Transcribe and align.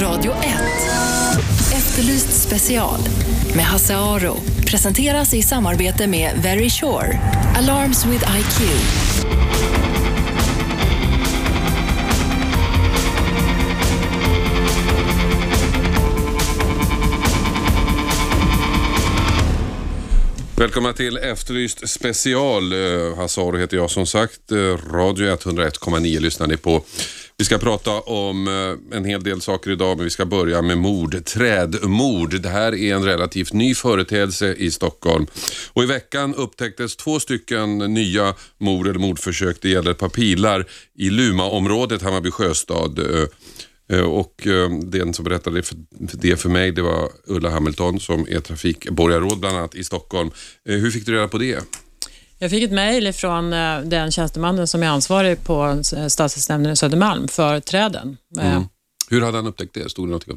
Radio 0.00 0.32
1. 0.32 0.40
Efterlyst 1.76 2.42
special 2.42 3.00
med 3.56 3.64
Hasse 3.64 3.96
Aro. 3.96 4.36
Presenteras 4.66 5.34
i 5.34 5.42
samarbete 5.42 6.06
med 6.06 6.30
Very 6.42 6.70
Sure. 6.70 7.20
Alarms 7.56 8.06
with 8.06 8.24
IQ. 8.38 8.60
Välkomna 20.56 20.92
till 20.92 21.16
Efterlyst 21.16 21.88
special. 21.88 22.72
Eh, 22.72 23.16
Hasse 23.16 23.40
Aro 23.40 23.56
heter 23.56 23.76
jag 23.76 23.90
som 23.90 24.06
sagt. 24.06 24.52
Eh, 24.52 24.56
Radio 24.92 25.26
101,9 25.26 26.20
lyssnar 26.20 26.46
ni 26.46 26.56
på. 26.56 26.84
Vi 27.40 27.44
ska 27.44 27.58
prata 27.58 28.00
om 28.00 28.48
eh, 28.48 28.96
en 28.96 29.04
hel 29.04 29.22
del 29.22 29.40
saker 29.40 29.70
idag, 29.70 29.96
men 29.96 30.04
vi 30.04 30.10
ska 30.10 30.26
börja 30.26 30.62
med 30.62 30.78
mord. 30.78 31.24
Trädmord. 31.24 32.40
Det 32.40 32.48
här 32.48 32.74
är 32.74 32.94
en 32.94 33.04
relativt 33.04 33.52
ny 33.52 33.74
företeelse 33.74 34.54
i 34.54 34.70
Stockholm. 34.70 35.26
Och 35.72 35.82
I 35.82 35.86
veckan 35.86 36.34
upptäcktes 36.34 36.96
två 36.96 37.20
stycken 37.20 37.78
nya 37.78 38.34
mord 38.58 38.86
eller 38.86 38.98
mordförsök. 38.98 39.56
Det 39.62 39.68
gäller 39.68 39.90
ett 39.90 39.98
par 39.98 40.08
pilar 40.08 40.66
i 40.98 41.10
Lumaområdet, 41.10 42.02
Hammarby 42.02 42.30
sjöstad. 42.30 42.98
Eh, 42.98 43.98
eh, 43.98 44.04
och 44.04 44.46
den 44.82 45.14
som 45.14 45.24
berättade 45.24 45.62
det 46.12 46.36
för 46.36 46.48
mig 46.48 46.72
det 46.72 46.82
var 46.82 47.08
Ulla 47.26 47.50
Hamilton 47.50 48.00
som 48.00 48.26
är 48.28 48.40
trafikborgarråd 48.40 49.40
bland 49.40 49.56
annat 49.56 49.74
i 49.74 49.84
Stockholm. 49.84 50.30
Hur 50.64 50.90
fick 50.90 51.06
du 51.06 51.12
reda 51.12 51.28
på 51.28 51.38
det? 51.38 51.64
Jag 52.42 52.50
fick 52.50 52.62
ett 52.62 52.72
mejl 52.72 53.12
från 53.12 53.52
eh, 53.52 53.80
den 53.80 54.10
tjänstemannen 54.12 54.66
som 54.66 54.82
är 54.82 54.86
ansvarig 54.88 55.44
på 55.44 55.82
eh, 55.96 56.06
stadsdelsnämnden 56.06 56.72
i 56.72 56.76
Södermalm 56.76 57.28
för 57.28 57.60
träden. 57.60 58.16
Eh, 58.38 58.50
Mm. 58.56 58.64
Hur 59.10 59.20
hade 59.20 59.38
han 59.38 59.46
upptäckt 59.46 59.74
det? 59.74 59.90
Stod 59.90 60.08
det 60.08 60.12
något 60.12 60.28
om 60.28 60.36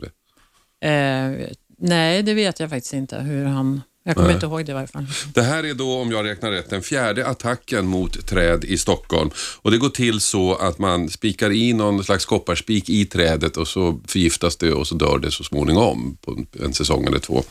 det? 0.80 0.88
Eh, 0.90 1.48
nej, 1.80 2.24
det 2.24 2.34
vet 2.34 2.60
jag 2.60 2.70
faktiskt 2.70 2.94
inte. 2.94 3.20
Hur 3.20 3.46
han, 3.46 3.82
jag 4.06 4.16
kommer 4.16 4.28
Nej. 4.28 4.34
inte 4.36 4.46
ihåg 4.46 4.66
det 4.66 4.72
i 4.72 4.74
varje 4.74 4.88
fall. 4.88 5.06
Det 5.34 5.42
här 5.42 5.64
är 5.64 5.74
då, 5.74 5.98
om 6.02 6.12
jag 6.12 6.26
räknar 6.26 6.52
rätt, 6.52 6.70
den 6.70 6.82
fjärde 6.82 7.28
attacken 7.28 7.86
mot 7.88 8.28
träd 8.28 8.64
i 8.64 8.78
Stockholm. 8.78 9.30
Och 9.62 9.72
Det 9.72 9.78
går 9.78 9.90
till 9.90 10.20
så 10.22 10.56
att 10.56 10.80
man 10.80 11.10
spikar 11.10 11.52
i 11.52 11.74
någon 11.74 12.04
slags 12.04 12.26
kopparspik 12.26 12.90
i 12.90 13.06
trädet 13.06 13.58
och 13.58 13.68
så 13.68 14.00
förgiftas 14.08 14.56
det 14.58 14.72
och 14.74 14.88
så 14.88 14.96
dör 14.96 15.18
det 15.20 15.32
så 15.32 15.44
småningom 15.44 16.18
på 16.22 16.32
en- 16.32 16.48
en 16.66 16.74
säsong 16.74 17.06
eller 17.06 17.20
två. 17.20 17.44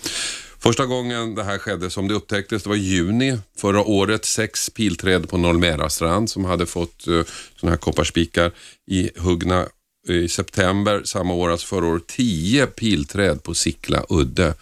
Första 0.63 0.87
gången 0.87 1.35
det 1.35 1.45
här 1.45 1.59
skedde 1.59 1.91
som 1.91 2.09
det 2.09 2.15
upptäcktes, 2.15 2.63
det 2.63 2.69
var 2.69 2.77
i 2.77 2.81
juni 2.81 3.39
förra 3.57 3.81
året. 3.81 4.25
Sex 4.25 4.71
pilträd 4.71 5.29
på 5.29 5.39
Norrmära 5.39 5.89
strand 5.89 6.31
som 6.31 6.45
hade 6.45 6.67
fått 6.67 7.07
eh, 7.07 7.15
uh, 7.15 7.25
sådana 7.57 7.73
här 7.73 7.79
kopparspikar 7.79 8.53
i 8.91 9.11
huggna 9.17 9.67
eh, 10.09 10.17
i 10.17 10.29
september 10.29 11.03
samma 11.05 11.35
år, 11.35 11.51
alltså 11.51 11.67
förra 11.67 11.87
året, 11.87 12.07
tio 12.07 12.67
pilträd 12.67 13.43
på 13.43 13.55
Sickla 13.55 14.05
udde. 14.09 14.55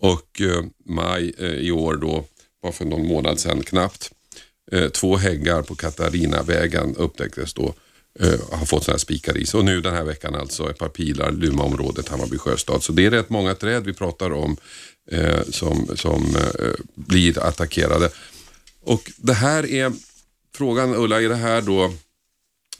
Och 0.00 0.40
eh, 0.40 0.64
maj 0.86 1.34
eh, 1.38 1.46
i 1.46 1.70
år 1.70 1.96
då, 1.96 2.24
bara 2.62 2.72
för 2.72 2.84
någon 2.84 3.06
månad 3.06 3.40
sedan 3.40 3.62
knappt, 3.62 4.10
eh, 4.72 4.88
två 4.88 5.16
häggar 5.16 5.62
på 5.62 5.74
Katarinavägen 5.74 6.96
upptäcktes 6.96 7.54
då 7.54 7.74
eh, 8.20 8.40
har 8.50 8.66
fått 8.66 8.84
sådana 8.84 8.94
här 8.94 8.98
spikar 8.98 9.36
i 9.36 9.46
sig. 9.46 9.58
Och 9.58 9.64
nu 9.64 9.80
den 9.80 9.94
här 9.94 10.04
veckan 10.04 10.34
alltså 10.34 10.70
ett 10.70 10.78
par 10.78 10.88
pilar, 10.88 11.30
Lumaområdet, 11.30 12.08
Hammarby 12.08 12.38
sjöstad. 12.38 12.82
Så 12.82 12.92
det 12.92 13.06
är 13.06 13.10
rätt 13.10 13.30
många 13.30 13.54
träd 13.54 13.84
vi 13.84 13.92
pratar 13.92 14.32
om 14.32 14.56
eh, 15.10 15.42
som, 15.50 15.96
som 15.96 16.36
eh, 16.36 16.72
blir 16.94 17.38
attackerade. 17.38 18.10
Och 18.82 19.12
det 19.16 19.32
här 19.32 19.66
är 19.66 19.92
frågan 20.54 20.94
Ulla, 20.94 21.22
är 21.22 21.28
det 21.28 21.36
här 21.36 21.62
då 21.62 21.92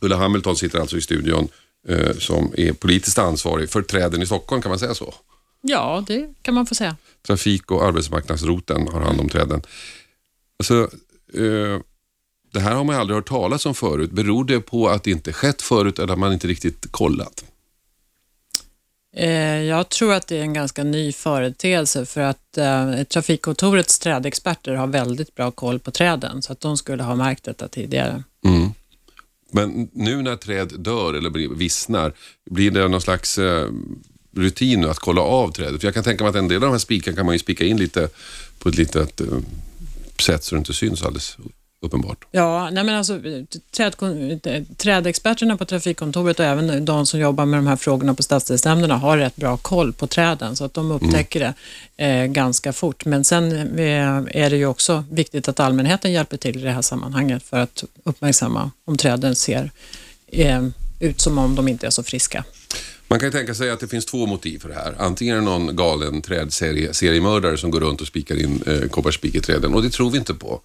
Ulla 0.01 0.17
Hamilton 0.17 0.57
sitter 0.57 0.79
alltså 0.79 0.97
i 0.97 1.01
studion 1.01 1.49
eh, 1.89 2.17
som 2.19 2.55
är 2.57 2.73
politiskt 2.73 3.19
ansvarig 3.19 3.71
för 3.71 3.83
träden 3.83 4.23
i 4.23 4.27
Stockholm, 4.27 4.63
kan 4.63 4.71
man 4.71 4.79
säga 4.79 4.95
så? 4.95 5.15
Ja, 5.61 6.05
det 6.07 6.35
kan 6.43 6.55
man 6.55 6.67
få 6.67 6.75
säga. 6.75 6.97
Trafik 7.27 7.71
och 7.71 7.85
arbetsmarknadsroten 7.85 8.89
har 8.89 9.01
hand 9.01 9.21
om 9.21 9.29
träden. 9.29 9.63
Alltså, 10.59 10.91
eh, 11.35 11.81
det 12.53 12.61
här 12.61 12.75
har 12.75 12.85
man 12.85 12.97
aldrig 12.97 13.15
hört 13.15 13.29
talas 13.29 13.67
om 13.67 13.75
förut. 13.75 14.11
Beror 14.11 14.45
det 14.45 14.61
på 14.61 14.89
att 14.89 15.05
det 15.05 15.11
inte 15.11 15.33
skett 15.33 15.63
förut 15.63 15.99
eller 15.99 16.13
att 16.13 16.19
man 16.19 16.33
inte 16.33 16.47
riktigt 16.47 16.87
kollat? 16.91 17.45
Eh, 19.17 19.63
jag 19.63 19.89
tror 19.89 20.13
att 20.13 20.27
det 20.27 20.37
är 20.37 20.43
en 20.43 20.53
ganska 20.53 20.85
ny 20.85 21.13
företeelse 21.13 22.07
för 22.07 22.21
att 22.21 22.59
eh, 22.59 23.03
Trafikkontorets 23.03 23.99
trädexperter 23.99 24.75
har 24.75 24.87
väldigt 24.87 25.35
bra 25.35 25.51
koll 25.51 25.79
på 25.79 25.91
träden 25.91 26.43
så 26.43 26.53
att 26.53 26.61
de 26.61 26.77
skulle 26.77 27.03
ha 27.03 27.15
märkt 27.15 27.45
detta 27.45 27.69
tidigare. 27.69 28.23
Mm. 28.45 28.69
Men 29.53 29.89
nu 29.93 30.23
när 30.23 30.37
träd 30.37 30.73
dör 30.79 31.15
eller 31.15 31.55
vissnar, 31.55 32.13
blir 32.51 32.71
det 32.71 32.89
någon 32.89 33.01
slags 33.01 33.39
eh, 33.39 33.69
rutin 34.37 34.81
nu 34.81 34.89
att 34.89 34.99
kolla 34.99 35.21
av 35.21 35.53
trädet? 35.53 35.81
För 35.81 35.87
jag 35.87 35.95
kan 35.95 36.05
tänka 36.05 36.25
mig 36.25 36.31
att 36.31 36.37
en 36.37 36.49
del 36.49 36.57
av 36.57 36.63
de 36.63 36.71
här 36.71 36.79
spikarna 36.79 37.17
kan 37.17 37.27
man 37.27 37.35
ju 37.35 37.39
spika 37.39 37.65
in 37.65 37.77
lite 37.77 38.09
på 38.59 38.69
ett 38.69 38.77
litet 38.77 39.21
eh, 39.21 39.27
sätt 40.21 40.45
så 40.45 40.55
det 40.55 40.59
inte 40.59 40.75
syns 40.75 41.03
alldeles 41.03 41.37
uppenbart. 41.81 42.25
Ja, 42.31 42.71
nej 42.71 42.85
men 42.85 42.95
alltså, 42.95 43.21
trädkon, 43.71 44.41
trädexperterna 44.77 45.57
på 45.57 45.65
Trafikkontoret 45.65 46.41
och 46.41 46.47
även 46.47 46.85
de 46.85 47.07
som 47.07 47.21
jobbar 47.21 47.47
med 47.47 47.59
de 47.59 47.67
här 47.67 47.77
frågorna 47.77 48.15
på 48.15 48.23
stadsdelsnämnderna 48.23 48.97
har 48.97 49.19
rätt 49.19 49.37
bra 49.37 49.57
koll 49.57 49.93
på 49.93 50.07
träden 50.07 50.57
så 50.57 50.65
att 50.65 50.75
de 50.75 50.91
upptäcker 50.91 51.41
det 51.41 51.55
eh, 52.07 52.27
ganska 52.27 52.73
fort. 52.73 53.05
Men 53.05 53.25
sen 53.25 53.53
eh, 53.79 54.43
är 54.43 54.51
det 54.51 54.57
ju 54.57 54.67
också 54.67 55.05
viktigt 55.11 55.49
att 55.49 55.61
allmänheten 55.61 56.13
hjälper 56.13 56.37
till 56.37 56.59
i 56.59 56.63
det 56.63 56.71
här 56.71 56.83
sammanhanget 56.83 57.43
för 57.43 57.59
att 57.59 57.85
uppmärksamma 58.05 58.71
om 58.85 58.97
träden 58.97 59.37
ser 59.37 59.71
eh, 60.27 60.67
ut 61.01 61.21
som 61.21 61.39
om 61.39 61.55
de 61.55 61.69
inte 61.69 61.87
är 61.87 61.91
så 61.91 62.03
friska. 62.03 62.45
Man 63.11 63.19
kan 63.19 63.27
ju 63.27 63.33
tänka 63.33 63.55
sig 63.55 63.71
att 63.71 63.81
det 63.81 63.89
finns 63.89 64.07
två 64.07 64.27
motiv 64.27 64.59
för 64.59 64.69
det 64.69 64.75
här. 64.75 64.95
Antingen 64.99 65.37
är 65.37 65.41
det 65.41 65.45
någon 65.45 65.77
galen 65.77 66.23
trädseriemördare 66.23 67.59
som 67.59 67.71
går 67.71 67.81
runt 67.81 68.01
och 68.01 68.07
spikar 68.07 68.43
in 68.43 68.63
eh, 68.67 68.89
kopparspik 68.89 69.35
i 69.35 69.41
träden 69.41 69.75
och 69.75 69.83
det 69.83 69.91
tror 69.91 70.11
vi 70.11 70.19
inte 70.19 70.35
på. 70.35 70.61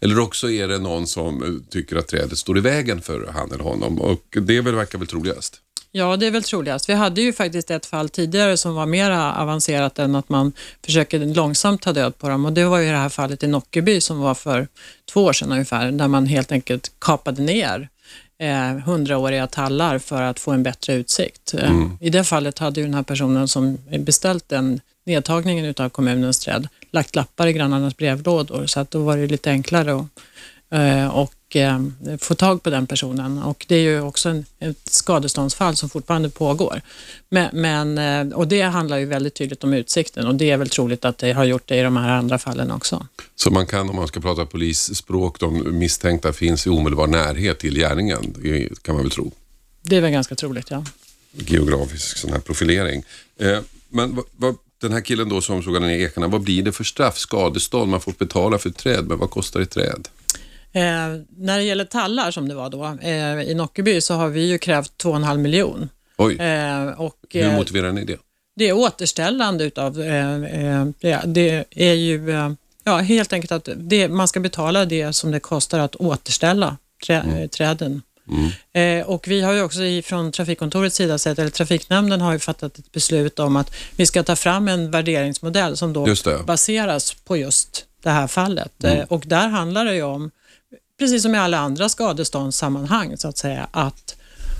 Eller 0.00 0.18
också 0.18 0.50
är 0.50 0.68
det 0.68 0.78
någon 0.78 1.06
som 1.06 1.42
eh, 1.42 1.48
tycker 1.70 1.96
att 1.96 2.08
trädet 2.08 2.38
står 2.38 2.58
i 2.58 2.60
vägen 2.60 3.00
för 3.02 3.30
han 3.34 3.52
eller 3.52 3.64
honom 3.64 4.00
och 4.00 4.22
det 4.30 4.60
väl 4.60 4.74
verkar 4.74 4.98
väl 4.98 5.08
troligast. 5.08 5.60
Ja, 5.92 6.16
det 6.16 6.26
är 6.26 6.30
väl 6.30 6.42
troligast. 6.42 6.88
Vi 6.88 6.92
hade 6.92 7.20
ju 7.20 7.32
faktiskt 7.32 7.70
ett 7.70 7.86
fall 7.86 8.08
tidigare 8.08 8.56
som 8.56 8.74
var 8.74 8.86
mer 8.86 9.10
avancerat 9.10 9.98
än 9.98 10.14
att 10.14 10.28
man 10.28 10.52
försöker 10.84 11.18
långsamt 11.18 11.82
ta 11.82 11.92
död 11.92 12.18
på 12.18 12.28
dem 12.28 12.44
och 12.44 12.52
det 12.52 12.64
var 12.64 12.78
ju 12.78 12.90
det 12.90 12.96
här 12.96 13.08
fallet 13.08 13.42
i 13.42 13.46
Nockeby 13.46 14.00
som 14.00 14.20
var 14.20 14.34
för 14.34 14.68
två 15.12 15.24
år 15.24 15.32
sedan 15.32 15.52
ungefär, 15.52 15.92
där 15.92 16.08
man 16.08 16.26
helt 16.26 16.52
enkelt 16.52 16.92
kapade 16.98 17.42
ner 17.42 17.88
eh, 18.38 18.78
hundraåriga 18.84 19.46
tallar 19.46 19.98
för 19.98 20.22
att 20.22 20.40
få 20.40 20.52
en 20.52 20.62
bättre 20.62 20.94
utsikt. 20.94 21.54
Eh, 21.54 21.86
I 22.00 22.10
det 22.10 22.24
fallet 22.24 22.58
hade 22.58 22.80
ju 22.80 22.86
den 22.86 22.94
här 22.94 23.02
personen 23.02 23.48
som 23.48 23.78
beställt 23.98 24.48
den 24.48 24.80
nedtagningen 25.06 25.64
utav 25.64 25.88
kommunens 25.88 26.38
träd 26.38 26.68
lagt 26.90 27.14
lappar 27.14 27.46
i 27.46 27.52
grannarnas 27.52 27.96
brevlådor 27.96 28.66
så 28.66 28.80
att 28.80 28.90
då 28.90 28.98
var 28.98 29.16
det 29.16 29.26
lite 29.26 29.50
enklare 29.50 29.94
att 29.94 30.06
eh, 30.70 31.16
och 31.46 31.56
eh, 31.56 31.80
få 32.18 32.34
tag 32.34 32.62
på 32.62 32.70
den 32.70 32.86
personen. 32.86 33.42
Och 33.42 33.64
det 33.68 33.74
är 33.74 33.80
ju 33.80 34.00
också 34.00 34.28
en, 34.28 34.44
ett 34.58 34.88
skadeståndsfall 34.88 35.76
som 35.76 35.88
fortfarande 35.88 36.30
pågår. 36.30 36.80
Men, 37.28 37.48
men, 37.52 37.98
eh, 37.98 38.36
och 38.36 38.48
det 38.48 38.62
handlar 38.62 38.98
ju 38.98 39.06
väldigt 39.06 39.34
tydligt 39.34 39.64
om 39.64 39.72
utsikten 39.72 40.26
och 40.26 40.34
det 40.34 40.50
är 40.50 40.56
väl 40.56 40.68
troligt 40.68 41.04
att 41.04 41.18
det 41.18 41.32
har 41.32 41.44
gjort 41.44 41.68
det 41.68 41.76
i 41.76 41.82
de 41.82 41.96
här 41.96 42.10
andra 42.10 42.38
fallen 42.38 42.70
också. 42.70 43.06
Så 43.36 43.50
man 43.50 43.66
kan, 43.66 43.90
om 43.90 43.96
man 43.96 44.08
ska 44.08 44.20
prata 44.20 44.46
polisspråk, 44.46 45.40
de 45.40 45.78
misstänkta 45.78 46.32
finns 46.32 46.66
i 46.66 46.70
omedelbar 46.70 47.06
närhet 47.06 47.58
till 47.58 47.74
gärningen, 47.74 48.34
kan 48.82 48.94
man 48.94 49.04
väl 49.04 49.10
tro. 49.10 49.32
Det 49.82 49.96
är 49.96 50.00
väl 50.00 50.10
ganska 50.10 50.34
troligt, 50.34 50.70
ja. 50.70 50.84
Geografisk 51.32 52.16
sån 52.16 52.32
här 52.32 52.40
profilering. 52.40 53.02
Eh, 53.38 53.58
men 53.88 54.22
vad, 54.36 54.56
den 54.80 54.92
här 54.92 55.00
killen 55.00 55.28
då 55.28 55.40
som 55.40 55.62
sågade 55.62 55.86
ner 55.86 55.98
ekarna, 55.98 56.28
vad 56.28 56.40
blir 56.40 56.62
det 56.62 56.72
för 56.72 56.84
straff? 56.84 57.18
Skadestånd? 57.18 57.90
Man 57.90 58.00
får 58.00 58.14
betala 58.18 58.58
för 58.58 58.70
träd, 58.70 59.04
men 59.08 59.18
vad 59.18 59.30
kostar 59.30 59.60
ett 59.60 59.70
träd? 59.70 60.08
Eh, 60.72 60.82
när 61.36 61.56
det 61.58 61.62
gäller 61.62 61.84
tallar 61.84 62.30
som 62.30 62.48
det 62.48 62.54
var 62.54 62.70
då, 62.70 62.98
eh, 63.02 63.40
i 63.50 63.54
Nockeby 63.54 64.00
så 64.00 64.14
har 64.14 64.28
vi 64.28 64.46
ju 64.46 64.58
krävt 64.58 64.92
2,5 65.02 65.36
miljon. 65.36 65.88
Oj, 66.18 66.36
Eh, 66.38 66.86
och, 66.88 67.16
hur 67.30 67.44
eh, 67.44 67.56
motiverar 67.56 67.92
ni 67.92 68.04
det? 68.04 68.16
det 68.56 68.68
är 68.68 68.72
återställande 68.72 69.64
utav, 69.64 70.00
eh, 70.02 70.42
eh, 70.44 70.84
det, 71.00 71.20
det 71.26 71.64
är 71.70 71.94
ju 71.94 72.30
eh, 72.30 72.50
ja, 72.84 72.96
helt 72.96 73.32
enkelt 73.32 73.52
att 73.52 73.68
det, 73.76 74.08
man 74.08 74.28
ska 74.28 74.40
betala 74.40 74.84
det 74.84 75.12
som 75.12 75.30
det 75.30 75.40
kostar 75.40 75.78
att 75.78 75.96
återställa 75.96 76.76
trä, 77.06 77.16
eh, 77.42 77.48
träden. 77.48 78.02
Eh, 78.72 79.06
och 79.06 79.28
vi 79.28 79.40
har 79.40 79.52
ju 79.52 79.62
också 79.62 79.82
i- 79.82 80.02
från 80.02 80.32
Trafikkontorets 80.32 80.96
sida 80.96 81.18
sett, 81.18 81.38
eller 81.38 81.50
Trafiknämnden 81.50 82.20
har 82.20 82.32
ju 82.32 82.38
fattat 82.38 82.78
ett 82.78 82.92
beslut 82.92 83.38
om 83.38 83.56
att 83.56 83.74
vi 83.96 84.06
ska 84.06 84.22
ta 84.22 84.36
fram 84.36 84.68
en 84.68 84.90
värderingsmodell 84.90 85.76
som 85.76 85.92
då 85.92 86.08
Just 86.08 86.24
det. 86.24 86.38
baseras 86.46 87.14
på 87.14 87.36
just 87.36 87.84
det 88.02 88.10
här 88.10 88.26
fallet. 88.26 88.84
Eh, 88.84 89.00
och 89.08 89.22
där 89.26 89.48
handlar 89.48 89.84
det 89.84 89.94
ju 89.94 90.02
om, 90.02 90.30
precis 90.98 91.22
som 91.22 91.34
i 91.34 91.38
alla 91.38 91.58
andra 91.58 91.88
skadeståndssammanhang, 91.88 93.16
så 93.16 93.28
att 93.28 93.38
säga, 93.38 93.68
att 93.70 94.16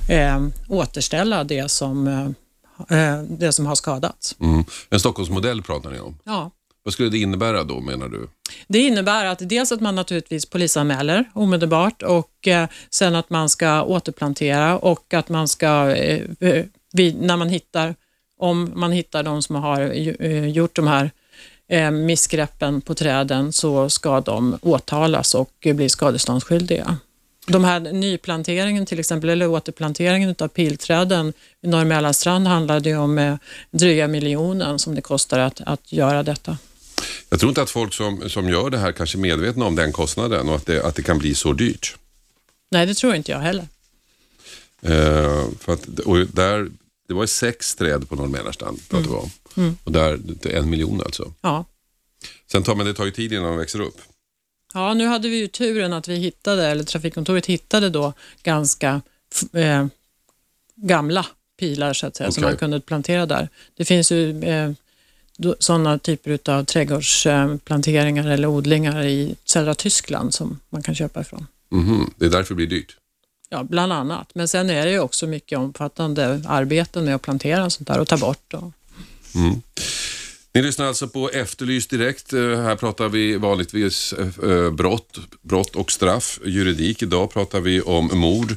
eh, 0.08 0.46
återställa 0.68 1.44
det 1.44 1.70
som, 1.70 2.06
eh, 2.06 2.98
eh, 2.98 3.22
det 3.22 3.52
som 3.52 3.66
har 3.66 3.74
skadats. 3.74 4.36
Mm. 4.40 4.64
En 4.90 5.00
Stockholmsmodell 5.00 5.62
pratar 5.62 5.90
ni 5.90 6.00
om. 6.00 6.18
Ja. 6.24 6.50
Vad 6.86 6.92
skulle 6.92 7.08
det 7.08 7.18
innebära 7.18 7.64
då 7.64 7.80
menar 7.80 8.08
du? 8.08 8.28
Det 8.68 8.78
innebär 8.78 9.24
att 9.24 9.38
dels 9.48 9.72
att 9.72 9.80
man 9.80 9.94
naturligtvis 9.94 10.46
polisanmäler 10.46 11.24
omedelbart 11.34 12.02
och 12.02 12.48
eh, 12.48 12.68
sen 12.90 13.14
att 13.14 13.30
man 13.30 13.48
ska 13.48 13.82
återplantera 13.82 14.78
och 14.78 15.14
att 15.14 15.28
man 15.28 15.48
ska, 15.48 15.96
eh, 15.96 16.22
eh, 16.40 16.64
vid, 16.92 17.20
när 17.20 17.36
man 17.36 17.48
hittar 17.48 17.94
om 18.38 18.72
man 18.74 18.92
hittar 18.92 19.22
de 19.22 19.42
som 19.42 19.56
har 19.56 19.80
gjort 20.46 20.76
de 20.76 20.86
här 20.86 21.10
eh, 21.68 21.90
missgreppen 21.90 22.80
på 22.80 22.94
träden 22.94 23.52
så 23.52 23.90
ska 23.90 24.20
de 24.20 24.58
åtalas 24.62 25.34
och 25.34 25.52
bli 25.74 25.88
skadeståndsskyldiga. 25.88 26.96
De 27.46 27.64
här 27.64 27.80
nyplanteringen 27.80 28.86
till 28.86 29.00
exempel, 29.00 29.30
eller 29.30 29.48
återplanteringen 29.48 30.34
av 30.38 30.48
pilträden 30.48 31.32
i 31.62 31.68
Norr 31.68 31.84
Mälarstrand 31.84 32.46
handlade 32.46 32.88
ju 32.88 32.96
om 32.96 33.18
eh, 33.18 33.36
dryga 33.70 34.08
miljonen 34.08 34.78
som 34.78 34.94
det 34.94 35.00
kostar 35.00 35.38
att, 35.38 35.60
att 35.66 35.92
göra 35.92 36.22
detta. 36.22 36.58
Jag 37.28 37.40
tror 37.40 37.48
inte 37.48 37.62
att 37.62 37.70
folk 37.70 37.94
som, 37.94 38.30
som 38.30 38.48
gör 38.48 38.70
det 38.70 38.78
här 38.78 38.92
kanske 38.92 39.18
är 39.18 39.20
medvetna 39.20 39.64
om 39.64 39.76
den 39.76 39.92
kostnaden 39.92 40.48
och 40.48 40.54
att 40.54 40.66
det, 40.66 40.84
att 40.84 40.94
det 40.94 41.02
kan 41.02 41.18
bli 41.18 41.34
så 41.34 41.52
dyrt. 41.52 41.96
Nej, 42.70 42.86
det 42.86 42.94
tror 42.94 43.14
inte 43.14 43.32
jag 43.32 43.38
heller. 43.38 43.66
Eh, 44.82 45.44
för 45.60 45.72
att, 45.72 45.98
och 45.98 46.16
där, 46.18 46.68
det 47.08 47.14
var 47.14 47.26
sex 47.26 47.74
träd 47.74 48.08
på 48.08 48.16
Norr 48.16 48.28
Mälarstrand, 48.28 48.80
mm. 48.92 49.02
det 49.02 49.10
var. 49.10 49.30
Mm. 49.56 49.76
och 49.84 49.92
där 49.92 50.20
en 50.46 50.70
miljon 50.70 51.00
alltså. 51.00 51.32
Ja. 51.40 51.64
Sen 52.52 52.62
tar, 52.62 52.74
men 52.74 52.86
det 52.86 52.94
tar 52.94 53.04
ju 53.04 53.10
tid 53.10 53.32
innan 53.32 53.44
de 53.44 53.56
växer 53.56 53.80
upp. 53.80 53.96
Ja, 54.74 54.94
nu 54.94 55.06
hade 55.06 55.28
vi 55.28 55.36
ju 55.36 55.48
turen 55.48 55.92
att 55.92 56.08
vi 56.08 56.16
hittade, 56.16 56.66
eller 56.66 56.84
trafikkontoret 56.84 57.46
hittade 57.46 57.90
då 57.90 58.12
ganska 58.42 59.00
eh, 59.52 59.86
gamla 60.74 61.26
pilar 61.58 61.92
så 61.92 62.06
att 62.06 62.16
säga, 62.16 62.28
okay. 62.28 62.34
som 62.34 62.42
man 62.42 62.56
kunde 62.56 62.80
plantera 62.80 63.26
där. 63.26 63.48
Det 63.76 63.84
finns 63.84 64.12
ju 64.12 64.44
eh, 64.44 64.72
sådana 65.58 65.98
typer 65.98 66.38
av 66.50 66.64
trädgårdsplanteringar 66.64 68.28
eller 68.28 68.48
odlingar 68.48 69.04
i 69.04 69.36
södra 69.44 69.74
Tyskland 69.74 70.34
som 70.34 70.60
man 70.68 70.82
kan 70.82 70.94
köpa 70.94 71.20
ifrån. 71.20 71.46
Mm 71.72 71.84
-hmm. 71.84 72.10
Det 72.16 72.26
är 72.26 72.30
därför 72.30 72.54
det 72.54 72.56
blir 72.56 72.66
dyrt? 72.66 72.96
Ja, 73.48 73.64
bland 73.64 73.92
annat. 73.92 74.30
Men 74.34 74.48
sen 74.48 74.70
är 74.70 74.86
det 74.86 74.92
ju 74.92 75.00
också 75.00 75.26
mycket 75.26 75.58
omfattande 75.58 76.42
arbeten 76.46 77.04
med 77.04 77.14
att 77.14 77.22
plantera 77.22 77.70
sånt 77.70 77.88
där 77.88 78.00
och 78.00 78.08
ta 78.08 78.16
bort. 78.16 78.54
Och... 78.54 78.72
Mm. 79.34 79.62
Ni 80.56 80.62
lyssnar 80.62 80.86
alltså 80.86 81.08
på 81.08 81.30
Efterlyst 81.30 81.90
direkt. 81.90 82.32
Eh, 82.32 82.40
här 82.40 82.76
pratar 82.76 83.08
vi 83.08 83.36
vanligtvis 83.36 84.12
eh, 84.12 84.50
eh, 84.50 84.70
brott, 84.70 85.18
brott 85.42 85.76
och 85.76 85.92
straff, 85.92 86.40
juridik. 86.44 87.02
Idag 87.02 87.32
pratar 87.32 87.60
vi 87.60 87.80
om 87.80 88.10
mord. 88.12 88.56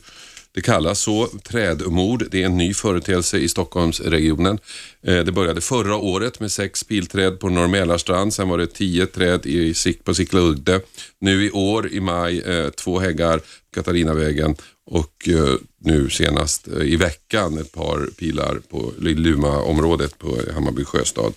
Det 0.52 0.62
kallas 0.62 1.00
så, 1.00 1.28
trädmord. 1.44 2.24
Det 2.32 2.42
är 2.42 2.46
en 2.46 2.58
ny 2.58 2.74
företeelse 2.74 3.38
i 3.38 3.50
Stockholmsregionen. 3.50 4.60
Eh, 5.04 5.20
det 5.20 5.32
började 5.32 5.62
förra 5.62 5.96
året 5.96 6.40
med 6.40 6.52
sex 6.52 6.84
pilträd 6.84 7.40
på 7.40 7.50
Norr 7.50 7.68
Mälarstrand. 7.68 8.34
Sen 8.34 8.50
var 8.50 8.58
det 8.58 8.68
tio 8.68 9.06
träd 9.06 9.46
i, 9.46 9.74
på 10.04 10.14
Sickla 10.14 10.40
udde. 10.40 10.82
Nu 11.20 11.46
i 11.46 11.52
år 11.52 11.88
i 11.92 12.00
maj 12.00 12.40
eh, 12.40 12.70
två 12.70 13.00
häggar 13.00 13.38
på 13.38 13.46
Katarinavägen 13.74 14.56
och 14.86 15.30
eh, 15.30 15.56
nu 15.82 16.10
senast 16.10 16.68
i 16.68 16.96
veckan 16.96 17.58
ett 17.58 17.72
par 17.72 18.10
pilar 18.18 18.60
på 18.70 18.94
Luma-området 18.98 20.18
på 20.18 20.38
Hammarby 20.54 20.84
sjöstad. 20.84 21.34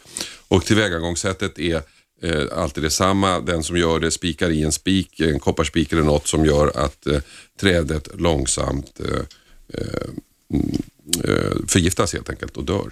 Och 0.49 0.65
tillvägagångssättet 0.65 1.59
är 1.59 1.83
eh, 2.23 2.59
alltid 2.59 2.83
detsamma. 2.83 3.41
Den 3.41 3.63
som 3.63 3.77
gör 3.77 4.01
det 4.01 4.11
spikar 4.11 4.51
i 4.51 4.63
en 4.63 4.73
spik, 4.73 5.21
en 5.21 5.41
kopparspik 5.41 5.93
eller 5.93 6.03
något 6.03 6.27
som 6.27 6.45
gör 6.45 6.85
att 6.85 7.07
eh, 7.07 7.21
trädet 7.61 8.09
långsamt 8.21 9.01
eh, 9.01 9.21
eh, 9.69 10.11
mm, 10.55 10.83
eh 11.25 11.67
förgiftas 11.69 12.13
helt 12.13 12.31
enkelt 12.31 12.57
och 12.57 12.65
dör. 12.65 12.91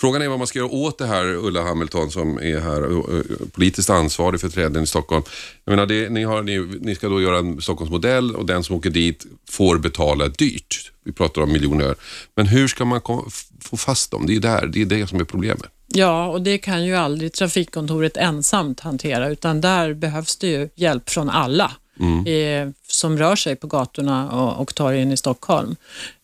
Frågan 0.00 0.22
är 0.22 0.28
vad 0.28 0.38
man 0.38 0.46
ska 0.46 0.58
göra 0.58 0.68
åt 0.68 0.98
det 0.98 1.06
här, 1.06 1.24
Ulla 1.24 1.62
Hamilton 1.62 2.10
som 2.10 2.38
är 2.38 2.60
här 2.60 2.82
eh, 2.82 3.22
politiskt 3.52 3.90
ansvarig 3.90 4.40
för 4.40 4.48
träden 4.48 4.82
i 4.82 4.86
Stockholm. 4.86 5.22
Jag 5.64 5.72
menar, 5.72 5.86
det, 5.86 6.08
ni, 6.08 6.24
har, 6.24 6.42
ni, 6.42 6.58
ni, 6.80 6.94
ska 6.94 7.08
då 7.08 7.22
göra 7.22 7.38
en 7.38 7.60
Stockholmsmodell 7.60 8.36
och 8.36 8.46
den 8.46 8.64
som 8.64 8.76
åker 8.76 8.90
dit 8.90 9.26
får 9.50 9.78
betala 9.78 10.28
dyrt. 10.28 10.92
Vi 11.04 11.12
pratar 11.12 11.42
om 11.42 11.52
miljoner. 11.52 11.94
Men 12.34 12.46
hur 12.46 12.68
ska 12.68 12.84
man 12.84 13.00
kom, 13.00 13.30
få 13.60 13.76
fast 13.76 14.10
dem? 14.10 14.26
Det 14.26 14.36
är, 14.36 14.40
där, 14.40 14.66
det 14.66 14.82
är 14.82 14.86
det 14.86 15.06
som 15.06 15.20
är 15.20 15.24
problemet. 15.24 15.70
Ja, 15.94 16.26
och 16.26 16.42
det 16.42 16.58
kan 16.58 16.84
ju 16.84 16.96
aldrig 16.96 17.32
trafikkontoret 17.32 18.16
ensamt 18.16 18.80
hantera, 18.80 19.28
utan 19.28 19.60
där 19.60 19.94
behövs 19.94 20.36
det 20.36 20.46
ju 20.46 20.68
hjälp 20.74 21.10
från 21.10 21.30
alla. 21.30 21.72
Mm. 22.00 22.26
Eh, 22.26 22.72
som 22.86 23.18
rör 23.18 23.36
sig 23.36 23.56
på 23.56 23.66
gatorna 23.66 24.30
och, 24.30 24.62
och 24.62 24.74
torgen 24.74 25.12
i 25.12 25.16
Stockholm. 25.16 25.76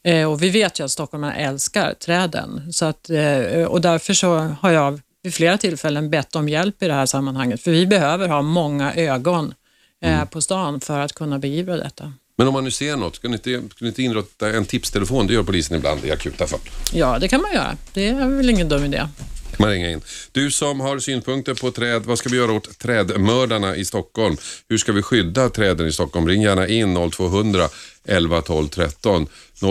Eh, 0.04 0.32
och 0.32 0.42
vi 0.42 0.50
vet 0.50 0.80
ju 0.80 0.84
att 0.84 0.90
stockholmarna 0.90 1.36
älskar 1.36 1.94
träden 1.94 2.72
så 2.72 2.84
att, 2.84 3.10
eh, 3.10 3.64
och 3.64 3.80
därför 3.80 4.14
så 4.14 4.36
har 4.60 4.70
jag 4.70 5.00
vid 5.22 5.34
flera 5.34 5.58
tillfällen 5.58 6.10
bett 6.10 6.36
om 6.36 6.48
hjälp 6.48 6.82
i 6.82 6.86
det 6.86 6.94
här 6.94 7.06
sammanhanget. 7.06 7.62
För 7.62 7.70
vi 7.70 7.86
behöver 7.86 8.28
ha 8.28 8.42
många 8.42 8.94
ögon 8.94 9.54
eh, 10.02 10.14
mm. 10.14 10.26
på 10.26 10.40
stan 10.40 10.80
för 10.80 11.00
att 11.00 11.12
kunna 11.12 11.38
beivra 11.38 11.76
detta. 11.76 12.12
Men 12.36 12.48
om 12.48 12.52
man 12.52 12.64
nu 12.64 12.70
ser 12.70 12.96
något, 12.96 13.16
ska 13.16 13.28
ni 13.28 13.34
inte, 13.34 13.50
ska 13.50 13.84
ni 13.84 13.88
inte 13.88 14.02
inrätta 14.02 14.50
en 14.50 14.64
tipstelefon? 14.64 15.26
Det 15.26 15.34
gör 15.34 15.42
polisen 15.42 15.76
ibland 15.76 16.04
i 16.04 16.10
akuta 16.10 16.46
fall. 16.46 16.60
Ja, 16.92 17.18
det 17.18 17.28
kan 17.28 17.42
man 17.42 17.52
göra. 17.52 17.76
Det 17.92 18.08
är 18.08 18.28
väl 18.28 18.50
ingen 18.50 18.68
dum 18.68 18.84
idé 18.84 19.02
man 19.58 19.70
ringa 19.70 19.90
in. 19.90 20.00
Du 20.32 20.50
som 20.50 20.80
har 20.80 20.98
synpunkter 20.98 21.54
på 21.54 21.70
träd, 21.70 22.02
vad 22.04 22.18
ska 22.18 22.28
vi 22.28 22.36
göra 22.36 22.52
åt 22.52 22.78
trädmördarna 22.78 23.76
i 23.76 23.84
Stockholm? 23.84 24.36
Hur 24.68 24.78
ska 24.78 24.92
vi 24.92 25.02
skydda 25.02 25.48
träden 25.48 25.86
i 25.86 25.92
Stockholm? 25.92 26.28
Ring 26.28 26.42
gärna 26.42 26.68
in 26.68 27.10
0200 27.10 27.68
11 28.04 28.42
12 28.42 28.68
13. 28.68 29.26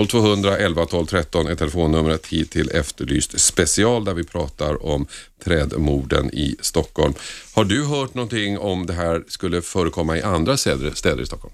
0200 0.09 0.57
11 0.57 0.85
12 0.85 1.05
13 1.05 1.47
är 1.47 1.55
telefonnumret 1.55 2.27
hit 2.27 2.51
till 2.51 2.69
Efterlyst 2.69 3.39
special 3.39 4.05
där 4.05 4.13
vi 4.13 4.23
pratar 4.23 4.85
om 4.85 5.07
trädmorden 5.43 6.33
i 6.33 6.55
Stockholm. 6.61 7.13
Har 7.53 7.63
du 7.63 7.85
hört 7.85 8.13
någonting 8.13 8.57
om 8.57 8.85
det 8.85 8.93
här 8.93 9.23
skulle 9.27 9.61
förekomma 9.61 10.17
i 10.17 10.21
andra 10.21 10.57
städer, 10.57 10.91
städer 10.91 11.23
i 11.23 11.25
Stockholm? 11.25 11.53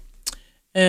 Eh, 0.74 0.82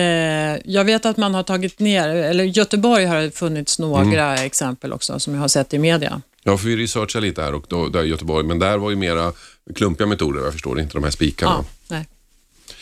jag 0.64 0.84
vet 0.84 1.06
att 1.06 1.16
man 1.16 1.34
har 1.34 1.42
tagit 1.42 1.78
ner, 1.78 2.08
eller 2.08 2.44
Göteborg 2.44 3.04
har 3.04 3.30
funnits 3.30 3.78
några 3.78 4.32
mm. 4.32 4.46
exempel 4.46 4.92
också 4.92 5.18
som 5.18 5.34
jag 5.34 5.40
har 5.40 5.48
sett 5.48 5.74
i 5.74 5.78
media. 5.78 6.22
Ja, 6.44 6.58
för 6.58 6.68
vi 6.68 6.76
researchade 6.76 7.26
lite 7.26 7.42
här 7.42 7.54
och 7.54 7.64
då, 7.68 7.88
där 7.88 8.04
i 8.04 8.08
Göteborg, 8.08 8.46
men 8.46 8.58
där 8.58 8.78
var 8.78 8.90
ju 8.90 8.96
mera 8.96 9.32
klumpiga 9.74 10.06
metoder, 10.06 10.44
jag 10.44 10.52
förstår 10.52 10.80
inte 10.80 10.94
de 10.94 11.04
här 11.04 11.10
spikarna. 11.10 11.52
Ja, 11.52 11.64
nej. 11.88 12.08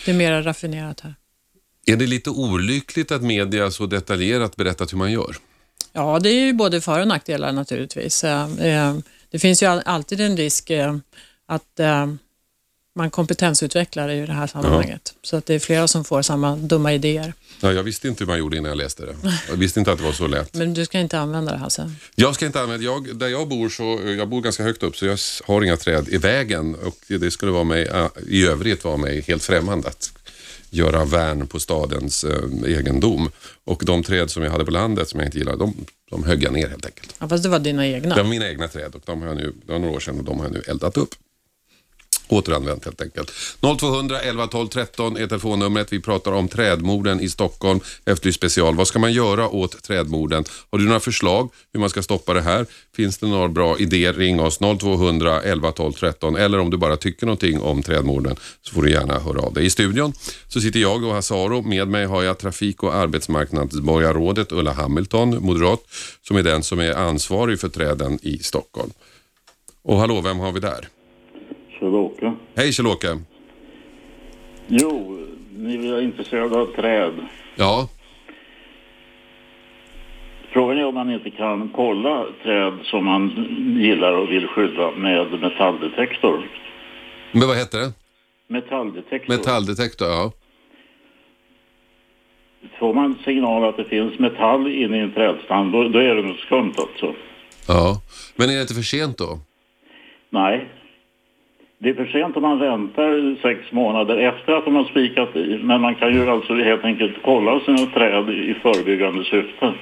Det 0.05 0.11
är 0.11 0.15
mera 0.15 0.43
raffinerat 0.43 1.01
här. 1.01 1.15
Är 1.87 1.97
det 1.97 2.07
lite 2.07 2.31
olyckligt 2.31 3.13
att 3.13 3.23
media 3.23 3.71
så 3.71 3.87
detaljerat 3.87 4.57
berättat 4.57 4.93
hur 4.93 4.99
man 4.99 5.13
gör? 5.13 5.37
Ja, 5.93 6.19
det 6.19 6.29
är 6.29 6.47
ju 6.47 6.53
både 6.53 6.81
för 6.81 7.01
och 7.01 7.09
nackdelar 7.09 7.53
naturligtvis. 7.53 8.25
Eh, 8.25 8.59
eh, 8.59 8.97
det 9.31 9.39
finns 9.39 9.63
ju 9.63 9.67
alltid 9.67 10.21
en 10.21 10.37
risk 10.37 10.71
eh, 10.71 10.97
att 11.47 11.81
man 12.95 13.11
kompetensutvecklar 13.11 14.09
i 14.09 14.27
det 14.27 14.33
här 14.33 14.47
sammanhanget. 14.47 15.01
Ja. 15.05 15.19
Så 15.23 15.37
att 15.37 15.47
det 15.47 15.55
är 15.55 15.59
flera 15.59 15.89
som 15.89 16.05
får 16.05 16.23
samma 16.23 16.57
dumma 16.57 16.93
idéer. 16.93 17.35
Ja, 17.61 17.73
jag 17.73 17.83
visste 17.83 18.09
inte 18.09 18.25
hur 18.25 18.27
man 18.27 18.39
gjorde 18.39 18.57
innan 18.57 18.69
jag 18.69 18.79
läste 18.79 19.07
det. 19.07 19.17
Jag 19.49 19.57
visste 19.57 19.79
inte 19.81 19.93
att 19.93 19.99
det 19.99 20.05
var 20.05 20.13
så 20.13 20.27
lätt. 20.27 20.55
Men 20.55 20.75
du 20.75 20.85
ska 20.85 20.99
inte 20.99 21.19
använda 21.19 21.53
det 21.53 21.59
Hasse? 21.59 21.93
Jag 22.15 22.35
ska 22.35 22.47
inte 22.47 22.61
använda 22.61 22.85
jag, 22.85 23.17
Där 23.17 23.29
jag 23.29 23.49
bor 23.49 23.69
så, 23.69 24.01
jag 24.19 24.29
bor 24.29 24.41
ganska 24.41 24.63
högt 24.63 24.83
upp 24.83 24.97
så 24.97 25.07
jag 25.07 25.19
har 25.47 25.63
inga 25.63 25.77
träd 25.77 26.09
i 26.09 26.19
vägen 26.19 26.75
och 26.75 26.97
det 27.07 27.31
skulle 27.31 27.53
vara 27.53 27.65
mig, 27.65 27.91
i 28.27 28.47
övrigt 28.47 28.85
vara 28.85 28.97
mig 28.97 29.21
helt 29.21 29.43
främmande 29.43 29.89
att 29.89 30.13
göra 30.71 31.05
värn 31.05 31.47
på 31.47 31.61
stadens 31.61 32.25
eh, 32.25 32.41
egendom. 32.65 33.31
Och 33.65 33.83
de 33.87 34.03
träd 34.03 34.31
som 34.31 34.43
jag 34.43 34.51
hade 34.51 34.65
på 34.65 34.71
landet 34.71 35.09
som 35.09 35.21
jag 35.21 35.27
inte 35.27 35.39
gillade, 35.39 35.59
de, 35.59 35.75
de 36.11 36.25
högg 36.25 36.43
jag 36.43 36.53
ner 36.53 36.69
helt 36.69 36.87
enkelt. 36.87 37.15
Ja, 37.19 37.29
fast 37.29 37.43
det 37.43 37.49
var 37.49 37.59
dina 37.59 37.87
egna? 37.87 38.15
Det 38.15 38.23
var 38.23 38.31
mina 38.31 38.49
egna 38.49 38.69
träd 38.69 38.95
och 38.95 39.03
de 39.05 39.21
har 39.23 39.29
jag 39.29 39.37
nu, 39.37 39.53
det 39.67 39.73
var 39.73 39.79
några 39.79 39.95
år 39.95 40.01
sedan 40.01 40.19
och 40.19 40.25
de 40.25 40.39
har 40.39 40.45
jag 40.45 40.53
nu 40.53 40.63
eldat 40.67 40.97
upp 40.97 41.15
återanvänt 42.33 42.85
helt 42.85 43.01
enkelt. 43.01 43.33
0200 43.81 44.21
11 44.21 44.47
12 44.47 44.69
13 44.69 45.17
är 45.17 45.27
telefonnumret. 45.27 45.93
Vi 45.93 46.01
pratar 46.01 46.33
om 46.33 46.49
trädmorden 46.49 47.21
i 47.21 47.29
Stockholm 47.29 47.81
efter 48.05 48.33
special. 48.33 48.77
Vad 48.77 48.89
ska 48.89 48.99
man 48.99 49.13
göra 49.13 49.49
åt 49.49 49.83
trädmorden? 49.83 50.45
Har 50.71 50.79
du 50.79 50.85
några 50.85 51.01
förslag 51.01 51.51
hur 51.73 51.81
man 51.81 51.91
ska 51.91 52.03
stoppa 52.03 52.35
det 52.35 52.41
här? 52.41 52.67
Finns 52.97 53.19
det 53.19 53.27
några 53.27 53.49
bra 53.49 53.79
idéer? 53.79 54.13
Ring 54.13 54.41
oss 54.41 54.59
0200 54.81 55.43
11 55.43 55.73
12 55.73 55.93
13 55.93 56.37
eller 56.37 56.59
om 56.59 56.71
du 56.71 56.77
bara 56.77 56.97
tycker 56.97 57.27
någonting 57.27 57.61
om 57.61 57.83
trädmorden 57.83 58.37
så 58.63 58.75
får 58.75 58.83
du 58.83 58.91
gärna 58.91 59.19
höra 59.19 59.41
av 59.41 59.53
dig. 59.53 59.65
I 59.65 59.71
studion 59.71 60.13
så 60.49 60.61
sitter 60.61 60.81
jag 60.81 61.05
och 61.05 61.15
Hasaro. 61.15 61.63
Med 61.63 61.89
mig 61.89 62.07
har 62.07 62.23
jag 62.23 62.39
trafik 62.39 62.83
och 62.83 62.95
arbetsmarknadsborgarrådet 62.95 64.53
Ulla 64.53 64.73
Hamilton, 64.73 65.43
moderat, 65.43 65.81
som 66.23 66.37
är 66.37 66.43
den 66.43 66.63
som 66.63 66.81
är 66.81 66.93
ansvarig 66.93 67.61
för 67.61 67.69
träden 67.69 68.19
i 68.23 68.39
Stockholm. 68.39 68.91
Och 69.83 69.99
hallå, 69.99 70.21
vem 70.21 70.39
har 70.39 70.53
vi 70.53 70.61
där? 70.61 70.89
Kjell-Åke. 71.81 72.33
Hej 72.57 72.73
Kjell-Åke. 72.73 73.19
Jo, 74.67 75.19
ni 75.57 75.89
är 75.89 76.01
intresserade 76.01 76.61
av 76.61 76.67
träd. 76.67 77.13
Ja. 77.57 77.89
Frågan 80.53 80.79
är 80.79 80.87
om 80.87 80.95
man 80.95 81.13
inte 81.13 81.31
kan 81.31 81.71
kolla 81.77 82.27
träd 82.43 82.79
som 82.85 83.05
man 83.05 83.29
gillar 83.81 84.13
och 84.13 84.31
vill 84.31 84.47
skydda 84.47 84.91
med 84.91 85.41
metalldetektor. 85.41 86.51
Men 87.33 87.49
vad 87.49 87.57
heter 87.57 87.79
det? 87.79 87.93
Metalldetektor. 88.47 89.37
Metalldetektor, 89.37 90.09
ja. 90.09 90.33
Får 92.79 92.95
man 92.95 93.19
signal 93.25 93.65
att 93.65 93.77
det 93.77 93.85
finns 93.85 94.19
metall 94.19 94.69
inne 94.69 94.97
i 94.97 95.01
en 95.01 95.13
trädstam, 95.13 95.73
då, 95.73 95.89
då 95.89 95.99
är 95.99 96.15
det 96.15 96.23
något 96.23 96.39
skumt 96.39 96.75
alltså. 96.77 97.15
Ja, 97.69 98.01
men 98.37 98.51
är 98.51 98.55
det 98.55 98.63
inte 98.63 98.75
för 98.75 98.83
sent 98.83 99.19
då? 99.19 99.39
Nej, 100.31 100.69
det 101.83 101.89
är 101.89 101.95
för 101.95 102.07
sent 102.07 102.37
om 102.37 102.43
man 102.43 102.59
väntar 102.59 103.43
sex 103.43 103.73
månader 103.73 104.17
efter 104.17 104.53
att 104.53 104.65
de 104.65 104.75
har 104.77 104.85
spikat 104.85 105.37
i. 105.37 105.61
Men 105.63 105.81
man 105.81 105.95
kan 105.95 106.15
ju 106.15 106.31
alltså 106.31 106.55
helt 106.55 106.85
enkelt 106.85 107.15
kolla 107.25 107.61
sina 107.61 107.87
träd 107.87 108.31
i 108.31 108.55
förebyggande 108.63 109.25
syfte. 109.25 109.75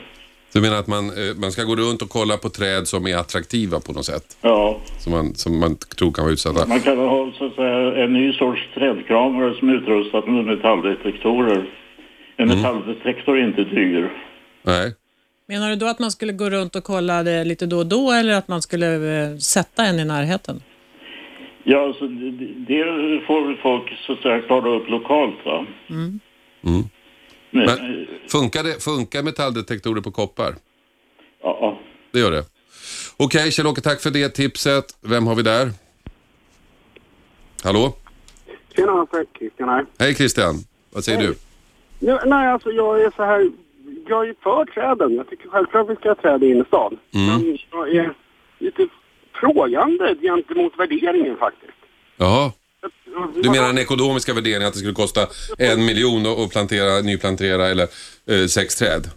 Du 0.53 0.61
menar 0.61 0.77
att 0.79 0.87
man, 0.87 1.05
eh, 1.05 1.37
man 1.41 1.53
ska 1.53 1.63
gå 1.65 1.77
runt 1.77 2.03
och 2.03 2.09
kolla 2.09 2.37
på 2.37 2.49
träd 2.49 2.89
som 2.89 3.07
är 3.07 3.17
attraktiva 3.17 3.81
på 3.81 3.93
något 3.93 4.05
sätt? 4.07 4.37
Ja, 4.41 4.81
Som 4.99 5.13
man, 5.13 5.35
som 5.35 5.61
man 5.61 5.77
tror 5.77 6.13
kan 6.13 6.25
vara 6.25 6.33
utsatta? 6.33 6.67
man 6.69 6.81
kan 6.81 6.99
ha 6.99 7.33
så 7.39 7.47
att 7.47 7.55
säga, 7.55 8.05
en 8.05 8.13
ny 8.13 8.33
sorts 8.33 8.61
trädkramare 8.75 9.55
som 9.59 9.69
är 9.69 9.75
utrustad 9.75 10.27
med 10.27 10.45
metalldetektorer. 10.45 11.65
En 12.37 12.49
metalldetektor 12.49 13.39
är 13.39 13.45
inte 13.45 13.65
dyr. 13.65 14.13
Nej. 14.63 14.95
Menar 15.49 15.71
du 15.71 15.77
då 15.77 15.87
att 15.87 15.99
man 15.99 16.11
skulle 16.11 16.33
gå 16.33 16.51
runt 16.51 16.77
och 16.77 16.85
kolla 16.85 17.23
det 17.23 17.45
lite 17.45 17.67
då 17.67 17.79
och 17.79 17.87
då 17.87 18.13
eller 18.13 18.35
att 18.35 18.49
man 18.49 18.63
skulle 18.63 18.95
eh, 19.23 19.37
sätta 19.37 19.85
en 19.85 20.01
i 20.01 20.05
närheten? 20.05 20.63
Ja, 21.71 21.87
alltså, 21.87 22.07
det, 22.09 22.31
det 22.69 23.21
får 23.27 23.47
väl 23.47 23.57
folk 23.57 23.93
så 24.07 24.13
att 24.13 24.19
säga 24.23 24.41
klara 24.43 24.71
upp 24.77 24.89
lokalt 24.89 25.35
va. 25.45 25.67
Mm. 25.91 26.21
Men, 26.63 26.85
Men- 27.51 27.69
eh, 27.69 28.09
Funkar, 28.29 28.63
det, 28.63 28.83
funkar 28.85 29.23
metalldetektorer 29.23 30.01
på 30.01 30.11
koppar? 30.11 30.55
ja, 31.43 31.59
ja. 31.61 31.79
Det 32.13 32.19
gör 32.19 32.31
det. 32.31 32.45
Okej, 33.17 33.51
Kjell-Åke, 33.51 33.81
tack 33.81 34.01
för 34.01 34.11
det 34.11 34.29
tipset. 34.29 34.85
Vem 35.01 35.27
har 35.27 35.35
vi 35.35 35.43
där? 35.43 35.71
Hallå? 37.65 37.93
Tjena, 38.77 39.07
Christian 39.39 39.69
här. 39.69 39.87
Hej 39.99 40.15
Christian. 40.15 40.55
Vad 40.91 41.05
säger 41.05 41.21
du? 41.21 41.35
Nu, 41.99 42.19
nej, 42.27 42.49
alltså 42.49 42.71
jag 42.71 43.01
är 43.03 43.11
så 43.17 43.25
här... 43.25 43.51
Jag 44.09 44.23
är 44.23 44.27
ju 44.27 44.35
för 44.43 44.65
träden. 44.65 45.15
Jag 45.15 45.31
tycker 45.31 45.49
självklart 45.49 45.91
vi 45.91 45.97
ska 45.97 46.09
ha 46.09 46.15
träd 46.15 46.43
i 46.43 46.51
innerstan. 46.51 46.99
Men 47.11 47.59
jag 47.73 47.95
är 47.95 48.15
lite 48.59 48.87
frågande 49.41 50.15
gentemot 50.23 50.73
värderingen 50.79 51.37
faktiskt. 51.37 51.79
Jaha. 52.17 52.53
Du 53.43 53.51
menar 53.51 53.67
den 53.67 53.79
ekonomiska 53.79 54.35
värderingen 54.35 54.69
att 54.69 54.73
det 54.73 54.79
skulle 54.79 54.95
kosta 54.95 55.27
en 55.59 55.85
miljon 55.85 56.27
att 56.27 56.51
plantera, 56.51 57.01
nyplantera 57.01 57.69
eller 57.69 57.89
eh, 58.27 58.47
sex 58.47 58.77
träd? 58.77 59.11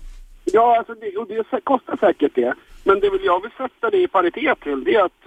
Ja, 0.43 0.77
alltså 0.77 0.93
det, 0.93 1.17
och 1.17 1.27
det 1.27 1.63
kostar 1.63 1.97
säkert 1.97 2.35
det. 2.35 2.53
Men 2.83 2.99
det 2.99 3.09
vill 3.09 3.25
jag 3.25 3.41
vill 3.41 3.51
sätta 3.57 3.89
det 3.89 3.97
i 3.97 4.07
paritet 4.07 4.59
till 4.59 4.83
det 4.83 4.95
är 4.95 5.05
att 5.05 5.21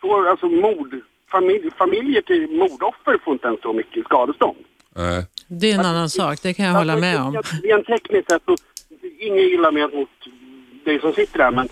få, 0.00 0.28
alltså 0.28 0.46
mord, 0.46 1.00
familj, 1.30 1.70
familjer 1.78 2.22
till 2.22 2.50
mordoffer 2.50 3.18
får 3.24 3.32
inte 3.32 3.46
ens 3.46 3.60
så 3.60 3.72
mycket 3.72 4.04
skadestånd. 4.04 4.56
Nej. 4.96 5.26
Det 5.46 5.70
är 5.70 5.74
en 5.74 5.86
annan 5.86 6.10
sak, 6.10 6.42
det 6.42 6.54
kan 6.54 6.66
jag 6.66 6.72
hålla 6.72 6.96
med 6.96 7.20
om. 7.20 7.36
Alltså, 7.36 7.56
Rent 7.62 7.86
tekniskt 7.86 8.30
sett, 8.30 8.42
så, 8.44 8.56
inget 9.18 9.44
illa 9.44 9.70
med 9.70 9.94
mot 9.94 10.08
dig 10.84 11.00
som 11.00 11.12
sitter 11.12 11.38
där, 11.38 11.50
men 11.50 11.68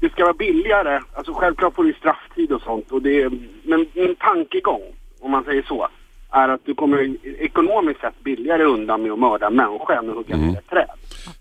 det 0.00 0.12
ska 0.12 0.22
vara 0.22 0.34
billigare. 0.34 1.00
Alltså 1.12 1.32
självklart 1.34 1.74
får 1.74 1.84
du 1.84 1.92
strafftid 1.92 2.52
och 2.52 2.62
sånt. 2.62 2.92
Och 2.92 3.02
det 3.02 3.30
men 3.62 3.86
min 3.92 4.14
tankegång, 4.14 4.82
om 5.20 5.30
man 5.30 5.44
säger 5.44 5.62
så, 5.62 5.88
är 6.30 6.48
att 6.48 6.60
du 6.64 6.74
kommer 6.74 7.16
ekonomiskt 7.38 8.00
sett 8.00 8.24
billigare 8.24 8.64
undan 8.64 9.02
med 9.02 9.12
att 9.12 9.18
mörda 9.18 9.46
en 9.46 9.56
människa 9.56 9.98
än 9.98 10.10
att 10.10 10.16
hugga 10.16 10.36
ner 10.36 10.58
ett 10.58 10.70
träd. 10.70 10.90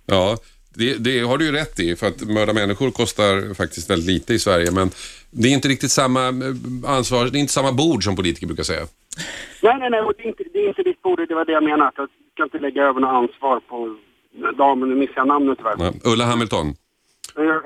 Ja, 0.05 0.37
det, 0.75 1.03
det 1.03 1.19
har 1.19 1.37
du 1.37 1.45
ju 1.45 1.51
rätt 1.51 1.79
i 1.79 1.95
för 1.95 2.07
att 2.07 2.21
mörda 2.21 2.53
människor 2.53 2.91
kostar 2.91 3.53
faktiskt 3.53 3.89
väldigt 3.89 4.07
lite 4.07 4.33
i 4.33 4.39
Sverige 4.39 4.71
men 4.71 4.89
det 5.31 5.47
är 5.47 5.53
inte 5.53 5.67
riktigt 5.67 5.91
samma 5.91 6.27
eh, 6.27 6.97
ansvar, 6.97 7.25
det 7.25 7.37
är 7.37 7.39
inte 7.39 7.53
samma 7.53 7.71
bord 7.71 8.03
som 8.03 8.15
politiker 8.15 8.47
brukar 8.47 8.63
säga. 8.63 8.85
Nej, 9.63 9.75
nej, 9.79 9.89
nej, 9.89 10.01
och 10.01 10.13
det 10.17 10.23
är 10.23 10.27
inte, 10.27 10.43
det 10.53 10.59
är 10.59 10.67
inte 10.67 10.83
ditt 10.83 11.01
bord, 11.01 11.27
det 11.27 11.35
var 11.35 11.45
det 11.45 11.51
jag 11.51 11.63
menade. 11.63 11.91
Jag 11.95 12.09
ska 12.33 12.43
inte 12.43 12.59
lägga 12.59 12.83
över 12.83 12.99
något 12.99 13.13
ansvar 13.13 13.59
på 13.59 13.97
damen, 14.57 14.89
nu 14.89 14.95
missade 14.95 15.19
jag 15.19 15.27
namnet 15.27 15.57
tyvärr. 15.57 15.93
Ulla 16.03 16.25
Hamilton, 16.25 16.75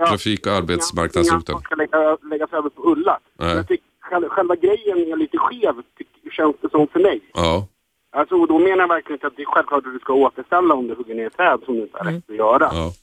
trafik 0.08 0.46
och 0.48 0.52
arbetsmarknadsroteln. 0.54 1.58
Inga 1.58 1.66
ska 1.66 1.76
lägga, 1.76 2.18
läggas 2.32 2.54
över 2.54 2.70
på 2.70 2.92
Ulla. 2.92 3.20
Jag 3.38 3.68
tycker 3.68 3.86
själva, 4.00 4.30
själva 4.30 4.56
grejen 4.56 4.98
är 4.98 5.16
lite 5.16 5.38
skev, 5.38 5.74
tycker, 5.98 6.32
känns 6.32 6.56
det 6.62 6.70
som 6.70 6.88
för 6.88 7.00
mig. 7.00 7.22
Ja, 7.34 7.68
Alltså, 8.12 8.36
och 8.36 8.48
då 8.48 8.60
menar 8.60 8.78
jag 8.78 8.88
verkligen 8.88 9.14
inte 9.16 9.28
att 9.28 9.36
det 9.36 9.42
är 9.42 9.46
självklart 9.46 9.86
att 9.88 9.94
du 9.94 10.00
ska 10.00 10.14
återställa 10.14 10.74
om 10.74 10.88
du 10.88 10.96
hugger 10.96 11.16
ner 11.16 11.30
träd 11.30 11.60
som 11.66 11.76
du 11.76 11.82
inte 11.82 11.98
har 11.98 12.06
rätt 12.12 12.30
att 12.30 12.36
göra. 12.36 12.70
ja. 12.74 12.94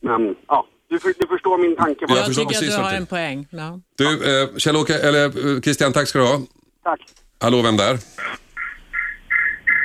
Men 0.00 0.36
ja, 0.48 0.66
du, 0.88 0.98
du 1.18 1.26
förstår 1.26 1.58
min 1.58 1.76
tanke. 1.76 2.04
Jag. 2.08 2.16
Jag 2.18 2.26
förstår 2.26 2.42
tycker 2.42 2.54
att 2.56 2.60
precis 2.60 2.76
du 2.76 2.82
har 2.82 2.92
en 2.92 3.06
poäng. 3.06 3.46
Ja. 3.50 3.80
Du, 3.96 4.04
eh, 4.42 4.48
Kjell-Åke, 4.56 4.94
eller 5.08 5.24
eh, 5.24 5.60
Christian, 5.60 5.92
tack 5.92 6.08
ska 6.08 6.18
du 6.18 6.24
ha. 6.24 6.38
Tack. 6.82 7.00
Hallå, 7.40 7.62
vem 7.62 7.76
där? 7.76 7.98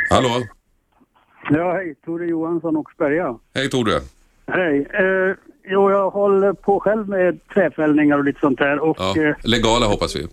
Hallå? 0.09 0.29
Ja, 1.49 1.73
hej. 1.73 1.95
Tore 2.05 2.25
Johansson, 2.27 2.77
Oxberga. 2.77 3.35
Hej 3.55 3.69
Tore. 3.69 3.99
Hej. 4.47 4.87
Eh, 4.93 5.35
jo, 5.67 5.91
jag 5.91 6.09
håller 6.09 6.53
på 6.53 6.79
själv 6.79 7.09
med 7.09 7.47
träfällningar 7.47 8.17
och 8.17 8.23
lite 8.23 8.39
sånt 8.39 8.59
där. 8.59 8.79
Och 8.79 8.97
Ja, 8.99 9.21
eh, 9.21 9.35
legala 9.43 9.85
hoppas 9.85 10.15
vi. 10.15 10.27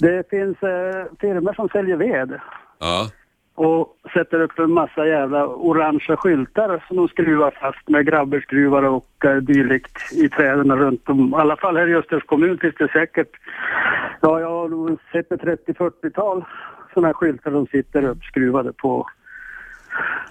det 0.00 0.30
finns 0.30 0.62
eh, 0.62 1.04
firmor 1.20 1.52
som 1.52 1.68
säljer 1.68 1.96
ved 1.96 2.40
Ja, 2.78 3.10
och 3.54 3.96
sätter 4.14 4.40
upp 4.40 4.58
en 4.58 4.72
massa 4.72 5.06
jävla 5.06 5.46
orangea 5.46 6.16
skyltar 6.16 6.84
som 6.88 6.96
de 6.96 7.08
skruvar 7.08 7.50
fast 7.60 7.88
med 7.88 8.06
grabberskruvar 8.06 8.82
och 8.82 9.24
eh, 9.24 9.36
dylikt 9.36 10.12
i 10.12 10.28
träden 10.28 10.78
runt 10.78 11.08
om. 11.08 11.30
I 11.30 11.34
alla 11.34 11.56
fall 11.56 11.76
här 11.76 11.88
i 11.88 11.94
Östers 11.94 12.24
kommun 12.24 12.58
finns 12.58 12.74
det 12.78 12.92
säkert, 12.92 13.30
ja 14.20 14.40
jag 14.40 14.50
har 14.50 14.68
nog 14.68 14.98
sett 15.12 15.32
ett 15.32 15.40
30-40-tal 15.40 16.44
sådana 16.94 17.08
här 17.08 17.14
skyltar 17.14 17.50
som 17.50 17.66
sitter 17.66 18.04
uppskruvade 18.04 18.72
på 18.72 19.06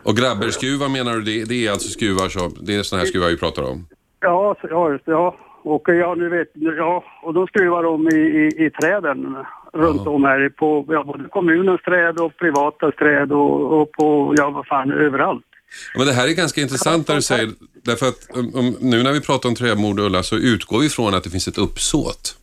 och 0.03 0.17
grabberskruvar 0.17 0.89
menar 0.89 1.13
du, 1.13 1.21
det, 1.21 1.43
det 1.43 1.67
är 1.67 1.71
alltså 1.71 1.89
skruvar 1.89 2.29
som, 2.29 2.55
det 2.61 2.75
är 2.75 2.83
sådana 2.83 3.03
här 3.03 3.09
skruvar 3.09 3.27
vi 3.29 3.37
pratar 3.37 3.63
om? 3.63 3.87
Ja, 4.19 4.55
ja, 4.69 4.91
just 4.91 5.05
det, 5.05 5.11
ja. 5.11 5.37
Och 5.63 5.83
ja, 5.87 6.15
nu 6.15 6.29
vet 6.29 6.47
ja, 6.53 7.03
och 7.23 7.33
de 7.33 7.47
skruvar 7.47 7.83
om 7.83 8.07
i, 8.07 8.15
i, 8.15 8.65
i 8.65 8.69
träden 8.69 9.35
runt 9.73 10.07
om 10.07 10.23
här 10.23 10.49
på 10.49 10.85
ja, 10.89 11.03
både 11.03 11.23
kommunens 11.29 11.81
träd 11.81 12.17
och 12.17 12.37
privatas 12.37 12.95
träd 12.95 13.31
och, 13.31 13.81
och 13.81 13.91
på, 13.91 14.35
ja 14.37 14.49
vad 14.49 14.67
fan, 14.67 14.91
överallt. 14.91 15.45
Ja, 15.93 15.97
Men 15.97 16.07
det 16.07 16.13
här 16.13 16.27
är 16.27 16.33
ganska 16.33 16.61
intressant 16.61 17.07
när 17.07 17.15
du 17.15 17.21
säger, 17.21 17.49
därför 17.83 18.07
att 18.07 18.27
um, 18.33 18.51
um, 18.55 18.75
nu 18.79 19.03
när 19.03 19.11
vi 19.11 19.21
pratar 19.21 19.49
om 19.49 19.55
trädmord 19.55 19.99
Ulla 19.99 20.23
så 20.23 20.35
utgår 20.35 20.79
vi 20.79 20.89
från 20.89 21.13
att 21.13 21.23
det 21.23 21.29
finns 21.29 21.47
ett 21.47 21.57
uppsåt. 21.57 22.37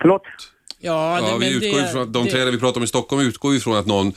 Förlåt? 0.00 0.22
Ja, 0.80 1.18
det, 1.20 1.28
Ja, 1.28 1.38
men 1.38 1.40
vi 1.40 1.56
utgår 1.56 1.80
det, 1.80 1.88
ifrån, 1.88 2.12
de 2.12 2.24
det- 2.24 2.30
träden 2.30 2.52
vi 2.52 2.60
pratar 2.60 2.80
om 2.80 2.84
i 2.84 2.86
Stockholm 2.86 3.22
utgår 3.22 3.50
vi 3.50 3.60
från 3.60 3.76
att 3.76 3.86
någon 3.86 4.12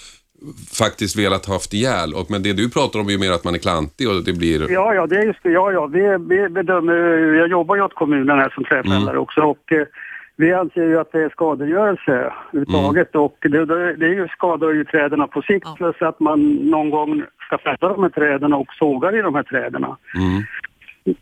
faktiskt 0.80 1.16
velat 1.20 1.46
haft 1.46 1.74
ihjäl. 1.74 2.14
Och, 2.14 2.32
men 2.32 2.44
det 2.44 2.54
du 2.54 2.70
pratar 2.70 3.00
om 3.00 3.08
är 3.08 3.12
ju 3.12 3.18
mer 3.18 3.32
att 3.32 3.44
man 3.44 3.56
är 3.56 3.60
klantig 3.60 4.10
och 4.10 4.24
det 4.24 4.34
blir... 4.34 4.72
Ja, 4.72 4.94
ja, 4.94 5.08
det 5.08 5.16
är 5.16 5.26
just 5.26 5.44
det. 5.44 5.50
Ja, 5.52 5.72
ja, 5.72 5.86
vi, 5.86 6.18
vi 6.30 6.50
bedömer, 6.50 6.94
jag 7.34 7.48
jobbar 7.50 7.76
ju 7.76 7.82
åt 7.82 7.96
kommunen 7.96 8.40
här 8.40 8.50
som 8.50 8.64
trädfällare 8.64 9.18
också 9.20 9.42
och 9.42 9.72
eh, 9.72 9.88
vi 10.36 10.54
anser 10.54 10.84
ju 10.84 11.00
att 11.00 11.12
det 11.12 11.24
är 11.24 11.30
skadegörelse 11.30 12.12
överhuvudtaget 12.54 13.16
och 13.16 13.38
det, 13.42 13.66
det, 13.66 13.96
det 13.96 14.06
är 14.06 14.14
ju 14.14 14.28
skadar 14.28 14.72
ju 14.72 14.86
träden 14.86 15.28
på 15.28 15.42
sikt 15.42 15.68
Ja. 15.68 15.76
plus 15.78 16.02
att 16.02 16.20
man 16.20 16.56
någon 16.56 16.90
gång 16.90 17.24
ska 17.46 17.58
fälla 17.58 17.94
de 17.94 18.04
här 18.04 18.10
träden 18.10 18.54
och 18.54 18.68
sågar 18.80 19.16
i 19.20 19.22
de 19.22 19.36
här 19.36 19.44
träden 19.44 19.86
Mm. 20.16 20.44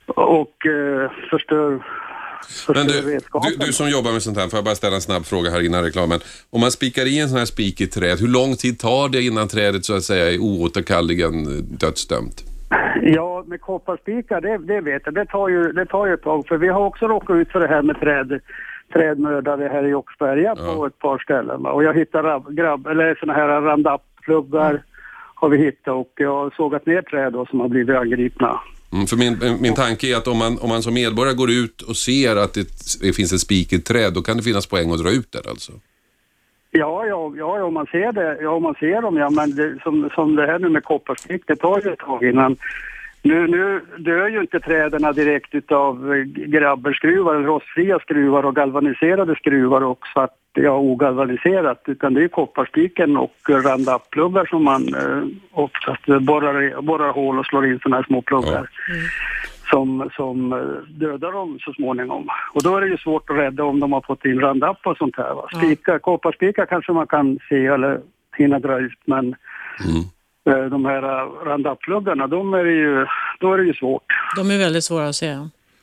och 0.05 0.65
eh, 0.65 1.11
förstör 1.29 1.79
Men 2.67 2.87
du, 2.87 3.01
du, 3.01 3.65
du 3.65 3.73
som 3.73 3.89
jobbar 3.89 4.11
med 4.11 4.23
sånt 4.23 4.37
här, 4.37 4.47
får 4.47 4.57
jag 4.57 4.65
bara 4.65 4.75
ställa 4.75 4.95
en 4.95 5.01
snabb 5.01 5.25
fråga 5.25 5.49
här 5.49 5.65
innan 5.65 5.83
reklamen. 5.83 6.19
Om 6.49 6.61
man 6.61 6.71
spikar 6.71 7.05
i 7.05 7.19
en 7.19 7.29
sån 7.29 7.37
här 7.37 7.45
spik 7.45 7.81
i 7.81 7.87
träd, 7.87 8.19
hur 8.19 8.27
lång 8.27 8.55
tid 8.55 8.79
tar 8.79 9.09
det 9.09 9.21
innan 9.21 9.47
trädet 9.47 9.85
så 9.85 9.95
att 9.95 10.03
säga 10.03 10.31
är 10.31 10.39
oåterkalleligen 10.39 11.45
eh, 11.45 11.63
dödsdömt? 11.63 12.43
Ja, 13.01 13.43
med 13.47 13.61
kopparspikar, 13.61 14.41
det, 14.41 14.57
det 14.57 14.81
vet 14.81 15.01
jag. 15.05 15.13
Det 15.13 15.25
tar, 15.25 15.47
ju, 15.49 15.71
det 15.71 15.85
tar 15.85 16.07
ju 16.07 16.13
ett 16.13 16.23
tag. 16.23 16.47
För 16.47 16.57
vi 16.57 16.67
har 16.67 16.85
också 16.85 17.07
råkat 17.07 17.35
ut 17.35 17.51
för 17.51 17.59
det 17.59 17.67
här 17.67 17.81
med 17.81 17.99
träd, 17.99 18.39
trädmördare 18.93 19.69
här 19.71 19.87
i 19.87 19.93
Oxberga 19.93 20.55
på 20.55 20.85
ett 20.85 20.99
par 20.99 21.17
ställen. 21.19 21.63
va. 21.63 21.71
Och 21.71 21.83
jag 21.83 21.93
hittade 21.93 22.27
rab, 22.27 22.55
grabb, 22.55 22.87
eller 22.87 23.15
såna 23.15 23.33
här 23.33 23.61
Roundup-pluggar 23.61 24.83
har 25.35 25.49
vi 25.49 25.57
hittat 25.57 25.93
och 25.93 26.11
jag 26.15 26.35
har 26.35 26.53
sågat 26.57 26.85
ner 26.85 27.01
träd 27.01 27.33
då, 27.33 27.45
som 27.45 27.59
har 27.59 27.67
blivit 27.67 27.95
angripna. 27.95 28.59
Mm, 28.93 29.07
för 29.07 29.17
min, 29.17 29.41
eh, 29.41 29.57
min 29.59 29.75
tanke 29.75 30.07
är 30.07 30.17
att 30.17 30.27
om 30.27 30.37
man, 30.37 30.59
om 30.59 30.69
man 30.69 30.83
som 30.83 30.93
medborgare 30.93 31.35
går 31.35 31.51
ut 31.51 31.81
och 31.81 31.95
ser 31.95 32.35
att 32.35 32.53
det, 32.53 32.67
det 33.01 33.13
finns 33.13 33.33
ett 33.33 33.41
spikigt 33.41 33.87
träd, 33.87 34.13
då 34.13 34.21
kan 34.21 34.37
det 34.37 34.43
finnas 34.43 34.67
poäng 34.67 34.91
att 34.91 35.03
dra 35.03 35.11
ut 35.11 35.31
det 35.31 35.49
alltså. 35.49 35.71
Ja, 36.71 37.05
ja, 37.05 37.33
ja, 37.37 37.63
om 37.63 37.73
man 37.73 37.85
ser 37.85 38.11
det, 38.11 38.37
ja, 38.41 38.49
om 38.49 38.63
man 38.63 38.75
ser 38.75 39.01
dem, 39.01 39.17
ja, 39.17 39.29
men 39.29 39.55
det, 39.55 39.79
som, 39.83 40.09
som 40.15 40.35
det 40.35 40.45
här 40.45 40.59
nu 40.59 40.69
med 40.69 40.83
kopparstick, 40.83 41.43
det 41.47 41.55
tar 41.55 41.81
ju 41.81 41.93
ett 41.93 41.99
tag 41.99 42.23
innan. 42.23 42.57
Nu, 43.27 43.47
nu 43.47 43.81
dör 43.97 44.27
ju 44.27 44.41
inte 44.41 44.59
träden 44.59 45.13
direkt 45.15 45.55
utav 45.55 46.13
eh, 46.13 46.23
grabberskruvar, 46.23 47.35
rostfria 47.35 47.99
skruvar 47.99 48.43
och 48.43 48.55
galvaniserade 48.55 49.35
skruvar 49.35 49.81
och 49.81 50.07
svart, 50.13 50.35
ja, 50.53 50.77
ogalvaniserat, 50.77 51.83
utan 51.85 52.13
det 52.13 52.23
är 52.23 52.27
kopparspiken 52.27 53.17
och 53.17 53.35
Roundup-pluggar 53.47 54.45
som 54.45 54.63
man 54.63 54.93
eh, 54.93 55.23
oftast 55.51 56.05
borrar, 56.21 56.81
borrar 56.81 57.11
hål 57.13 57.39
och 57.39 57.45
slår 57.45 57.65
in 57.65 57.79
sådana 57.79 57.95
här 57.95 58.03
små 58.03 58.21
pluggar. 58.21 58.69
Som, 59.71 60.09
som 60.15 60.53
eh, 60.53 60.59
dödar 60.89 61.31
dem 61.31 61.59
så 61.61 61.73
småningom. 61.73 62.27
Och 62.53 62.63
då 62.63 62.77
är 62.77 62.81
det 62.81 62.87
ju 62.87 62.97
svårt 62.97 63.29
att 63.29 63.37
rädda 63.37 63.63
om 63.63 63.79
de 63.79 63.93
har 63.93 64.01
fått 64.01 64.25
in 64.25 64.39
Roundup 64.39 64.77
och 64.83 64.97
sånt 64.97 65.17
här. 65.17 65.33
Va? 65.33 65.47
Spikar, 65.57 65.99
kopparspikar 65.99 66.65
kanske 66.65 66.91
man 66.91 67.07
kan 67.07 67.39
se 67.49 67.65
eller 67.65 67.99
hinna 68.37 68.59
dra 68.59 68.79
ut 68.79 68.99
men 69.05 69.35
eh, 69.79 70.16
Eh, 70.47 70.65
de 70.65 70.85
här 70.85 71.03
uh, 71.03 72.27
de 72.27 72.53
är 72.53 72.65
ju, 72.65 73.05
då 73.39 73.53
är 73.53 73.57
det 73.57 73.63
ju 73.63 73.73
svårt. 73.73 74.03
De 74.35 74.51
är 74.51 74.57
väldigt 74.57 74.83
svåra 74.83 75.07
att 75.07 75.15
se. 75.15 75.37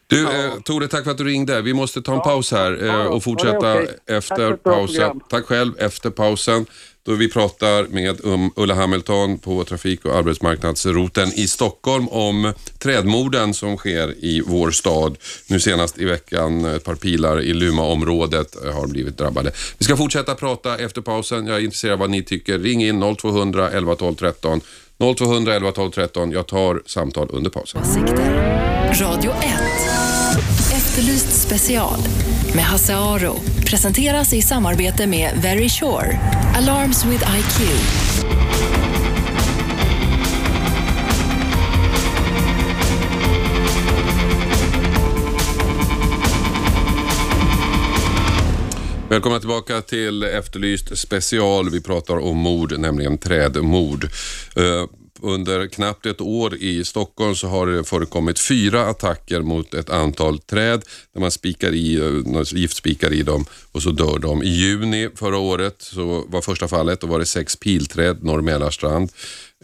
Du, 0.06 0.22
eh, 0.22 0.52
Tore, 0.64 0.88
tack 0.88 1.04
för 1.04 1.10
att 1.10 1.18
du 1.18 1.24
ringde. 1.24 1.62
Vi 1.62 1.74
måste 1.74 2.02
ta 2.02 2.14
en 2.14 2.20
paus 2.20 2.52
här 2.52 2.82
eh, 2.82 2.86
ja, 2.86 3.08
och 3.08 3.22
fortsätta 3.22 3.80
ja. 3.80 3.86
Tack 3.86 3.90
efter 4.06 4.48
bra 4.48 4.56
pausen. 4.56 5.20
Tack 5.28 5.44
själv. 5.44 5.72
Efter 5.78 6.10
pausen 6.10 6.66
då 7.06 7.14
vi 7.14 7.30
pratar 7.30 7.86
med 7.86 8.24
um, 8.24 8.50
Ulla 8.56 8.74
Hamilton 8.74 9.38
på 9.38 9.64
Trafik 9.64 10.04
och 10.04 10.16
arbetsmarknadsroten 10.16 11.28
i 11.28 11.48
Stockholm 11.48 12.08
om 12.08 12.52
trädmorden 12.78 13.54
som 13.54 13.76
sker 13.76 14.24
i 14.24 14.42
vår 14.46 14.70
stad. 14.70 15.16
Nu 15.48 15.60
senast 15.60 15.98
i 15.98 16.04
veckan 16.04 16.64
ett 16.64 16.84
par 16.84 16.94
pilar 16.94 17.40
i 17.40 17.52
Luma-området 17.52 18.64
eh, 18.64 18.72
har 18.72 18.86
blivit 18.86 19.18
drabbade. 19.18 19.52
Vi 19.78 19.84
ska 19.84 19.96
fortsätta 19.96 20.34
prata 20.34 20.78
efter 20.78 21.00
pausen. 21.00 21.46
Jag 21.46 21.56
är 21.56 21.60
intresserad 21.60 21.92
av 21.92 21.98
vad 21.98 22.10
ni 22.10 22.22
tycker. 22.22 22.58
Ring 22.58 22.84
in 22.84 23.16
0200 23.16 23.70
11 23.70 23.94
12 23.94 24.14
13. 24.14 24.60
0200 25.16 25.54
11 25.54 25.72
12 25.72 25.90
13. 25.90 26.30
Jag 26.30 26.46
tar 26.46 26.82
samtal 26.86 27.28
under 27.32 27.50
pausen. 27.50 27.82
Radio 29.00 29.30
1. 29.30 29.73
Efterlyst 30.94 31.42
special 31.46 31.98
med 32.54 32.64
Hasse 32.64 32.96
Aro. 32.96 33.36
Presenteras 33.66 34.32
i 34.32 34.42
samarbete 34.42 35.06
med 35.06 35.30
Very 35.42 35.68
Sure. 35.68 36.18
Alarms 36.56 37.04
with 37.04 37.24
IQ. 37.38 37.60
Välkomna 49.08 49.38
tillbaka 49.38 49.80
till 49.80 50.22
Efterlyst 50.22 50.98
special. 50.98 51.70
Vi 51.70 51.80
pratar 51.82 52.16
om 52.16 52.36
mord, 52.36 52.78
nämligen 52.78 53.18
trädmord. 53.18 54.04
Eh, 54.56 54.84
under 55.20 55.66
knappt 55.66 56.06
ett 56.06 56.20
år 56.20 56.54
i 56.54 56.84
Stockholm 56.84 57.34
så 57.34 57.48
har 57.48 57.66
det 57.66 57.84
förekommit 57.84 58.38
fyra 58.38 58.86
attacker 58.86 59.40
mot 59.40 59.74
ett 59.74 59.90
antal 59.90 60.38
träd 60.38 60.82
där 61.12 61.20
man 61.20 61.30
spikar 61.30 61.72
i, 61.72 61.96
eh, 61.96 62.42
giftspikar 62.44 63.12
i 63.12 63.22
dem 63.22 63.44
och 63.72 63.82
så 63.82 63.90
dör 63.90 64.18
de. 64.18 64.42
I 64.42 64.48
juni 64.48 65.08
förra 65.14 65.38
året 65.38 65.76
så 65.78 66.24
var 66.28 66.40
första 66.40 66.68
fallet, 66.68 67.00
då 67.00 67.06
var 67.06 67.18
det 67.18 67.26
sex 67.26 67.56
pilträd 67.56 68.24
norr 68.24 68.40
Mälarstrand. 68.40 69.12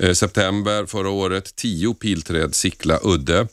Eh, 0.00 0.12
September 0.12 0.86
förra 0.86 1.10
året, 1.10 1.56
tio 1.56 1.94
pilträd 1.94 2.54
Sickla 2.54 2.98
udde. 3.02 3.48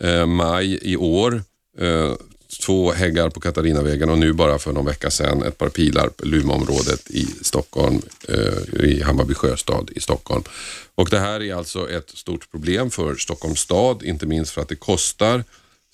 Eh, 0.00 0.26
Maj 0.26 0.78
i 0.82 0.96
år, 0.96 1.42
eh, 1.78 2.12
två 2.62 2.92
häggar 2.92 3.30
på 3.30 3.40
Katarinavägen 3.40 4.10
och 4.10 4.18
nu 4.18 4.32
bara 4.32 4.58
för 4.58 4.72
någon 4.72 4.86
vecka 4.86 5.10
sedan 5.10 5.42
ett 5.42 5.58
par 5.58 5.68
pilar 5.68 6.08
på 6.08 6.24
Lumaområdet 6.24 7.10
i 7.10 7.26
Stockholm, 7.42 8.02
eh, 8.28 8.84
i 8.84 9.02
Hammarby 9.02 9.34
sjöstad 9.34 9.90
i 9.96 10.00
Stockholm. 10.00 10.42
Och 10.94 11.08
det 11.10 11.18
här 11.18 11.42
är 11.42 11.54
alltså 11.54 11.90
ett 11.90 12.10
stort 12.10 12.50
problem 12.50 12.90
för 12.90 13.14
Stockholms 13.14 13.60
stad, 13.60 14.02
inte 14.02 14.26
minst 14.26 14.52
för 14.52 14.60
att 14.60 14.68
det 14.68 14.76
kostar 14.76 15.44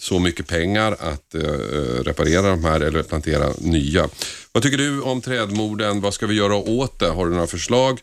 så 0.00 0.18
mycket 0.18 0.46
pengar 0.46 0.96
att 1.00 1.34
eh, 1.34 1.42
eh 1.42 2.02
reparera 2.04 2.50
de 2.50 2.64
här 2.64 2.80
eller 2.80 3.02
plantera 3.02 3.52
nya. 3.58 4.08
Vad 4.52 4.62
tycker 4.62 4.78
du 4.78 5.00
om 5.00 5.20
trädmorden? 5.20 6.00
Vad 6.00 6.14
ska 6.14 6.26
vi 6.26 6.34
göra 6.34 6.56
åt 6.56 6.98
det? 6.98 7.08
Har 7.08 7.26
du 7.26 7.32
några 7.32 7.46
förslag? 7.46 8.00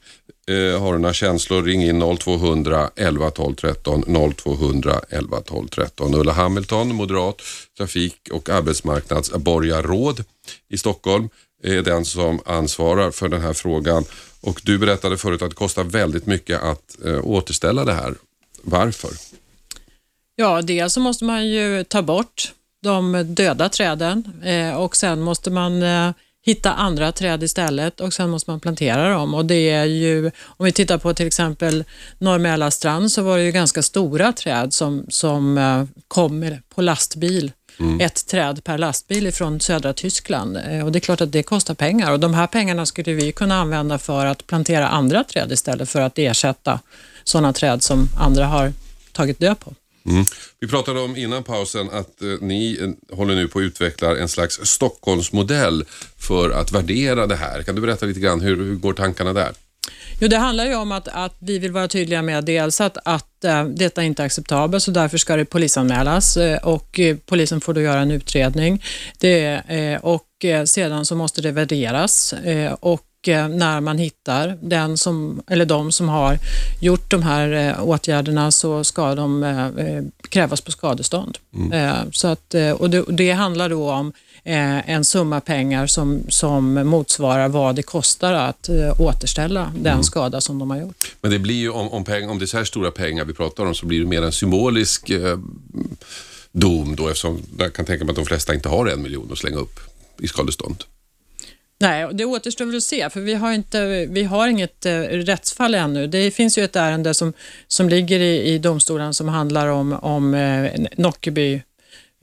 Eh, 0.47 0.81
har 0.81 0.93
du 0.93 0.99
några 0.99 1.13
känslor? 1.13 1.63
Ring 1.63 1.83
in 1.83 2.17
0200 2.17 2.89
11 2.95 3.31
12 3.31 3.55
13 3.55 4.33
0200 4.35 5.01
11 5.09 5.41
12 5.41 5.67
13. 5.67 6.13
Ulla 6.15 6.31
Hamilton, 6.31 6.95
moderat 6.95 7.41
trafik 7.77 8.29
och 8.31 8.49
arbetsmarknadsborgarråd 8.49 10.23
i 10.69 10.77
Stockholm 10.77 11.29
är 11.63 11.81
den 11.81 12.05
som 12.05 12.39
ansvarar 12.45 13.11
för 13.11 13.29
den 13.29 13.41
här 13.41 13.53
frågan. 13.53 14.05
Och 14.41 14.61
du 14.63 14.77
berättade 14.77 15.17
förut 15.17 15.41
att 15.41 15.49
det 15.49 15.55
kostar 15.55 15.83
väldigt 15.83 16.25
mycket 16.25 16.61
att 16.61 17.05
eh, 17.05 17.27
återställa 17.27 17.85
det 17.85 17.93
här. 17.93 18.15
Varför? 18.61 19.11
Ja, 20.35 20.61
dels 20.61 20.93
så 20.93 20.99
måste 20.99 21.25
man 21.25 21.47
ju 21.47 21.83
ta 21.83 22.01
bort 22.01 22.53
de 22.83 23.25
döda 23.27 23.69
träden 23.69 24.41
eh, 24.43 24.75
och 24.75 24.95
sen 24.95 25.21
måste 25.21 25.51
man 25.51 25.83
eh, 25.83 26.11
hitta 26.45 26.73
andra 26.73 27.11
träd 27.11 27.43
istället 27.43 28.01
och 28.01 28.13
sen 28.13 28.29
måste 28.29 28.51
man 28.51 28.59
plantera 28.59 29.09
dem. 29.09 29.33
Och 29.33 29.45
det 29.45 29.69
är 29.69 29.85
ju, 29.85 30.31
om 30.45 30.65
vi 30.65 30.71
tittar 30.71 30.97
på 30.97 31.13
till 31.13 31.27
exempel 31.27 31.83
Norr 32.17 33.09
så 33.09 33.21
var 33.21 33.37
det 33.37 33.43
ju 33.43 33.51
ganska 33.51 33.83
stora 33.83 34.31
träd 34.31 34.73
som, 34.73 35.05
som 35.09 35.57
eh, 35.57 35.83
kom 36.07 36.57
på 36.75 36.81
lastbil. 36.81 37.51
Ett 37.99 38.27
träd 38.27 38.63
per 38.63 38.77
lastbil 38.77 39.27
ifrån 39.27 39.59
södra 39.59 39.93
Tyskland 39.93 40.57
Eh, 40.57 40.85
och 40.85 40.91
det 40.91 40.97
är 40.97 41.01
klart 41.01 41.21
att 41.21 41.31
det 41.31 41.43
kostar 41.43 41.73
pengar 41.73 42.11
och 42.11 42.19
de 42.19 42.33
här 42.33 42.47
pengarna 42.47 42.85
skulle 42.85 43.13
vi 43.13 43.31
kunna 43.31 43.55
använda 43.55 43.97
för 43.97 44.25
att 44.25 44.47
plantera 44.47 44.87
andra 44.87 45.23
träd 45.23 45.51
istället 45.51 45.89
för 45.89 46.01
att 46.01 46.19
ersätta 46.19 46.79
sådana 47.23 47.53
träd 47.53 47.83
som 47.83 48.09
andra 48.19 48.45
har 48.45 48.73
tagit 49.11 49.39
död 49.39 49.59
på. 49.59 49.73
Mm. 50.05 50.25
Vi 50.59 50.67
pratade 50.67 50.99
om 50.99 51.17
innan 51.17 51.43
pausen 51.43 51.89
att 51.91 52.21
eh, 52.21 52.27
ni 52.41 52.77
eh, 52.81 53.17
håller 53.17 53.35
nu 53.35 53.47
på 53.47 53.59
att 53.59 53.63
utveckla 53.63 54.17
en 54.17 54.29
slags 54.29 54.59
Stockholmsmodell 54.63 55.85
för 56.17 56.49
att 56.49 56.71
värdera 56.71 57.27
det 57.27 57.35
här. 57.35 57.63
Kan 57.63 57.75
du 57.75 57.81
berätta 57.81 58.05
lite 58.05 58.19
grann, 58.19 58.41
hur, 58.41 58.57
hur 58.57 58.75
går 58.75 58.93
tankarna 58.93 59.33
där? 59.33 59.51
Jo, 60.19 60.27
det 60.27 60.37
handlar 60.37 60.65
ju 60.65 60.75
om 60.75 60.91
att, 60.91 61.07
att 61.07 61.35
vi 61.39 61.59
vill 61.59 61.71
vara 61.71 61.87
tydliga 61.87 62.21
med 62.21 62.43
dels 62.43 62.81
att, 62.81 62.97
att 63.05 63.43
äh, 63.43 63.65
detta 63.65 64.03
inte 64.03 64.23
är 64.23 64.25
acceptabelt 64.25 64.83
så 64.83 64.91
därför 64.91 65.17
ska 65.17 65.35
det 65.35 65.45
polisanmälas 65.45 66.37
eh, 66.37 66.57
och 66.57 66.99
eh, 66.99 67.17
polisen 67.25 67.61
får 67.61 67.73
då 67.73 67.81
göra 67.81 67.99
en 67.99 68.11
utredning. 68.11 68.83
Det, 69.19 69.99
och 70.01 70.25
sedan 70.65 71.05
så 71.05 71.15
måste 71.15 71.41
det 71.41 71.51
värderas 71.51 72.33
och 72.79 73.01
när 73.27 73.81
man 73.81 73.97
hittar 73.97 74.57
den 74.61 74.97
som, 74.97 75.41
eller 75.47 75.65
de 75.65 75.91
som 75.91 76.09
har 76.09 76.39
gjort 76.81 77.11
de 77.11 77.23
här 77.23 77.51
eh, 77.51 77.83
åtgärderna 77.87 78.51
så 78.51 78.83
ska 78.83 79.15
de 79.15 79.43
eh, 79.43 79.65
eh, 79.65 80.03
krävas 80.29 80.61
på 80.61 80.71
skadestånd. 80.71 81.37
Eh, 81.73 81.95
så 82.11 82.27
att, 82.27 82.55
och 82.77 82.89
det, 82.89 83.31
handlar 83.31 83.69
då 83.69 83.91
om 83.91 84.13
en 84.43 85.05
summa 85.05 85.41
pengar 85.41 85.87
som, 85.87 86.21
som 86.29 86.73
motsvarar 86.73 87.47
vad 87.47 87.75
det 87.75 87.83
kostar 87.83 88.33
att 88.33 88.69
återställa 88.99 89.71
den 89.77 90.03
skada 90.03 90.41
som 90.41 90.59
de 90.59 90.69
har 90.69 90.77
gjort. 90.77 91.15
Men 91.21 91.31
det 91.31 91.39
blir 91.39 91.55
ju, 91.55 91.69
om, 91.69 91.89
om, 91.89 92.03
peng, 92.03 92.29
om 92.29 92.39
det 92.39 92.45
är 92.45 92.47
så 92.47 92.57
här 92.57 92.63
stora 92.63 92.91
pengar 92.91 93.25
vi 93.25 93.33
pratar 93.33 93.65
om, 93.65 93.75
så 93.75 93.85
blir 93.85 93.99
det 93.99 94.05
mer 94.05 94.21
en 94.21 94.31
symbolisk 94.31 95.09
eh, 95.09 95.37
dom 96.51 96.95
då, 96.95 97.07
eftersom 97.07 97.41
jag 97.57 97.73
kan 97.73 97.85
tänka 97.85 98.05
mig 98.05 98.11
att 98.11 98.15
de 98.15 98.25
flesta 98.25 98.53
inte 98.53 98.69
har 98.69 98.85
en 98.85 99.01
miljon 99.01 99.31
att 99.31 99.37
slänga 99.37 99.57
upp 99.57 99.79
i 100.19 100.27
skadestånd. 100.27 100.83
Nej, 101.79 102.07
det 102.13 102.25
återstår 102.25 102.65
väl 102.65 102.77
att 102.77 102.83
se, 102.83 103.09
för 103.09 103.21
vi 103.21 103.33
har, 103.33 103.53
inte, 103.53 104.05
vi 104.09 104.23
har 104.23 104.47
inget 104.47 104.85
eh, 104.85 104.99
rättsfall 105.01 105.75
ännu. 105.75 106.07
Det 106.07 106.31
finns 106.31 106.57
ju 106.57 106.63
ett 106.63 106.75
ärende 106.75 107.13
som, 107.13 107.33
som 107.67 107.89
ligger 107.89 108.19
i, 108.19 108.53
i 108.53 108.57
domstolen 108.57 109.13
som 109.13 109.27
handlar 109.29 109.67
om, 109.67 109.93
om 109.93 110.33
eh, 110.33 110.71
Nockeby 110.97 111.61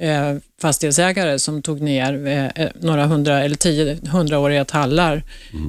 eh, 0.02 0.36
fastighetsägare 0.60 1.38
som 1.38 1.62
tog 1.62 1.80
ner 1.80 2.26
eh, 2.56 2.66
några 2.80 3.06
hundra 3.06 3.44
eller 3.44 3.56
tio 3.56 3.98
hundraåriga 4.10 4.64
tallar 4.64 5.22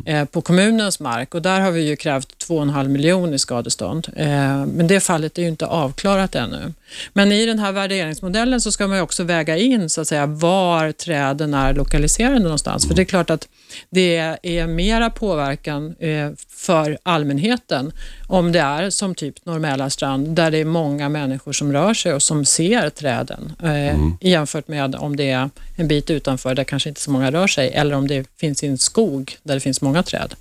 eh, 0.06 0.26
på 0.26 0.42
kommunens 0.42 1.00
mark 1.00 1.36
och 1.36 1.42
där 1.42 1.60
har 1.60 1.72
vi 1.72 1.82
ju 1.82 1.96
krävt 1.96 2.48
2,5 2.48 2.88
miljoner 2.88 3.34
i 3.34 3.40
skadestånd. 3.40 4.08
Eh, 4.16 4.66
men 4.66 4.88
det 4.88 5.00
fallet 5.00 5.38
är 5.38 5.42
ju 5.42 5.48
inte 5.48 5.66
avklarat 5.66 6.36
ännu. 6.36 6.74
Men 7.14 7.32
i 7.32 7.46
den 7.46 7.60
här 7.60 7.72
värderingsmodellen 7.72 8.62
så 8.62 8.72
ska 8.72 8.88
man 8.88 8.98
ju 8.98 9.04
också 9.04 9.24
väga 9.24 9.58
in 9.58 9.90
så 9.90 10.02
att 10.02 10.08
säga 10.08 10.26
var 10.26 10.92
träden 10.92 11.54
är 11.54 11.74
lokaliserade 11.74 12.40
någonstans. 12.40 12.88
För 12.88 12.96
det 12.96 13.02
är 13.02 13.06
klart 13.06 13.30
att 13.30 13.48
det 13.90 14.38
är 14.44 14.68
mera 14.68 15.10
påverkan 15.10 15.96
eh, 16.00 16.32
för 16.64 16.98
allmänheten 17.04 17.92
om 18.28 18.52
det 18.52 18.60
är 18.60 18.90
som 18.90 19.16
typ 19.16 19.46
Norr 19.46 19.60
Mälarstrand 19.60 20.36
där 20.36 20.52
det 20.52 20.58
är 20.58 20.66
många 20.66 21.10
människor 21.10 21.52
som 21.54 21.74
rör 21.74 21.94
sig 21.94 22.14
och 22.14 22.22
som 22.22 22.46
ser 22.46 22.90
träden 22.90 23.54
eh, 23.64 23.98
jämfört 24.22 24.68
med 24.68 24.96
om 24.96 25.16
det 25.16 25.30
är 25.30 25.50
en 25.78 25.88
bit 25.88 26.10
utanför 26.10 26.56
där 26.56 26.64
kanske 26.64 26.90
inte 26.90 27.02
så 27.02 27.12
många 27.12 27.32
rör 27.32 27.48
sig 27.48 27.72
eller 27.74 27.96
om 27.96 28.08
det 28.08 28.28
finns 28.38 28.64
i 28.64 28.68
en 28.68 28.78
skog 28.78 29.38
där 29.44 29.54
det 29.54 29.60
finns 29.60 29.82
många 29.82 30.04
träd. 30.04 30.34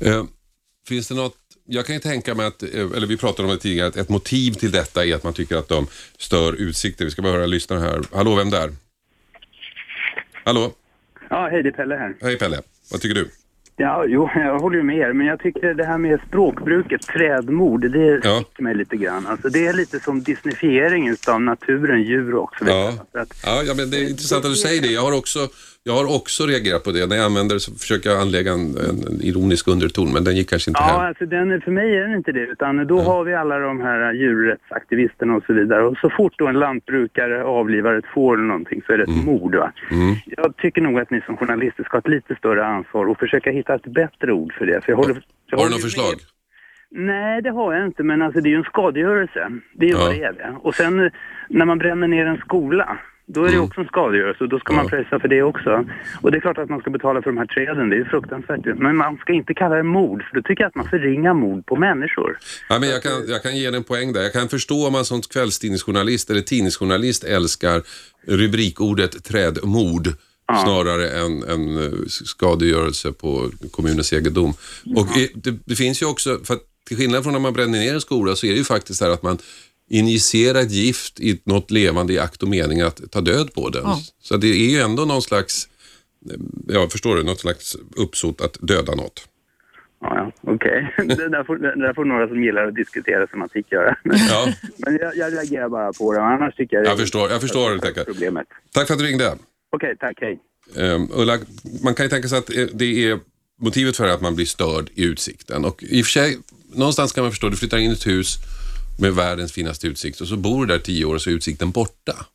Eh, 0.00 0.24
finns 0.88 1.08
det 1.08 1.14
något, 1.14 1.36
jag 1.66 1.86
kan 1.86 1.94
ju 1.94 2.00
tänka 2.00 2.34
mig 2.34 2.46
att, 2.46 2.62
eh, 2.62 2.68
eller 2.96 3.06
vi 3.06 3.16
pratade 3.16 3.48
om 3.48 3.54
det 3.54 3.60
tidigare, 3.60 3.88
att 3.88 3.96
ett 3.96 4.08
motiv 4.08 4.52
till 4.52 4.70
detta 4.70 5.04
är 5.04 5.14
att 5.14 5.22
man 5.24 5.32
tycker 5.32 5.56
att 5.56 5.68
de 5.68 5.86
stör 6.18 6.52
utsikter. 6.52 7.04
Vi 7.04 7.10
ska 7.10 7.22
bara 7.22 7.32
höra 7.32 7.46
lyssnaren 7.46 7.82
här. 7.82 8.00
Hallå, 8.12 8.34
vem 8.34 8.50
där? 8.50 8.72
Hallå, 10.44 10.72
Ja, 11.30 11.48
hej 11.52 11.62
det 11.62 11.68
är 11.68 11.72
Pelle 11.72 11.94
här. 11.94 12.16
hej 12.20 12.38
Pelle. 12.38 12.62
Vad 12.90 13.00
tycker 13.00 13.14
du? 13.14 13.30
Ja, 13.76 14.04
jo, 14.08 14.28
jag 14.34 14.58
håller 14.58 14.76
ju 14.76 14.82
med 14.82 14.96
er, 14.98 15.12
men 15.12 15.26
jag 15.26 15.40
tycker 15.40 15.74
det 15.74 15.84
här 15.84 15.98
med 15.98 16.20
språkbruket, 16.28 17.02
trädmord, 17.02 17.90
det 17.92 18.20
Ja. 18.24 18.42
sticker 18.46 18.62
mig 18.62 18.74
lite 18.74 18.96
grann. 18.96 19.26
Alltså 19.26 19.48
det 19.48 19.66
är 19.66 19.72
lite 19.72 20.00
som 20.00 20.22
disneyfiering 20.22 21.08
utav 21.08 21.40
naturen, 21.40 22.02
djur 22.02 22.34
och 22.34 22.50
så 22.58 22.64
vidare. 22.64 22.80
Ja. 22.98 23.06
För 23.12 23.18
att, 23.18 23.28
Ja, 23.46 23.62
ja, 23.62 23.74
men 23.74 23.90
det 23.90 23.96
är 23.96 24.08
intressant 24.10 24.44
att 24.44 24.50
du 24.50 24.56
säger 24.56 24.82
det. 24.82 24.88
Jag 24.88 25.00
har 25.02 25.12
också, 25.18 25.38
jag 25.86 25.94
har 25.94 26.16
också 26.16 26.46
reagerat 26.46 26.84
på 26.84 26.90
det. 26.92 27.06
När 27.06 27.16
jag 27.16 27.24
använder 27.24 27.54
det 27.56 27.60
så 27.60 27.72
försöker 27.74 28.10
jag 28.10 28.20
anlägga 28.20 28.52
en, 28.52 28.66
en 28.88 29.20
ironisk 29.30 29.68
underton, 29.68 30.12
men 30.12 30.24
den 30.24 30.36
gick 30.36 30.50
kanske 30.50 30.70
inte 30.70 30.80
ja, 30.82 30.86
hem. 30.86 31.00
alltså 31.00 31.26
den, 31.26 31.60
för 31.60 31.70
mig 31.70 31.96
är 31.96 32.00
den 32.00 32.14
inte 32.14 32.32
det, 32.32 32.40
utan 32.40 32.86
då 32.86 33.00
har 33.00 33.24
vi 33.24 33.34
alla 33.34 33.58
de 33.58 33.80
här 33.80 34.12
djurrättsaktivisterna 34.12 35.34
och 35.36 35.44
så 35.46 35.52
vidare. 35.52 35.82
Och 35.86 35.96
så 35.98 36.10
fort 36.10 36.32
då 36.38 36.46
en 36.46 36.58
lantbrukare 36.58 37.44
avlivar 37.44 37.94
ett 37.94 38.04
får 38.14 38.34
eller 38.34 38.44
någonting 38.46 38.82
så 38.86 38.92
är 38.92 38.96
det 38.98 39.02
ett 39.02 39.08
Mm. 39.08 39.24
mord. 39.24 39.54
Va? 39.54 39.72
Jag 40.26 40.56
tycker 40.56 40.80
nog 40.80 40.98
att 41.00 41.10
ni 41.10 41.20
som 41.26 41.36
journalister 41.36 41.84
ska 41.84 41.92
ha 41.96 41.98
ett 42.00 42.08
lite 42.08 42.34
större 42.34 42.66
ansvar 42.66 43.06
och 43.06 43.18
försöka 43.18 43.50
hitta 43.50 43.74
ett 43.74 43.86
bättre 43.86 44.32
ord 44.32 44.52
för 44.58 44.66
det. 44.66 44.84
För 44.84 44.92
jag 44.92 44.96
håller, 44.96 45.22
jag 45.50 45.58
Har 45.58 45.64
du 45.64 45.70
något 45.70 45.82
förslag? 45.82 46.14
med- 46.14 46.20
Nej, 47.06 47.42
det 47.42 47.50
har 47.50 47.74
jag 47.74 47.86
inte, 47.86 48.02
men 48.02 48.22
alltså 48.22 48.40
det 48.40 48.48
är 48.48 48.50
ju 48.50 48.56
en 48.56 48.64
skadegörelse. 48.64 49.48
Det 49.74 49.86
är 49.86 49.90
ju 49.90 49.96
Ja. 49.96 50.04
vad 50.04 50.14
det 50.14 50.22
är 50.24 50.32
det. 50.32 50.56
Och 50.62 50.74
sen 50.74 51.00
eh, 51.06 51.12
när 51.48 51.64
man 51.64 51.78
bränner 51.78 52.08
ner 52.08 52.26
en 52.26 52.36
skola, 52.36 52.98
då 53.26 53.40
är 53.40 53.48
det 53.48 53.52
Mm. 53.52 53.64
också 53.64 53.80
en 53.80 53.86
skadegörelse 53.86 54.44
och 54.44 54.50
då 54.50 54.58
ska 54.58 54.72
man 54.72 54.84
Ja. 54.84 54.90
pressa 54.90 55.20
för 55.20 55.28
det 55.28 55.42
också. 55.42 55.84
Och 56.22 56.30
det 56.30 56.36
är 56.38 56.40
klart 56.40 56.58
att 56.58 56.68
man 56.70 56.80
ska 56.80 56.90
betala 56.90 57.22
för 57.22 57.30
de 57.30 57.36
här 57.38 57.46
träden, 57.46 57.88
det 57.90 57.96
är 57.96 57.98
ju 57.98 58.04
fruktansvärt. 58.04 58.78
Men 58.78 58.96
man 58.96 59.16
ska 59.16 59.32
inte 59.32 59.54
kalla 59.54 59.74
det 59.74 59.82
mord, 59.82 60.22
för 60.22 60.36
då 60.36 60.42
tycker 60.42 60.62
jag 60.64 60.68
att 60.68 60.74
man 60.74 60.88
förringar 60.88 61.34
mord 61.34 61.66
på 61.66 61.76
människor. 61.76 62.38
Ja, 62.68 62.78
men 62.78 62.88
jag, 62.88 63.02
kan, 63.02 63.12
jag 63.28 63.42
kan 63.42 63.56
ge 63.56 63.70
dig 63.70 63.76
en 63.78 63.84
poäng 63.84 64.12
där. 64.12 64.22
Jag 64.22 64.32
kan 64.32 64.48
förstå 64.48 64.86
om 64.86 64.92
man 64.92 65.04
som 65.04 65.20
kvällstidningsjournalist 65.22 66.30
eller 66.30 66.40
tidningsjournalist 66.40 67.24
älskar 67.24 67.82
rubrikordet 68.26 69.24
trädmord 69.24 70.08
snarare 70.64 71.10
än, 71.10 71.42
än 71.42 71.84
eh, 71.84 71.90
skadegörelse 72.08 73.12
på 73.12 73.50
kommunens 73.70 74.12
egendom. 74.12 74.52
Och 74.96 75.06
det, 75.34 75.50
det 75.66 75.74
finns 75.74 76.02
ju 76.02 76.06
också, 76.06 76.38
för 76.44 76.54
att 76.54 76.60
till 76.88 76.96
skillnad 76.96 77.22
från 77.22 77.32
när 77.32 77.40
man 77.40 77.52
bränner 77.52 77.78
ner 77.78 77.94
en 77.94 78.00
skola 78.00 78.36
så 78.36 78.46
är 78.46 78.50
det 78.50 78.56
ju 78.58 78.64
faktiskt 78.64 78.98
så 78.98 79.04
här 79.04 79.12
att 79.12 79.22
man 79.22 79.38
injicerar 79.98 80.60
ett 80.60 80.70
gift 80.70 81.20
i 81.20 81.40
något 81.44 81.70
levande 81.70 82.12
i 82.12 82.18
akt 82.18 82.42
och 82.42 82.48
mening 82.48 82.80
att 82.80 83.10
ta 83.10 83.20
död 83.20 83.54
på 83.54 83.68
den. 83.68 83.82
Ja. 83.84 83.98
Så 84.22 84.36
det 84.36 84.48
är 84.48 84.70
ju 84.70 84.80
ändå 84.80 85.04
någon 85.04 85.22
slags, 85.22 85.68
eh, 86.30 86.36
ja 86.68 86.88
förstår 86.88 87.16
du, 87.16 87.22
något 87.22 87.40
slags 87.40 87.76
uppsåt 87.96 88.40
att 88.40 88.56
döda 88.60 88.94
något. 88.94 89.28
Ja, 90.00 90.32
okej. 90.40 90.94
det, 90.96 91.28
där 91.28 91.44
får, 91.44 91.56
det 91.56 91.86
där 91.86 91.94
får 91.94 92.04
några 92.04 92.28
som 92.28 92.44
gillar 92.44 92.66
att 92.66 92.74
diskutera 92.74 93.26
semantik 93.26 93.72
göra. 93.72 93.96
Men, 94.02 94.18
Ja, 94.28 94.52
men 94.78 94.98
jag, 95.00 95.16
jag 95.16 95.32
reagerar 95.32 95.68
bara 95.68 95.92
på 95.92 96.12
det, 96.12 96.22
annars 96.22 96.54
tycker 96.56 96.76
jag... 96.76 96.86
jag 96.86 96.98
förstår, 96.98 97.30
jag 97.30 97.40
förstår 97.40 97.70
det, 97.70 97.78
Pekka. 97.78 98.04
Problemet. 98.04 98.46
Tack 98.72 98.86
för 98.86 98.94
att 98.94 99.00
du 99.00 99.06
ringde. 99.06 99.36
Okej, 99.70 99.96
tack, 100.00 100.18
hej. 100.20 100.38
Um, 100.76 101.08
Ulla, 101.12 101.38
man 101.82 101.94
kan 101.94 102.06
ju 102.06 102.10
tänka 102.10 102.28
sig 102.28 102.38
att 102.38 102.56
eh, 102.56 102.66
det 102.72 103.08
är 103.08 103.18
motivet 103.60 103.96
för 103.96 104.08
att 104.08 104.20
man 104.20 104.34
blir 104.34 104.46
störd 104.46 104.90
i 104.94 105.04
utsikten. 105.04 105.64
Och 105.64 105.82
i 105.82 106.02
och 106.02 106.06
för 106.06 106.10
sig, 106.10 106.38
någonstans 106.74 107.12
kan 107.12 107.24
man 107.24 107.30
förstå, 107.30 107.48
du 107.48 107.56
flyttar 107.56 107.78
in 107.78 107.90
i 107.90 107.92
ett 107.92 108.06
hus 108.06 108.38
med 108.98 109.14
världens 109.14 109.52
finaste 109.52 109.86
utsikt 109.86 110.20
och 110.20 110.28
så 110.28 110.36
bor 110.36 110.66
du 110.66 110.72
där 110.74 110.80
tio 110.84 111.04
år 111.04 111.14
och 111.14 111.22
så 111.22 111.30
är 111.30 111.34
utsikten 111.34 111.70
borta. 111.70 112.26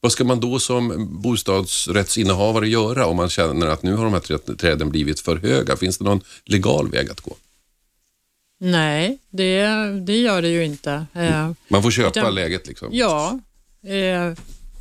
Vad 0.00 0.12
ska 0.12 0.24
man 0.24 0.40
då 0.40 0.58
som 0.58 1.08
bostadsrättsinnehavare 1.22 2.68
göra 2.68 3.06
om 3.06 3.16
man 3.16 3.28
känner 3.28 3.66
att 3.66 3.82
nu 3.82 3.94
har 3.94 4.04
de 4.04 4.12
här 4.12 4.20
trä- 4.20 4.56
träden 4.56 4.90
blivit 4.90 5.20
för 5.20 5.36
höga? 5.36 5.76
Finns 5.76 5.98
det 5.98 6.04
någon 6.04 6.20
legal 6.44 6.88
väg 6.90 7.10
att 7.10 7.20
gå? 7.20 7.36
Nej, 8.60 9.18
det, 9.30 9.66
det 10.06 10.16
gör 10.16 10.42
det 10.42 10.48
ju 10.48 10.64
inte. 10.64 11.06
Eh, 11.14 11.50
Man 11.68 11.82
får 11.82 11.90
köpa 11.90 12.20
Utan- 12.20 12.34
läget 12.34 12.66
liksom? 12.66 12.88
ja, 12.92 13.38
eh, 13.86 14.32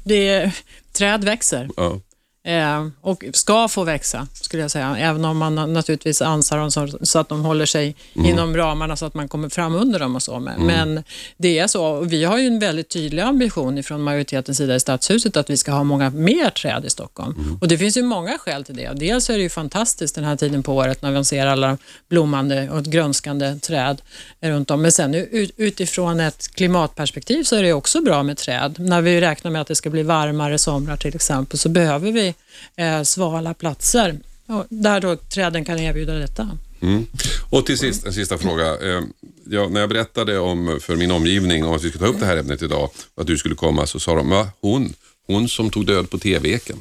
det, 0.03 0.51
träd 0.91 1.23
växer. 1.23 1.69
Ja. 1.77 1.99
Eh, 2.43 2.87
och 3.01 3.23
ska 3.33 3.67
få 3.67 3.83
växa, 3.83 4.27
skulle 4.33 4.61
jag 4.61 4.71
säga. 4.71 4.97
Även 4.97 5.25
om 5.25 5.37
man 5.37 5.73
naturligtvis 5.73 6.21
ansar 6.21 6.57
dem 6.57 6.71
så, 6.71 6.87
så 7.01 7.19
att 7.19 7.29
de 7.29 7.45
håller 7.45 7.65
sig 7.65 7.95
inom 8.13 8.57
ramarna 8.57 8.95
så 8.95 9.05
att 9.05 9.13
man 9.13 9.27
kommer 9.27 9.49
fram 9.49 9.75
under 9.75 9.99
dem 9.99 10.15
och 10.15 10.23
så. 10.23 10.39
Men, 10.39 10.61
men 10.65 11.03
det 11.37 11.59
är 11.59 11.67
så. 11.67 11.99
Vi 11.99 12.23
har 12.23 12.37
ju 12.37 12.47
en 12.47 12.59
väldigt 12.59 12.89
tydlig 12.89 13.21
ambition 13.21 13.83
från 13.83 14.01
majoritetens 14.01 14.57
sida 14.57 14.75
i 14.75 14.79
Stadshuset 14.79 15.37
att 15.37 15.49
vi 15.49 15.57
ska 15.57 15.71
ha 15.71 15.83
många 15.83 16.09
mer 16.09 16.49
träd 16.49 16.85
i 16.85 16.89
Stockholm. 16.89 17.57
Och 17.61 17.67
det 17.67 17.77
finns 17.77 17.97
ju 17.97 18.03
många 18.03 18.37
skäl 18.37 18.63
till 18.63 18.75
det. 18.75 18.91
Dels 18.95 19.29
är 19.29 19.33
det 19.33 19.43
ju 19.43 19.49
fantastiskt 19.49 20.15
den 20.15 20.23
här 20.23 20.35
tiden 20.35 20.63
på 20.63 20.75
året 20.75 21.01
när 21.01 21.11
man 21.11 21.25
ser 21.25 21.47
alla 21.47 21.77
blommande 22.09 22.69
och 22.69 22.83
grönskande 22.83 23.59
träd 23.59 24.01
runt 24.41 24.71
om. 24.71 24.81
Men 24.81 24.91
sen 24.91 25.15
ut- 25.15 25.51
utifrån 25.57 26.19
ett 26.19 26.47
klimatperspektiv 26.55 27.43
så 27.43 27.55
är 27.55 27.63
det 27.63 27.73
också 27.73 28.01
bra 28.01 28.23
med 28.23 28.37
träd. 28.37 28.75
När 28.79 29.01
vi 29.01 29.21
räknar 29.21 29.51
med 29.51 29.61
att 29.61 29.67
det 29.67 29.75
ska 29.75 29.89
bli 29.89 30.03
varmare 30.03 30.57
somrar 30.57 30.97
till 30.97 31.15
exempel 31.15 31.59
så 31.59 31.69
behöver 31.69 32.11
vi 32.11 32.30
eh, 32.75 33.03
svala 33.03 33.53
platser 33.53 34.19
och 34.47 34.65
där 34.69 34.99
då 35.01 35.15
träden 35.15 35.65
kan 35.65 35.79
erbjuda 35.79 36.13
detta. 36.13 36.49
Mm. 36.81 37.05
Och 37.49 37.65
till 37.65 37.77
sist, 37.77 38.05
en 38.05 38.13
sista 38.13 38.37
fråga. 38.37 38.65
Eh, 38.65 39.01
Ja, 39.45 39.69
när 39.69 39.79
jag 39.79 39.89
berättade 39.89 40.39
om, 40.39 40.79
för 40.81 40.95
min 40.95 41.11
omgivning 41.11 41.65
om 41.65 41.75
att 41.75 41.83
vi 41.83 41.89
skulle 41.89 42.05
ta 42.05 42.13
upp 42.13 42.19
det 42.19 42.25
här 42.25 42.37
ämnet 42.37 42.61
idag, 42.61 42.89
att 43.15 43.27
du 43.27 43.37
skulle 43.37 43.55
komma, 43.55 43.87
så 43.87 43.99
sa 43.99 44.15
de, 44.15 44.29
va, 44.29 44.49
hon, 44.61 44.93
hon 45.27 45.49
som 45.49 45.69
tog 45.69 45.85
död 45.85 46.09
på 46.09 46.17
TV-eken. 46.17 46.77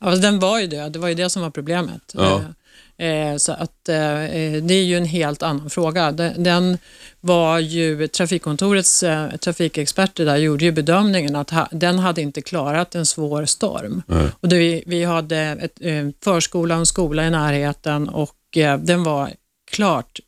Ja, 0.00 0.16
den 0.16 0.38
var 0.38 0.60
ju 0.60 0.66
död, 0.66 0.92
det 0.92 0.98
var 0.98 1.08
ju 1.08 1.14
det 1.14 1.30
som 1.30 1.42
var 1.42 1.50
problemet. 1.50 2.02
Ja. 2.14 2.42
Eh, 2.98 3.36
Så 3.36 3.52
att 3.52 3.88
eh, 3.88 4.24
eh, 4.24 4.62
det 4.62 4.74
är 4.74 4.84
ju 4.84 4.96
en 4.96 5.04
helt 5.04 5.42
annan 5.42 5.70
fråga. 5.70 6.12
Den, 6.12 6.78
var 7.20 7.58
ju, 7.58 8.08
trafikkontorets 8.08 9.04
trafikexperter 9.40 10.24
där 10.24 10.36
gjorde 10.36 10.64
ju 10.64 10.72
bedömningen 10.72 11.36
att 11.36 11.52
den 11.70 11.98
hade 11.98 12.22
inte 12.22 12.42
klarat 12.42 12.94
en 12.94 13.06
svår 13.06 13.44
storm. 13.44 14.02
Och 14.40 14.48
det, 14.48 14.82
vi, 14.86 15.04
hade 15.04 15.38
ett, 15.38 15.78
förskola 16.24 16.74
och 16.74 16.80
en 16.80 16.86
skola 16.86 17.26
i 17.26 17.30
närheten 17.30 18.08
och 18.08 18.34
den 18.80 19.02
var 19.02 19.30
klart 19.70 20.20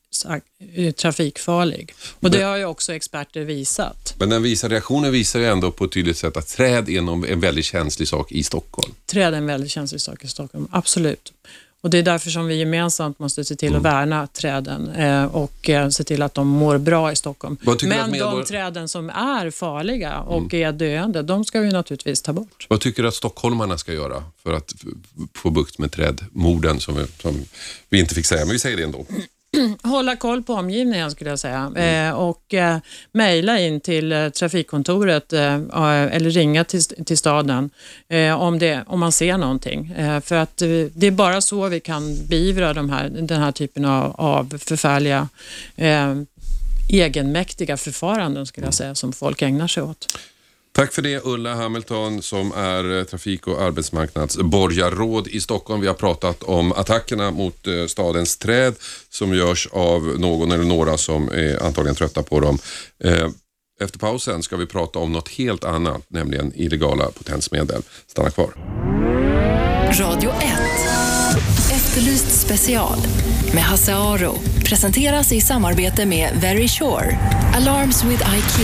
trafikfarlig. 0.97 1.95
Och 2.21 2.31
det 2.31 2.43
har 2.43 2.57
ju 2.57 2.65
också 2.65 2.93
experter 2.93 3.41
visat. 3.41 4.15
Men 4.19 4.31
den 4.31 4.43
visar, 4.43 4.69
reaktionen 4.69 5.13
visar 5.13 5.41
ju 5.41 5.47
ändå 5.47 5.71
på 5.71 5.85
ett 5.85 5.93
tydligt 5.93 6.17
sätt 6.17 6.37
att 6.37 6.49
träd 6.49 6.89
är 6.89 7.29
en 7.33 7.41
väldigt 7.41 7.65
känslig 7.65 8.09
sak 8.09 8.33
i 8.33 8.43
Stockholm. 8.43 8.95
Träd 9.07 9.35
är 9.35 9.39
en 9.39 9.47
väldigt 9.47 9.71
känslig 9.71 10.01
sak 10.01 10.25
i 10.25 10.29
Stockholm, 10.29 10.69
absolut. 10.71 11.33
Och 11.83 11.91
Det 11.91 11.99
är 11.99 12.03
därför 12.03 12.31
som 12.31 12.47
vi 12.47 12.55
gemensamt 12.55 13.19
måste 13.19 13.45
se 13.45 13.57
till 13.57 13.77
att 13.77 13.83
värna 13.83 14.27
träden 14.27 14.89
eh, 14.89 15.25
och 15.25 15.71
eh, 15.71 15.89
se 15.89 16.05
till 16.05 16.23
att 16.23 16.35
de 16.35 16.49
mår 16.49 16.79
bra 16.79 17.13
i 17.13 17.17
Stockholm. 17.17 17.57
Men 17.83 18.19
de 18.19 18.45
träden 18.45 18.89
som 18.89 19.11
är 19.11 19.51
farliga 19.51 20.21
och 20.21 20.55
är 20.55 20.73
döende, 20.73 21.23
de 21.23 21.45
ska 21.45 21.61
vi 21.61 21.71
naturligtvis 21.71 22.23
ta 22.23 22.33
bort. 22.33 22.67
Vad 22.69 22.81
tycker 22.81 23.03
du 23.03 23.09
att 23.09 23.15
stockholmarna 23.15 23.79
ska 23.79 23.93
göra 23.93 24.23
för 24.43 24.53
att 24.53 24.75
få 25.35 25.51
bukt 25.51 25.79
med 25.79 25.93
trädmorden 25.93 26.81
som 26.81 26.95
vi, 26.95 27.07
som 27.23 27.45
vi 27.89 28.01
inte 28.01 28.15
fick 28.15 28.27
säga, 28.27 28.45
men 28.45 28.53
vi 28.53 28.59
säger 28.59 28.77
det 28.77 28.83
ändå. 28.83 29.07
Hålla 29.83 30.17
koll 30.17 30.43
på 30.43 30.55
omgivningen 30.55 31.11
skulle 31.11 31.31
jag 31.31 31.39
säga 31.39 31.73
eh, 31.77 32.13
och 32.15 32.55
eh, 32.55 32.79
mejla 33.13 33.59
in 33.61 33.81
till 33.81 34.13
eh, 34.13 34.29
trafikkontoret 34.29 35.33
eh, 35.33 35.55
eller 36.11 36.31
ringa 36.31 36.65
till, 36.65 36.83
till 36.83 37.19
staden 37.19 37.71
eh, 38.09 38.41
om, 38.41 38.59
det, 38.59 38.85
om 38.87 39.01
man 39.01 39.13
ser 39.13 39.39
någonting. 39.39 39.93
Eh, 39.93 40.21
för 40.21 40.37
att 40.37 40.63
eh, 40.63 40.69
det 40.69 41.07
är 41.07 41.11
bara 41.11 41.41
så 41.41 41.69
vi 41.69 41.81
kan 41.81 42.17
beivra 42.29 42.75
de 42.75 42.91
här, 42.91 43.09
den 43.09 43.43
här 43.43 43.53
typen 43.53 43.85
av, 43.85 44.15
av 44.21 44.59
förfärliga 44.59 45.29
eh, 45.77 46.15
egenmäktiga 46.91 47.77
förfaranden 47.77 48.47
skulle 48.47 48.67
jag 48.67 48.75
säga 48.75 48.95
som 48.95 49.13
folk 49.13 49.43
ägnar 49.43 49.67
sig 49.67 49.83
åt. 49.83 50.19
Tack 50.73 50.93
för 50.93 51.03
det 51.03 51.25
Ulla 51.25 51.55
Hamilton 51.55 52.23
som 52.23 52.53
är 52.53 52.99
eh, 52.99 53.05
trafik 53.05 53.47
och 53.47 53.63
arbetsmarknadsborgarråd 53.63 55.29
i 55.29 55.41
Stockholm. 55.41 55.81
Vi 55.81 55.87
har 55.87 55.95
pratat 55.95 56.43
om 56.43 56.73
attackerna 56.73 57.31
mot 57.31 57.67
eh, 57.67 57.87
stadens 57.87 58.37
träd 58.37 58.75
som 59.11 59.35
görs 59.35 59.69
av 59.73 60.03
någon 60.19 60.53
eller 60.53 60.65
några 60.65 60.97
som 60.97 61.29
är 61.29 61.63
antagligen 61.63 61.95
trötta 61.95 62.23
på 62.23 62.41
dem. 62.41 62.59
Eh, 63.05 63.29
efter 63.81 63.99
pausen 63.99 64.43
ska 64.43 64.57
vi 64.57 64.67
prata 64.67 64.99
om 64.99 65.13
något 65.13 65.29
helt 65.29 65.65
annat, 65.65 66.03
nämligen 66.09 66.53
illegala 66.55 67.11
potensmedel. 67.11 67.83
Stanna 68.07 68.31
kvar. 68.31 68.55
Radio 70.01 70.31
1. 70.31 70.41
Efterlyst 71.73 72.41
special 72.41 72.99
med 73.55 73.63
Hasse 73.63 73.95
Aro. 73.95 74.35
Presenteras 74.65 75.33
i 75.33 75.41
samarbete 75.41 76.07
med 76.07 76.31
Very 76.41 76.69
Sure. 76.69 77.19
Alarms 77.55 78.05
with 78.05 78.23
IQ. 78.37 78.61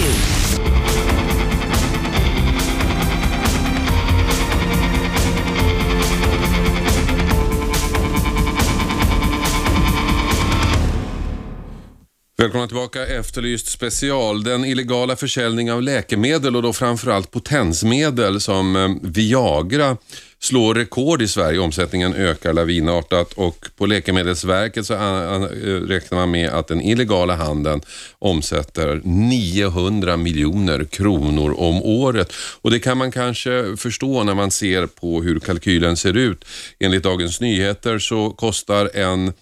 Välkomna 12.39 12.67
tillbaka, 12.67 13.07
Efterlyst 13.07 13.67
special. 13.67 14.45
Den 14.45 14.65
illegala 14.65 15.17
försäljning 15.17 15.73
av 15.73 15.83
läkemedel 15.83 16.57
och 16.57 16.63
då 16.63 16.73
framförallt 16.73 17.31
potensmedel 17.31 18.41
som 18.41 18.77
eh, 18.77 18.91
Viagra 19.03 19.97
slår 20.39 20.75
rekord 20.75 21.23
i 21.23 21.29
Sverige. 21.29 21.59
Omsättningen 21.59 22.15
ökar 22.15 22.53
lavinartat 22.53 23.33
och 23.33 23.69
på 23.77 23.87
Läkemedelsverket 23.87 24.87
så 24.87 24.95
eh, 24.95 25.35
eh, 25.35 25.49
räknar 25.67 26.19
man 26.19 26.31
med 26.31 26.51
att 26.51 26.69
den 26.69 26.81
illegala 26.81 27.37
handeln 27.37 27.81
omsätter 28.19 29.01
900 29.05 30.17
miljoner 30.17 30.85
kronor 30.85 31.61
om 31.61 31.83
året. 31.83 32.33
Och 32.63 32.71
det 32.71 32.79
kan 32.79 32.99
man 32.99 33.13
kanske 33.13 33.77
förstå 33.77 34.23
när 34.23 34.35
man 34.35 34.51
ser 34.51 34.87
på 34.87 35.23
hur 35.23 35.41
kalkylen 35.41 35.97
ser 35.97 36.17
ut. 36.17 36.45
Enligt 36.79 37.03
Dagens 37.03 37.41
Nyheter 37.41 37.99
så 37.99 38.31
kostar 38.31 38.91
en 38.95 39.33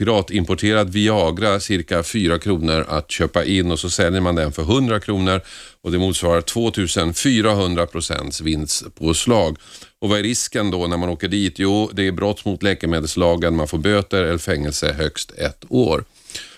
piratimporterad 0.00 0.90
Viagra 0.92 1.60
cirka 1.60 2.02
4 2.02 2.38
kronor 2.38 2.86
att 2.88 3.10
köpa 3.10 3.44
in 3.44 3.70
och 3.70 3.78
så 3.78 3.90
säljer 3.90 4.20
man 4.20 4.34
den 4.34 4.52
för 4.52 4.62
100 4.62 5.00
kronor 5.00 5.40
och 5.80 5.92
det 5.92 5.98
motsvarar 5.98 6.40
2400 6.40 7.86
procents 7.86 8.40
vinstpåslag. 8.40 9.56
Och 9.98 10.08
vad 10.08 10.18
är 10.18 10.22
risken 10.22 10.70
då 10.70 10.86
när 10.86 10.96
man 10.96 11.08
åker 11.08 11.28
dit? 11.28 11.58
Jo, 11.58 11.90
det 11.92 12.06
är 12.06 12.12
brott 12.12 12.44
mot 12.44 12.62
läkemedelslagen, 12.62 13.56
man 13.56 13.68
får 13.68 13.78
böter 13.78 14.24
eller 14.24 14.38
fängelse 14.38 14.92
högst 14.92 15.30
ett 15.30 15.64
år. 15.68 16.04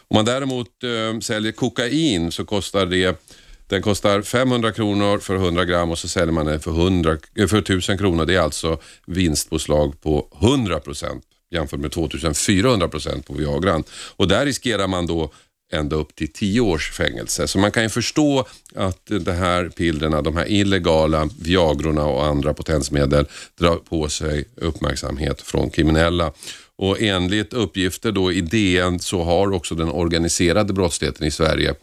Om 0.08 0.14
man 0.14 0.24
däremot 0.24 0.68
eh, 0.84 1.20
säljer 1.20 1.52
kokain 1.52 2.32
så 2.32 2.44
kostar 2.44 2.86
det 2.86 3.22
den 3.66 3.82
kostar 3.82 4.22
500 4.22 4.72
kronor 4.72 5.18
för 5.18 5.34
100 5.34 5.64
gram 5.64 5.90
och 5.90 5.98
så 5.98 6.08
säljer 6.08 6.32
man 6.32 6.46
den 6.46 6.60
för, 6.60 6.70
100, 6.70 7.16
eh, 7.34 7.46
för 7.46 7.58
1000 7.58 7.98
kronor. 7.98 8.26
Det 8.26 8.34
är 8.34 8.40
alltså 8.40 8.78
vinstpåslag 9.06 10.00
på 10.00 10.28
100 10.40 10.80
procent 10.80 11.24
jämfört 11.52 11.80
med 11.80 11.92
2400 11.92 12.88
procent 12.88 13.26
på 13.26 13.34
Viagran. 13.34 13.84
Och 14.16 14.28
där 14.28 14.46
riskerar 14.46 14.86
man 14.86 15.06
då 15.06 15.32
ända 15.72 15.96
upp 15.96 16.14
till 16.14 16.32
10 16.32 16.60
års 16.60 16.90
fängelse. 16.90 17.48
Så 17.48 17.58
man 17.58 17.70
kan 17.70 17.82
ju 17.82 17.88
förstå 17.88 18.46
att 18.74 19.06
de 19.06 19.32
här 19.32 19.68
pillerna, 19.68 20.22
de 20.22 20.36
här 20.36 20.48
illegala 20.48 21.28
Viagrorna 21.40 22.04
och 22.04 22.26
andra 22.26 22.54
potensmedel 22.54 23.26
drar 23.58 23.76
på 23.76 24.08
sig 24.08 24.44
uppmärksamhet 24.56 25.42
från 25.42 25.70
kriminella. 25.70 26.32
Och 26.78 27.00
enligt 27.00 27.52
uppgifter 27.52 28.12
då 28.12 28.32
i 28.32 28.40
DN 28.40 29.00
så 29.00 29.22
har 29.22 29.52
också 29.52 29.74
den 29.74 29.88
organiserade 29.88 30.72
brottsligheten 30.72 31.26
i 31.26 31.30
Sverige 31.30 31.74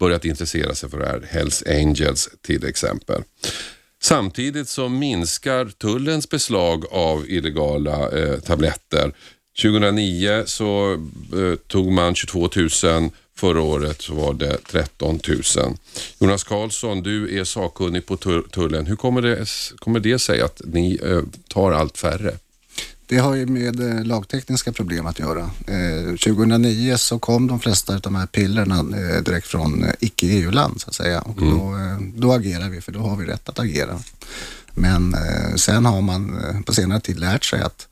börjat 0.00 0.24
intressera 0.24 0.74
sig 0.74 0.90
för 0.90 0.98
det 0.98 1.06
här, 1.06 1.28
Hells 1.30 1.62
Angels 1.66 2.28
till 2.42 2.64
exempel. 2.64 3.22
Samtidigt 4.02 4.68
så 4.68 4.88
minskar 4.88 5.64
tullens 5.64 6.28
beslag 6.28 6.84
av 6.90 7.30
illegala 7.30 8.10
eh, 8.10 8.40
tabletter. 8.40 9.12
2009 9.62 10.42
så 10.46 10.92
eh, 10.92 11.54
tog 11.66 11.92
man 11.92 12.14
22 12.14 12.48
000, 12.84 13.10
förra 13.36 13.60
året 13.60 14.02
så 14.02 14.14
var 14.14 14.34
det 14.34 14.56
13 14.70 15.20
000. 15.28 15.76
Jonas 16.18 16.44
Karlsson, 16.44 17.02
du 17.02 17.38
är 17.40 17.44
sakkunnig 17.44 18.06
på 18.06 18.16
tullen. 18.50 18.86
Hur 18.86 18.96
kommer 18.96 19.22
det, 19.22 19.46
kommer 19.78 20.00
det 20.00 20.18
sig 20.18 20.40
att 20.40 20.60
ni 20.64 21.00
eh, 21.04 21.22
tar 21.48 21.72
allt 21.72 21.98
färre? 21.98 22.34
Det 23.08 23.18
har 23.18 23.34
ju 23.34 23.46
med 23.46 23.80
eh, 23.80 24.04
lagtekniska 24.04 24.72
problem 24.72 25.06
att 25.06 25.18
göra. 25.18 25.50
Eh, 25.66 26.06
2009 26.10 26.96
så 26.96 27.18
kom 27.18 27.46
de 27.46 27.60
flesta 27.60 27.94
av 27.94 28.00
de 28.00 28.14
här 28.14 28.26
pillerna 28.26 28.78
eh, 28.78 29.22
direkt 29.22 29.46
från 29.46 29.84
eh, 29.84 29.92
icke-EU-land 30.00 30.80
så 30.80 30.88
att 30.88 30.94
säga 30.94 31.20
och 31.20 31.38
mm. 31.38 31.58
då, 31.58 31.76
eh, 31.76 31.98
då 32.14 32.32
agerar 32.32 32.68
vi 32.68 32.80
för 32.80 32.92
då 32.92 33.00
har 33.00 33.16
vi 33.16 33.26
rätt 33.26 33.48
att 33.48 33.58
agera. 33.58 33.98
Men 34.74 35.14
eh, 35.14 35.54
sen 35.56 35.84
har 35.84 36.02
man 36.02 36.38
på 36.66 36.74
senare 36.74 37.00
tid 37.00 37.18
lärt 37.18 37.44
sig 37.44 37.60
att 37.62 37.88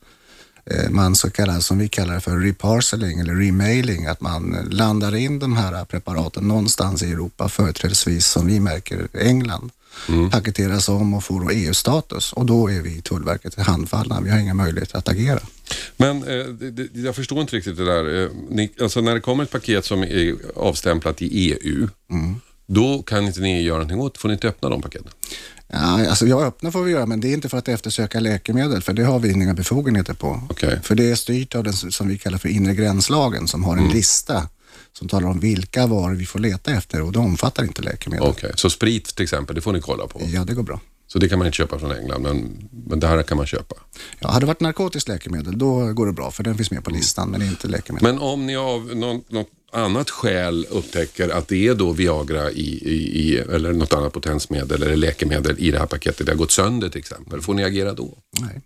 man 0.89 1.15
så 1.15 1.29
kallar, 1.29 1.59
som 1.59 1.77
vi 1.77 1.89
kallar 1.89 2.19
för 2.19 2.37
reparceling 2.37 3.19
eller 3.19 3.35
remailing, 3.35 4.05
att 4.05 4.21
man 4.21 4.67
landar 4.69 5.15
in 5.15 5.39
de 5.39 5.57
här 5.57 5.85
preparaten 5.85 6.47
någonstans 6.47 7.03
i 7.03 7.11
Europa, 7.11 7.49
företrädesvis 7.49 8.27
som 8.27 8.47
vi 8.47 8.59
märker 8.59 9.07
England 9.13 9.71
mm. 10.09 10.29
paketeras 10.29 10.89
om 10.89 11.13
och 11.13 11.23
får 11.23 11.51
EU-status 11.51 12.33
och 12.33 12.45
då 12.45 12.67
är 12.67 12.81
vi 12.81 13.01
Tullverket 13.01 13.55
handfallna. 13.55 14.21
Vi 14.21 14.29
har 14.29 14.39
inga 14.39 14.53
möjligheter 14.53 14.97
att 14.97 15.09
agera. 15.09 15.39
Men 15.97 16.17
eh, 16.23 16.45
det, 16.45 16.87
jag 16.93 17.15
förstår 17.15 17.41
inte 17.41 17.55
riktigt 17.55 17.77
det 17.77 17.85
där. 17.85 18.23
Eh, 18.23 18.29
ni, 18.49 18.71
alltså 18.81 19.01
när 19.01 19.13
det 19.13 19.19
kommer 19.19 19.43
ett 19.43 19.51
paket 19.51 19.85
som 19.85 20.03
är 20.03 20.35
avstämplat 20.55 21.21
i 21.21 21.27
EU, 21.27 21.87
mm. 22.11 22.35
då 22.65 23.01
kan 23.01 23.27
inte 23.27 23.39
ni 23.39 23.61
göra 23.61 23.77
någonting 23.77 23.99
åt 23.99 24.17
Får 24.17 24.27
ni 24.29 24.33
inte 24.33 24.47
öppna 24.47 24.69
de 24.69 24.81
paketen? 24.81 25.11
Ja, 25.67 26.09
alltså 26.09 26.27
jag 26.27 26.43
öppna 26.43 26.71
får 26.71 26.83
vi 26.83 26.91
göra, 26.91 27.05
men 27.05 27.21
det 27.21 27.27
är 27.27 27.33
inte 27.33 27.49
för 27.49 27.57
att 27.57 27.67
eftersöka 27.67 28.19
läkemedel, 28.19 28.81
för 28.81 28.93
det 28.93 29.03
har 29.03 29.19
vi 29.19 29.31
inga 29.31 29.53
befogenheter 29.53 30.13
på. 30.13 30.41
Okay. 30.49 30.79
För 30.83 30.95
det 30.95 31.11
är 31.11 31.15
styrt 31.15 31.55
av 31.55 31.63
den 31.63 31.73
som 31.73 32.07
vi 32.07 32.17
kallar 32.17 32.37
för 32.37 32.49
inre 32.49 32.75
gränslagen, 32.75 33.47
som 33.47 33.63
har 33.63 33.73
en 33.73 33.79
mm. 33.79 33.93
lista 33.93 34.49
som 34.97 35.07
talar 35.07 35.27
om 35.27 35.39
vilka 35.39 35.87
varor 35.87 36.15
vi 36.15 36.25
får 36.25 36.39
leta 36.39 36.71
efter 36.71 37.01
och 37.01 37.11
det 37.11 37.19
omfattar 37.19 37.63
inte 37.63 37.81
läkemedel. 37.81 38.27
Okej, 38.27 38.47
okay. 38.47 38.51
så 38.55 38.69
sprit 38.69 39.15
till 39.15 39.23
exempel, 39.23 39.55
det 39.55 39.61
får 39.61 39.73
ni 39.73 39.81
kolla 39.81 40.07
på? 40.07 40.21
Ja, 40.33 40.43
det 40.43 40.53
går 40.53 40.63
bra. 40.63 40.81
Så 41.07 41.19
det 41.19 41.29
kan 41.29 41.39
man 41.39 41.47
inte 41.47 41.55
köpa 41.55 41.79
från 41.79 41.91
England, 41.91 42.21
men, 42.21 42.69
men 42.87 42.99
det 42.99 43.07
här 43.07 43.23
kan 43.23 43.37
man 43.37 43.47
köpa? 43.47 43.75
Ja, 44.19 44.27
hade 44.27 44.39
det 44.39 44.47
varit 44.47 44.59
narkotiskt 44.59 45.09
läkemedel, 45.09 45.57
då 45.57 45.93
går 45.93 46.05
det 46.05 46.11
bra, 46.11 46.31
för 46.31 46.43
den 46.43 46.57
finns 46.57 46.71
med 46.71 46.83
på 46.83 46.89
listan, 46.89 47.29
men 47.29 47.41
inte 47.41 47.67
läkemedel. 47.67 48.13
Men 48.13 48.21
om 48.21 48.45
ni 48.45 48.55
av 48.55 48.95
något, 48.95 49.31
något 49.31 49.49
annat 49.71 50.09
skäl 50.09 50.67
upptäcker 50.69 51.29
att 51.29 51.47
det 51.47 51.67
är 51.67 51.75
då 51.75 51.91
Viagra 51.91 52.51
i, 52.51 52.89
i, 52.89 53.19
i, 53.19 53.37
eller 53.37 53.73
något 53.73 53.93
annat 53.93 54.13
potensmedel 54.13 54.83
eller 54.83 54.95
läkemedel 54.95 55.55
i 55.59 55.71
det 55.71 55.79
här 55.79 55.85
paketet, 55.85 56.25
det 56.25 56.31
har 56.31 56.37
gått 56.37 56.51
sönder 56.51 56.89
till 56.89 56.99
exempel, 56.99 57.41
får 57.41 57.53
ni 57.53 57.63
agera 57.63 57.93
då? 57.93 58.17
Nej. 58.39 58.61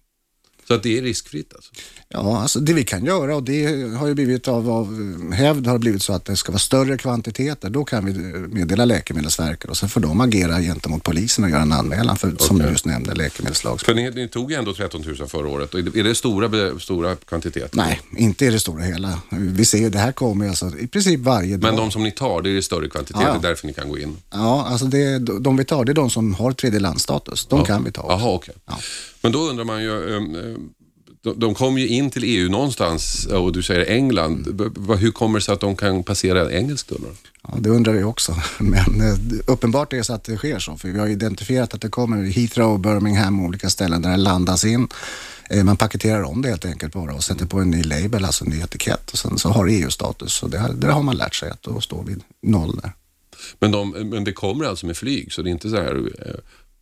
Så 0.68 0.74
att 0.74 0.84
det 0.84 0.98
är 0.98 1.02
riskfritt 1.02 1.54
alltså? 1.56 1.72
Ja, 2.14 2.42
alltså 2.42 2.60
det 2.60 2.74
vi 2.74 2.84
kan 2.84 3.06
göra 3.06 3.36
och 3.36 3.44
det 3.44 3.66
har 3.98 4.08
ju 4.08 4.14
blivit 4.14 4.48
av, 4.48 4.70
av 4.70 4.88
hävd 5.34 5.68
har 5.68 5.78
blivit 5.78 6.04
så 6.04 6.14
att 6.14 6.26
det 6.26 6.36
ska 6.36 6.52
vara 6.52 6.60
större 6.60 6.98
kvantiteter. 6.98 7.70
Då 7.70 7.86
kan 7.86 8.06
vi 8.06 8.14
meddela 8.48 8.86
Läkemedelsverket 8.86 9.70
och 9.70 9.78
sen 9.78 9.90
får 9.90 10.02
de 10.02 10.22
agera 10.22 10.60
gentemot 10.60 11.04
polisen 11.04 11.44
och 11.44 11.50
göra 11.50 11.62
en 11.62 11.72
anmälan 11.72 12.18
för, 12.18 12.28
okay. 12.28 12.48
som 12.48 12.60
du 12.60 12.66
just 12.66 12.86
nämnde, 12.86 13.16
läkemedelslag. 13.16 13.82
För 13.82 13.94
ni, 13.94 14.10
ni, 14.10 14.28
tog 14.28 14.52
ju 14.52 14.58
ändå 14.58 14.74
13 14.74 15.02
000 15.20 15.28
förra 15.28 15.48
året. 15.48 15.74
Är 15.74 16.04
det 16.04 16.16
stora, 16.16 16.80
stora 16.80 17.16
kvantiteter? 17.16 17.78
Nej, 17.78 18.02
inte 18.18 18.46
i 18.46 18.50
det 18.50 18.60
stora 18.60 18.84
hela. 18.84 19.20
Vi 19.30 19.66
ser 19.66 19.78
ju, 19.78 19.90
det 19.90 20.00
här 20.00 20.12
kommer 20.12 20.48
alltså 20.48 20.72
i 20.80 20.88
princip 20.88 21.20
varje 21.20 21.58
dag. 21.58 21.70
Men 21.70 21.76
de 21.76 21.92
som 21.92 22.04
ni 22.04 22.12
tar, 22.12 22.42
det 22.42 22.50
är 22.50 22.54
det 22.54 22.62
större 22.62 22.90
kvantiteter, 22.90 23.26
ja. 23.26 23.32
det 23.32 23.48
är 23.48 23.50
därför 23.50 23.68
ni 23.68 23.74
kan 23.74 23.90
gå 23.90 24.00
in? 24.00 24.18
Ja, 24.30 24.66
alltså 24.68 24.86
det, 24.86 25.20
de 25.20 25.58
vi 25.58 25.66
tar, 25.66 25.86
det 25.86 25.92
är 25.92 25.94
de 25.94 26.10
som 26.10 26.34
har 26.34 26.52
tredje 26.52 26.80
landstatus. 26.80 27.46
De 27.46 27.60
ja. 27.60 27.66
kan 27.66 27.84
vi 27.84 27.92
ta. 27.92 28.06
Jaha, 28.10 28.18
okej. 28.18 28.36
Okay. 28.36 28.56
Ja. 28.66 28.78
Men 29.22 29.32
då 29.32 29.40
undrar 29.40 29.66
man 29.66 29.84
ju, 29.84 29.90
um, 29.90 30.70
de, 31.24 31.40
de 31.40 31.54
kom 31.54 31.78
ju 31.78 31.88
in 31.88 32.10
till 32.10 32.24
EU 32.24 32.50
någonstans 32.50 33.26
och 33.26 33.52
du 33.52 33.64
säger 33.64 33.86
England. 33.86 34.48
Mm. 34.48 34.98
Hur 34.98 35.12
kommer 35.12 35.40
det 35.40 35.46
sig 35.46 35.54
att 35.54 35.60
de 35.60 35.76
kan 35.76 36.04
passera 36.04 36.52
engelsk 36.52 36.88
tull? 36.88 37.02
Ja, 37.44 37.54
det 37.60 37.70
undrar 37.70 37.94
vi 37.94 38.04
också. 38.04 38.36
Men 38.60 39.02
eh, 39.02 39.18
uppenbart 39.48 39.94
är 39.94 39.98
det 39.98 40.04
så 40.04 40.14
att 40.14 40.24
det 40.24 40.38
sker 40.38 40.60
så. 40.60 40.78
För 40.78 40.88
vi 40.88 41.00
har 41.00 41.08
identifierat 41.08 41.74
att 41.74 41.82
det 41.82 41.90
kommer 41.90 42.24
Heathrow, 42.24 42.80
Birmingham, 42.80 43.46
olika 43.46 43.70
ställen 43.70 44.02
där 44.02 44.12
det 44.12 44.18
landas 44.18 44.66
in. 44.66 44.88
Eh, 45.50 45.64
man 45.64 45.78
paketerar 45.78 46.24
om 46.24 46.42
det 46.42 46.50
helt 46.50 46.66
enkelt 46.66 46.94
bara 46.94 47.14
och 47.14 47.24
sätter 47.24 47.46
på 47.46 47.60
en 47.60 47.72
ny 47.72 47.84
label, 47.84 48.26
alltså 48.26 48.46
en 48.46 48.52
ny 48.52 48.62
etikett. 48.62 49.12
Och 49.12 49.18
sen 49.18 49.38
så 49.38 49.50
har 49.50 49.68
EU-status. 49.68 50.34
Så 50.34 50.48
det, 50.48 50.76
det 50.78 50.92
har 50.92 51.04
man 51.04 51.18
lärt 51.18 51.36
sig 51.36 51.50
att 51.50 51.64
då 51.64 51.82
står 51.82 52.04
vi 52.04 52.16
noll 52.42 52.80
där. 52.84 52.92
Men, 53.60 53.72
de, 53.72 53.90
men 53.90 54.24
det 54.24 54.34
kommer 54.34 54.66
alltså 54.66 54.86
med 54.86 54.98
flyg, 54.98 55.34
så 55.34 55.42
det 55.42 55.50
är 55.50 55.52
inte 55.52 55.70
så 55.70 55.76
här 55.76 55.96
eh, 55.96 56.36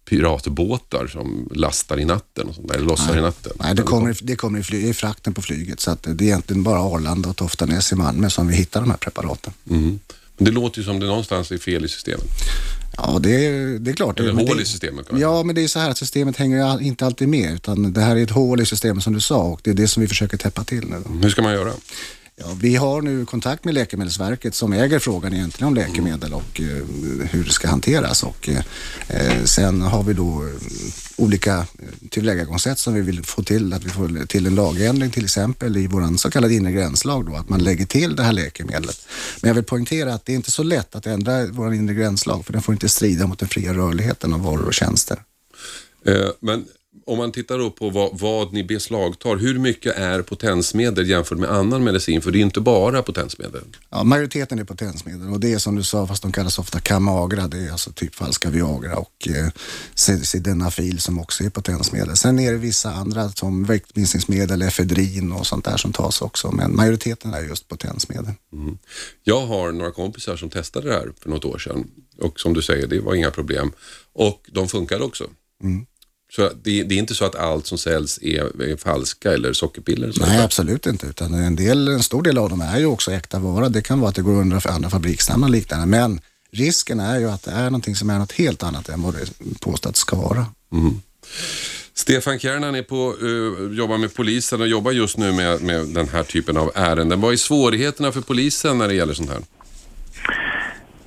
piratbåtar 0.10 1.08
som 1.08 1.50
lastar 1.52 2.00
i 2.00 2.06
natten 2.06 2.48
och 2.48 2.56
sånt 2.56 2.68
där, 2.68 2.76
eller 2.76 2.88
lossar 2.88 3.10
Nej. 3.10 3.18
i 3.18 3.22
natten? 3.22 3.52
Nej, 3.60 3.76
det 3.76 3.82
kommer, 3.82 4.18
det 4.22 4.36
kommer 4.36 4.60
i, 4.60 4.64
fly, 4.64 4.90
i 4.90 4.94
frakten 4.94 5.34
på 5.34 5.42
flyget 5.42 5.80
så 5.80 5.92
att 5.92 6.04
det 6.04 6.24
är 6.24 6.28
egentligen 6.28 6.64
bara 6.64 6.80
Arlanda 6.80 7.30
och 7.30 7.36
Toftanäs 7.36 7.92
i 7.92 7.96
Malmö 7.96 8.30
som 8.30 8.48
vi 8.48 8.56
hittar 8.56 8.82
de 8.82 8.90
här 8.90 8.98
preparaten. 8.98 9.54
Mm. 9.70 10.00
Men 10.38 10.46
det 10.46 10.52
låter 10.52 10.80
ju 10.80 10.86
som 10.86 11.00
det 11.00 11.06
någonstans 11.06 11.52
är 11.52 11.58
fel 11.58 11.86
i 11.86 11.88
systemet. 11.88 12.28
Ja, 12.98 13.20
det 13.20 13.46
är, 13.46 13.80
det 13.80 13.92
är 13.92 13.96
klart. 13.96 14.20
Eller 14.20 14.34
hål 14.34 14.58
det, 14.58 14.64
i 14.64 14.66
systemet. 14.66 15.06
Ja, 15.18 15.44
men 15.44 15.56
det 15.56 15.64
är 15.64 15.68
så 15.68 15.80
här 15.80 15.90
att 15.90 15.98
systemet 15.98 16.38
hänger 16.38 16.82
inte 16.82 17.06
alltid 17.06 17.30
med, 17.30 17.54
utan 17.54 17.94
det 17.94 18.02
här 18.02 18.16
är 18.16 18.24
ett 18.24 18.30
hål 18.30 18.62
i 18.62 18.66
systemet 18.66 19.04
som 19.04 19.14
du 19.14 19.20
sa 19.20 19.42
och 19.42 19.60
det 19.64 19.70
är 19.70 19.74
det 19.74 19.88
som 19.88 20.02
vi 20.02 20.08
försöker 20.08 20.38
täppa 20.38 20.64
till 20.64 20.86
nu. 20.86 21.04
Hur 21.22 21.30
ska 21.30 21.42
man 21.42 21.54
göra? 21.54 21.72
Ja, 22.42 22.58
vi 22.62 22.76
har 22.76 23.02
nu 23.02 23.26
kontakt 23.26 23.66
med 23.66 23.74
Läkemedelsverket 23.74 24.56
som 24.56 24.74
äger 24.74 25.00
frågan 25.00 25.34
egentligen 25.34 25.68
om 25.68 25.76
läkemedel 25.76 26.34
och 26.34 26.62
eh, 26.62 26.66
hur 27.30 27.44
det 27.44 27.52
ska 27.52 27.68
hanteras. 27.68 28.24
Och, 28.24 28.50
eh, 28.50 28.64
eh 29.08 29.44
sen 29.44 29.82
har 29.82 30.04
vi 30.04 30.14
då 30.14 30.44
eh, 30.44 30.50
olika 31.18 31.58
eh, 31.58 32.10
tillvägagångssätt 32.10 32.80
som 32.80 32.94
vi 32.94 33.02
vill 33.02 33.24
få 33.24 33.44
till. 33.44 33.74
Att 33.74 33.84
vi 33.84 33.90
får 33.90 34.26
till 34.26 34.48
en 34.48 34.56
lagändring 34.56 35.12
till 35.12 35.24
exempel 35.24 35.78
i 35.78 35.88
vår 35.88 36.18
så 36.18 36.32
kallade 36.32 36.54
inre 36.54 36.72
gränslag 36.72 37.26
då, 37.26 37.36
att 37.36 37.50
man 37.50 37.64
lägger 37.64 37.86
till 37.86 38.16
det 38.16 38.24
här 38.24 38.34
läkemedlet. 38.34 39.08
Men 39.42 39.48
jag 39.48 39.56
vill 39.56 39.64
poängtera 39.64 40.14
att 40.14 40.26
det 40.26 40.32
är 40.32 40.36
inte 40.36 40.52
så 40.52 40.64
lätt 40.64 40.96
att 40.96 41.06
ändra 41.06 41.46
vår 41.46 41.74
inre 41.74 41.94
gränslag 41.94 42.46
för 42.46 42.54
den 42.54 42.62
får 42.62 42.74
inte 42.74 42.90
strida 42.90 43.28
mot 43.28 43.40
den 43.40 43.50
fria 43.50 43.74
rörligheten 43.74 44.34
av 44.34 44.44
varor 44.44 44.66
och 44.66 44.74
tjänster. 44.74 45.24
Eh, 46.06 46.30
men 46.40 46.66
om 47.06 47.18
man 47.18 47.32
tittar 47.32 47.58
då 47.58 47.72
på 47.72 47.90
vad, 47.90 48.20
vad 48.20 48.54
ni 48.54 48.64
beslagtar, 48.64 49.36
hur 49.36 49.60
mycket 49.60 49.96
är 49.96 50.22
potensmedel 50.22 51.10
jämfört 51.10 51.38
med 51.38 51.50
annan 51.52 51.84
medicin? 51.84 52.22
För 52.22 52.32
det 52.32 52.38
är 52.38 52.42
inte 52.42 52.62
bara 52.62 53.04
potensmedel. 53.04 53.64
Ja, 53.90 54.04
majoriteten 54.04 54.60
är 54.60 54.64
potensmedel 54.64 55.30
och 55.30 55.40
det 55.40 55.54
är 55.54 55.58
som 55.58 55.76
du 55.76 55.84
sa, 55.84 56.08
fast 56.08 56.22
de 56.22 56.32
kallas 56.32 56.60
ofta 56.60 56.80
Kamagra, 56.80 57.48
det 57.48 57.58
är 57.58 57.72
alltså 57.72 57.92
typ 57.92 58.16
falska 58.16 58.50
Viagra 58.50 58.98
och 58.98 59.28
eh, 59.28 59.50
Sildenafil 60.24 61.00
som 61.00 61.20
också 61.20 61.44
är 61.44 61.50
potensmedel. 61.50 62.18
Sen 62.18 62.40
är 62.40 62.52
det 62.52 62.58
vissa 62.58 62.92
andra 62.92 63.30
som 63.30 63.66
viktminskningsmedel, 63.66 64.62
efedrin 64.62 65.32
och 65.32 65.48
sånt 65.48 65.66
där 65.66 65.78
som 65.78 65.94
tas 65.94 66.22
också, 66.22 66.52
men 66.52 66.76
majoriteten 66.76 67.34
är 67.34 67.42
just 67.42 67.68
potensmedel. 67.68 68.34
Mm. 68.54 68.78
Jag 69.24 69.46
har 69.46 69.72
några 69.72 69.92
kompisar 69.92 70.38
som 70.38 70.50
testade 70.50 70.88
det 70.88 70.94
här 70.94 71.12
för 71.22 71.30
något 71.30 71.46
år 71.46 71.58
sedan 71.58 71.88
och 72.18 72.40
som 72.40 72.54
du 72.54 72.62
säger, 72.62 72.88
det 72.88 73.00
var 73.00 73.16
inga 73.16 73.32
problem 73.32 73.72
och 74.14 74.50
de 74.52 74.68
funkade 74.68 75.04
också. 75.04 75.24
Mm. 75.64 75.86
Så 76.32 76.50
det, 76.64 76.84
det, 76.84 76.96
är 76.96 77.00
inte 77.00 77.16
så 77.16 77.26
att 77.26 77.36
allt 77.36 77.66
som 77.66 77.78
säljs 77.78 78.20
är, 78.22 78.72
är 78.72 78.78
falska 78.78 79.32
eller 79.32 79.54
sockerpiller? 79.54 80.12
Nej, 80.20 80.38
där. 80.38 80.44
absolut 80.44 80.86
inte. 80.86 81.08
Utan 81.08 81.34
en, 81.34 81.56
del, 81.56 81.88
en 81.88 82.04
stor 82.04 82.22
del 82.22 82.38
av 82.38 82.50
dem 82.50 82.62
är 82.62 82.80
ju 82.80 82.86
också 82.86 83.12
äkta 83.12 83.40
vara. 83.40 83.70
Det 83.70 83.82
kan 83.82 84.00
vara 84.00 84.10
att 84.10 84.16
det 84.16 84.22
går 84.22 84.42
under 84.42 84.60
för 84.60 84.70
andra 84.70 84.90
fabriksnamn 84.90 85.44
och 85.44 85.50
liknande. 85.50 85.86
Men 85.86 86.22
risken 86.52 87.00
är 87.00 87.20
ju 87.20 87.30
att 87.30 87.44
det 87.44 87.52
är 87.52 87.64
någonting 87.64 87.96
som 87.96 88.10
är 88.10 88.20
något 88.20 88.32
helt 88.32 88.64
annat 88.64 88.90
än 88.90 89.02
vad 89.02 89.14
det 89.14 89.60
påstått 89.60 89.96
ska 89.96 90.16
vara. 90.16 90.46
Mm. 90.72 91.02
Stefan 91.94 92.40
Kärnan 92.40 92.76
är 92.76 92.84
på, 92.84 93.16
uh, 93.22 93.78
jobbar 93.78 93.98
med 93.98 94.16
polisen 94.16 94.62
och 94.62 94.68
jobbar 94.68 94.92
just 94.92 95.18
nu 95.18 95.32
med, 95.32 95.62
med 95.62 95.88
den 95.88 96.08
här 96.08 96.24
typen 96.24 96.58
av 96.58 96.72
ärenden. 96.76 97.22
Vad 97.22 97.34
är 97.34 97.38
svårigheterna 97.38 98.12
för 98.12 98.22
polisen 98.22 98.78
när 98.78 98.88
det 98.88 98.94
gäller 98.94 99.14
sånt 99.14 99.30
här? 99.30 99.40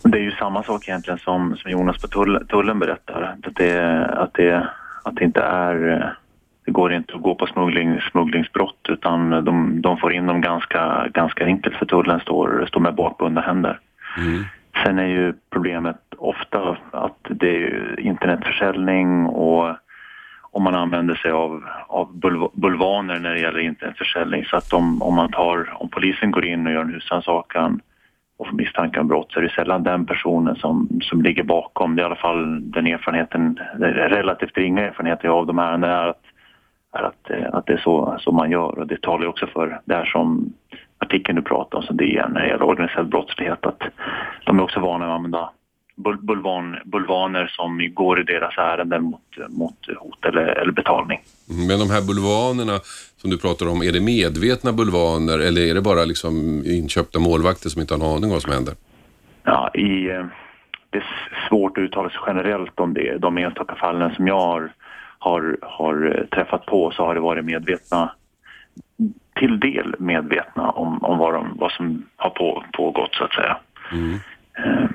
Det 0.03 0.19
är 0.19 0.23
ju 0.23 0.31
samma 0.31 0.63
sak 0.63 0.89
egentligen 0.89 1.19
som, 1.19 1.57
som 1.57 1.71
Jonas 1.71 2.03
på 2.03 2.09
tull, 2.09 2.47
tullen 2.49 2.79
berättar. 2.79 3.37
Att 3.45 3.55
det, 3.55 4.07
att 4.07 4.35
det 4.35 4.71
att 5.03 5.17
det 5.17 5.25
inte 5.25 5.41
är... 5.41 5.89
Eh, 5.93 6.09
det 6.65 6.71
går 6.71 6.93
inte 6.93 7.15
att 7.15 7.23
gå 7.23 7.35
på 7.35 7.47
smuggling, 7.47 8.01
smugglingsbrott 8.01 8.87
utan 8.89 9.45
de, 9.45 9.83
de 9.83 9.97
får 9.97 10.13
in 10.13 10.27
dem 10.27 10.41
ganska, 10.41 11.09
ganska 11.15 11.45
enkelt 11.45 11.77
för 11.77 11.87
tullen 11.87 12.21
står, 12.21 12.65
står 12.69 12.81
med 12.81 12.95
bakbundna 12.95 13.41
händer. 13.41 13.81
Mm. 14.19 14.45
Sen 14.85 14.99
är 14.99 15.07
ju 15.07 15.35
problemet 15.51 15.97
ofta 16.19 16.77
att 16.91 17.19
det 17.31 17.57
är 17.57 18.01
internetförsäljning 18.01 19.27
och 19.27 19.77
om 20.53 20.63
man 20.63 20.75
använder 20.75 21.15
sig 21.15 21.31
av, 21.31 21.65
av 21.87 22.21
bulvaner 22.53 23.19
när 23.19 23.35
det 23.35 23.41
gäller 23.41 23.59
internetförsäljning. 23.59 24.45
Så 24.45 24.57
att 24.57 24.73
om, 24.73 25.03
om, 25.03 25.15
man 25.15 25.33
tar, 25.33 25.83
om 25.83 25.89
polisen 25.89 26.31
går 26.31 26.45
in 26.45 26.67
och 26.67 26.73
gör 26.73 26.81
en 26.81 26.95
husrannsakan 26.95 27.81
får 28.53 28.57
misstanke 28.57 29.01
om 29.01 29.09
brott 29.09 29.33
så 29.33 29.39
är 29.39 29.43
det 29.43 29.51
sällan 29.51 29.83
den 29.83 30.07
personen 30.07 30.57
som, 30.57 30.89
som 31.03 31.23
ligger 31.23 31.43
bakom. 31.43 31.97
Det 31.97 32.03
är 32.03 32.05
i 32.05 32.07
alla 32.07 32.17
fall 32.17 32.71
den 32.71 32.87
erfarenheten, 32.87 33.59
den 33.79 33.93
relativt 33.95 34.57
ringa 34.57 34.87
erfarenheten 34.87 35.27
jag 35.29 35.33
har 35.33 35.41
av 35.41 35.47
de 35.47 35.59
här 35.59 35.79
är 35.83 36.09
att, 36.09 36.23
är 36.93 37.03
att, 37.03 37.31
eh, 37.31 37.55
att 37.55 37.67
det 37.67 37.73
är 37.73 37.79
så, 37.79 38.17
så 38.21 38.33
man 38.33 38.51
gör. 38.51 38.79
Och 38.79 38.87
det 38.87 39.03
talar 39.03 39.23
ju 39.23 39.29
också 39.29 39.47
för 39.47 39.81
det 39.85 39.95
här 39.95 40.05
som 40.05 40.53
artikeln 40.99 41.37
du 41.37 41.43
pratar 41.43 41.79
om, 41.79 41.85
som 41.85 41.97
DN, 41.97 42.33
när 42.33 42.41
det 42.41 42.49
gäller 42.49 42.67
organiserad 42.67 43.09
brottslighet, 43.09 43.67
att 43.67 43.83
de 44.45 44.59
är 44.59 44.63
också 44.63 44.81
vana 44.81 45.05
att 45.05 45.17
använda 45.17 45.51
bulvan, 45.97 46.77
bulvaner 46.85 47.47
som 47.47 47.95
går 47.95 48.21
i 48.21 48.23
deras 48.23 48.59
ärenden 48.59 49.03
mot, 49.03 49.37
mot 49.49 49.87
hot 49.99 50.25
eller, 50.25 50.43
eller 50.43 50.73
betalning. 50.73 51.21
Mm, 51.51 51.67
Men 51.67 51.79
de 51.79 51.91
här 51.91 52.03
bulvanerna 52.03 52.81
som 53.17 53.31
du 53.31 53.39
pratar 53.39 53.69
om, 53.69 53.83
är 53.83 53.93
det 53.93 54.01
medvetna 54.01 54.73
bulvaner 54.73 55.39
eller 55.39 55.61
är 55.71 55.75
det 55.75 55.83
bara 55.83 56.05
liksom 56.05 56.63
inköpta 56.67 57.19
målvakter 57.19 57.69
som 57.69 57.81
inte 57.81 57.95
har 57.95 58.01
en 58.01 58.07
aning 58.07 58.25
om 58.25 58.31
vad 58.31 58.43
som 58.43 58.53
händer? 58.53 58.75
Ja, 59.45 59.71
i, 59.75 60.11
eh, 60.11 60.27
det 60.91 60.99
är 60.99 61.49
svårt 61.49 61.79
att 61.79 61.83
uttala 61.83 62.11
sig 62.11 62.19
generellt 62.27 62.81
om 62.81 62.95
det. 62.95 63.19
De 63.19 63.39
enstaka 63.39 63.75
fallen 63.75 64.15
som 64.15 64.27
jag 64.27 64.41
har, 64.41 64.73
har, 65.19 65.59
har 65.63 66.19
eh, 66.19 66.27
träffat 66.27 66.67
på 66.67 66.91
så 66.91 67.05
har 67.05 67.15
det 67.15 67.21
varit 67.21 67.45
medvetna, 67.45 68.13
till 69.37 69.61
del 69.61 69.95
medvetna 69.99 70.71
om, 70.71 71.05
om 71.05 71.19
vad, 71.19 71.35
de, 71.35 71.57
vad 71.59 71.73
som 71.73 72.07
har 72.17 72.31
på, 72.31 72.65
pågått 72.73 73.15
så 73.15 73.25
att 73.25 73.35
säga. 73.35 73.57
Eh, 73.93 74.87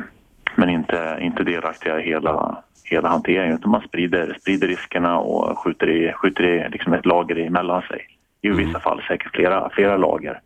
Men 0.60 0.70
inte, 0.70 1.18
inte 1.22 1.44
delaktiga 1.44 2.00
i 2.00 2.04
hela, 2.04 2.64
hela 2.84 3.10
hanteringen 3.10 3.56
utan 3.56 3.72
man 3.72 3.82
sprider, 3.82 4.38
sprider 4.42 4.68
riskerna 4.68 5.20
och 5.20 5.60
skjuter 5.60 5.90
i, 5.90 6.14
skjuter 6.14 6.44
i 6.44 6.70
liksom 6.70 6.94
ett 6.94 7.06
lager 7.06 7.36
emellan 7.36 7.82
sig. 7.82 8.02
I 8.42 8.50
vissa 8.50 8.80
fall 8.80 9.02
säkert 9.08 9.36
flera, 9.36 9.70
flera 9.70 9.98
lager. 9.98 10.40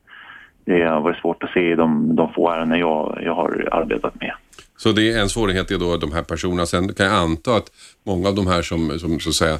Det 0.65 0.83
har 0.83 1.01
varit 1.01 1.17
svårt 1.17 1.43
att 1.43 1.51
se 1.51 1.71
i 1.71 1.75
de, 1.75 2.15
de 2.15 2.33
få 2.33 2.49
ärenden 2.49 2.79
jag, 2.79 3.19
jag 3.23 3.35
har 3.35 3.69
arbetat 3.71 4.21
med. 4.21 4.33
Så 4.77 4.91
det 4.91 5.11
är 5.11 5.21
en 5.21 5.29
svårighet 5.29 5.71
är 5.71 5.77
då 5.77 5.97
de 5.97 6.11
här 6.11 6.23
personerna. 6.23 6.65
Sen 6.65 6.93
kan 6.93 7.05
jag 7.05 7.15
anta 7.15 7.55
att 7.55 7.69
många 8.05 8.27
av 8.27 8.35
de 8.35 8.47
här 8.47 8.61
som, 8.61 8.99
som 8.99 9.19
så 9.19 9.29
att 9.29 9.35
säga 9.35 9.57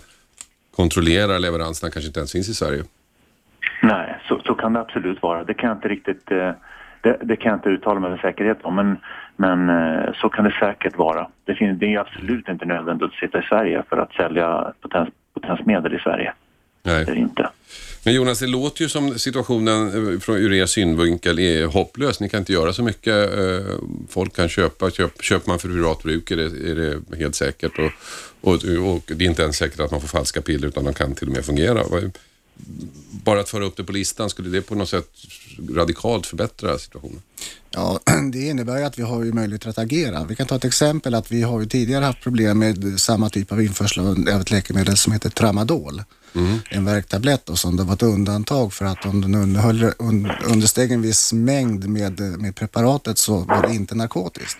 kontrollerar 0.76 1.40
leveranserna 1.40 1.92
kanske 1.92 2.08
inte 2.08 2.20
ens 2.20 2.32
finns 2.32 2.50
i 2.50 2.54
Sverige. 2.54 2.84
Nej, 3.82 4.20
så, 4.28 4.42
så 4.46 4.54
kan 4.54 4.74
det 4.74 4.80
absolut 4.80 5.22
vara. 5.22 5.44
Det 5.44 5.54
kan 5.54 5.70
jag 5.70 5.78
inte 5.78 5.88
riktigt 5.88 6.32
eh, 6.32 6.52
det, 7.02 7.18
det 7.22 7.36
kan 7.36 7.50
jag 7.50 7.58
inte 7.58 7.70
uttala 7.70 8.00
mig 8.00 8.10
med 8.10 8.20
säkerhet 8.20 8.58
om, 8.62 8.76
men, 8.76 8.98
men 9.36 9.70
eh, 9.70 10.14
så 10.22 10.30
kan 10.30 10.44
det 10.46 10.56
säkert 10.60 10.98
vara. 10.98 11.28
Det, 11.46 11.56
finns, 11.56 11.80
det 11.80 11.94
är 11.94 12.00
absolut 12.00 12.48
inte 12.48 12.66
nödvändigt 12.66 13.10
att 13.10 13.20
sitta 13.20 13.40
i 13.40 13.42
Sverige 13.50 13.84
för 13.90 13.98
att 13.98 14.14
sälja 14.14 14.74
potens, 14.82 15.10
potensmedel 15.34 15.94
i 15.96 16.00
Sverige. 16.00 16.34
Nej. 16.84 17.06
Det 17.06 17.12
är 17.12 17.16
inte. 17.16 17.50
Men 18.06 18.14
Jonas, 18.14 18.40
det 18.40 18.48
låter 18.48 18.82
ju 18.82 18.90
som 18.90 19.20
situationen 19.20 19.88
eh, 19.88 20.20
från 20.20 20.36
ur 20.36 20.54
er 20.54 20.66
synvinkel 20.66 21.40
är 21.40 21.66
hopplös. 21.66 22.20
Ni 22.20 22.30
kan 22.30 22.40
inte 22.40 22.54
göra 22.54 22.74
så 22.74 22.84
mycket. 22.84 23.38
eh, 23.38 23.76
Folk 24.10 24.36
kan 24.36 24.50
köpa. 24.50 24.90
Köp, 24.90 25.24
köper 25.24 25.50
man 25.50 25.60
för 25.60 25.68
privat 25.68 26.04
bruk 26.04 26.32
är 26.32 26.36
det, 26.36 26.44
är 26.72 26.76
det 26.76 27.18
helt 27.18 27.36
säkert. 27.36 27.80
Och, 27.80 27.92
och, 28.42 28.54
och 28.94 29.02
det 29.18 29.26
är 29.26 29.30
inte 29.30 29.42
ens 29.44 29.58
säkert 29.58 29.80
att 29.80 29.92
man 29.92 30.02
får 30.02 30.08
falska 30.08 30.42
piller 30.42 30.68
utan 30.68 30.84
de 30.84 30.94
kan 30.94 31.16
till 31.16 31.28
och 31.28 31.34
med 31.34 31.46
fungera. 31.46 31.82
Bara 33.12 33.40
att 33.40 33.50
föra 33.50 33.66
upp 33.66 33.78
det 33.78 33.84
på 33.84 33.92
listan, 33.92 34.30
skulle 34.30 34.50
det 34.50 34.62
på 34.62 34.76
något 34.76 34.90
sätt 34.90 35.10
radikalt 35.70 36.26
förbättra 36.26 36.78
situationen? 36.78 37.22
Ja, 37.72 38.00
det 38.32 38.48
innebär 38.48 38.78
ju 38.78 38.84
att 38.84 39.00
vi 39.00 39.04
har 39.04 39.24
ju 39.24 39.34
möjligheter 39.34 39.70
att 39.70 39.78
agera. 39.78 40.24
Vi 40.24 40.36
kan 40.36 40.48
ta 40.48 40.56
ett 40.56 40.66
exempel 40.66 41.16
att 41.16 41.32
vi 41.32 41.42
har 41.42 41.60
ju 41.60 41.66
tidigare 41.66 42.06
haft 42.06 42.22
problem 42.22 42.60
med 42.60 43.00
samma 43.00 43.30
typ 43.30 43.52
av 43.52 43.62
införsel 43.62 44.08
av 44.34 44.42
ett 44.42 44.52
läkemedel 44.52 44.98
som 44.98 45.14
heter 45.14 45.30
Tramadol. 45.30 46.04
En 46.70 46.86
värktablett 46.86 47.50
och 47.50 47.60
som 47.60 47.78
det 47.78 47.84
var 47.84 47.94
ett 47.94 48.04
undantag 48.04 48.74
för 48.74 48.86
att 48.86 49.06
om 49.06 49.22
den 49.22 49.36
underhöll, 49.36 49.92
un, 50.00 50.32
understeg 50.46 50.92
en 50.92 51.02
viss 51.02 51.34
mängd 51.34 51.90
med, 51.90 52.20
med 52.20 52.56
preparatet 52.56 53.18
så 53.18 53.38
var 53.38 53.68
det 53.68 53.74
inte 53.74 53.96
narkotiskt. 53.96 54.58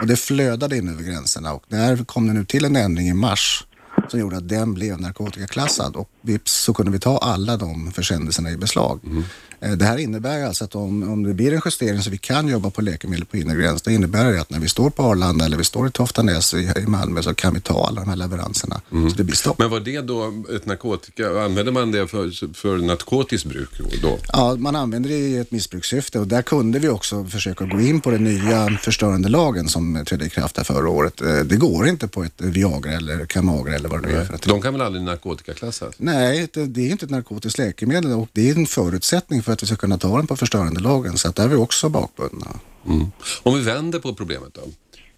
Och 0.00 0.06
det 0.06 0.16
flödade 0.16 0.76
in 0.76 0.88
över 0.88 1.02
gränserna 1.02 1.52
och 1.52 1.64
där 1.68 2.04
kom 2.04 2.26
det 2.26 2.32
nu 2.32 2.44
till 2.44 2.64
en 2.64 2.76
ändring 2.76 3.08
i 3.08 3.14
mars 3.14 3.64
som 4.10 4.20
gjorde 4.20 4.36
att 4.36 4.48
den 4.48 4.74
blev 4.74 5.00
narkotikaklassad 5.00 5.96
och 5.96 6.10
vips 6.20 6.52
så 6.52 6.74
kunde 6.74 6.92
vi 6.92 6.98
ta 6.98 7.18
alla 7.18 7.56
de 7.56 7.92
försändelserna 7.92 8.50
i 8.50 8.56
beslag. 8.56 9.00
Mm. 9.04 9.24
Det 9.60 9.84
här 9.84 9.98
innebär 9.98 10.44
alltså 10.44 10.64
att 10.64 10.74
om, 10.74 11.02
om 11.12 11.22
det 11.22 11.34
blir 11.34 11.52
en 11.52 11.60
justering 11.64 12.02
så 12.02 12.10
vi 12.10 12.18
kan 12.18 12.48
jobba 12.48 12.70
på 12.70 12.82
läkemedel 12.82 13.24
på 13.24 13.36
inre 13.36 13.56
gräns, 13.56 13.82
det 13.82 13.92
innebär 13.94 14.32
det 14.32 14.40
att 14.40 14.50
när 14.50 14.60
vi 14.60 14.68
står 14.68 14.90
på 14.90 15.02
Arlanda 15.02 15.44
eller 15.44 15.56
vi 15.56 15.64
står 15.64 15.88
i 15.88 15.90
Toftanäs 15.90 16.54
i, 16.54 16.72
i 16.76 16.86
Malmö 16.86 17.22
så 17.22 17.34
kan 17.34 17.54
vi 17.54 17.60
ta 17.60 17.86
alla 17.86 18.00
de 18.00 18.08
här 18.08 18.16
leveranserna. 18.16 18.80
Så 18.90 19.16
det 19.16 19.24
blir 19.24 19.36
stopp. 19.36 19.58
Men 19.58 19.70
var 19.70 19.80
det 19.80 20.00
då 20.00 20.32
ett 20.56 20.66
narkotika, 20.66 21.40
använde 21.40 21.72
man 21.72 21.92
det 21.92 22.06
för, 22.06 22.54
för 22.54 22.78
narkotiskt 22.78 23.46
bruk 23.46 23.68
då? 24.02 24.18
Ja, 24.32 24.56
man 24.58 24.76
använder 24.76 25.10
det 25.10 25.16
i 25.16 25.36
ett 25.36 25.50
missbrukssyfte 25.50 26.18
och 26.18 26.26
där 26.26 26.42
kunde 26.42 26.78
vi 26.78 26.88
också 26.88 27.24
försöka 27.24 27.64
gå 27.64 27.80
in 27.80 28.00
på 28.00 28.10
den 28.10 28.24
nya 28.24 28.68
förstörande 28.82 29.28
lagen 29.28 29.68
som 29.68 30.04
trädde 30.06 30.26
i 30.26 30.30
kraft 30.30 30.56
här 30.56 30.64
förra 30.64 30.88
året. 30.88 31.20
Eh, 31.20 31.34
Det 31.40 31.56
går 31.56 31.88
inte 31.88 32.08
på 32.08 32.24
ett 32.24 32.34
Viagra 32.40 32.92
eller 32.92 33.26
Kamagra 33.26 33.74
eller 33.74 33.88
vad 33.88 34.02
det 34.02 34.08
nu 34.08 34.14
är 34.16 34.24
för 34.24 34.34
ett 34.34 34.42
De 34.42 34.62
kan 34.62 34.72
väl 34.72 34.82
aldrig 34.82 35.04
narkotikaklassas? 35.04 35.94
Nej, 35.98 36.48
det, 36.52 36.66
det 36.66 36.86
är 36.86 36.90
inte 36.90 37.04
ett 37.04 37.10
narkotiskt 37.10 37.58
läkemedel 37.58 38.12
och 38.12 38.28
det 38.32 38.50
är 38.50 38.54
en 38.54 38.66
förutsättning 38.66 39.42
för 39.42 39.47
för 39.48 39.52
att 39.52 39.62
vi 39.62 39.66
ska 39.66 39.76
kunna 39.76 39.98
ta 39.98 40.16
den 40.16 40.26
på 40.26 40.36
förstörandelagen. 40.36 41.18
Så 41.18 41.28
att 41.28 41.36
där 41.36 41.44
är 41.44 41.48
vi 41.48 41.56
också 41.56 41.88
bakbundna. 41.88 42.46
Mm. 42.86 43.06
Om 43.42 43.54
vi 43.54 43.60
vänder 43.60 43.98
på 43.98 44.14
problemet 44.14 44.54
då. 44.54 44.60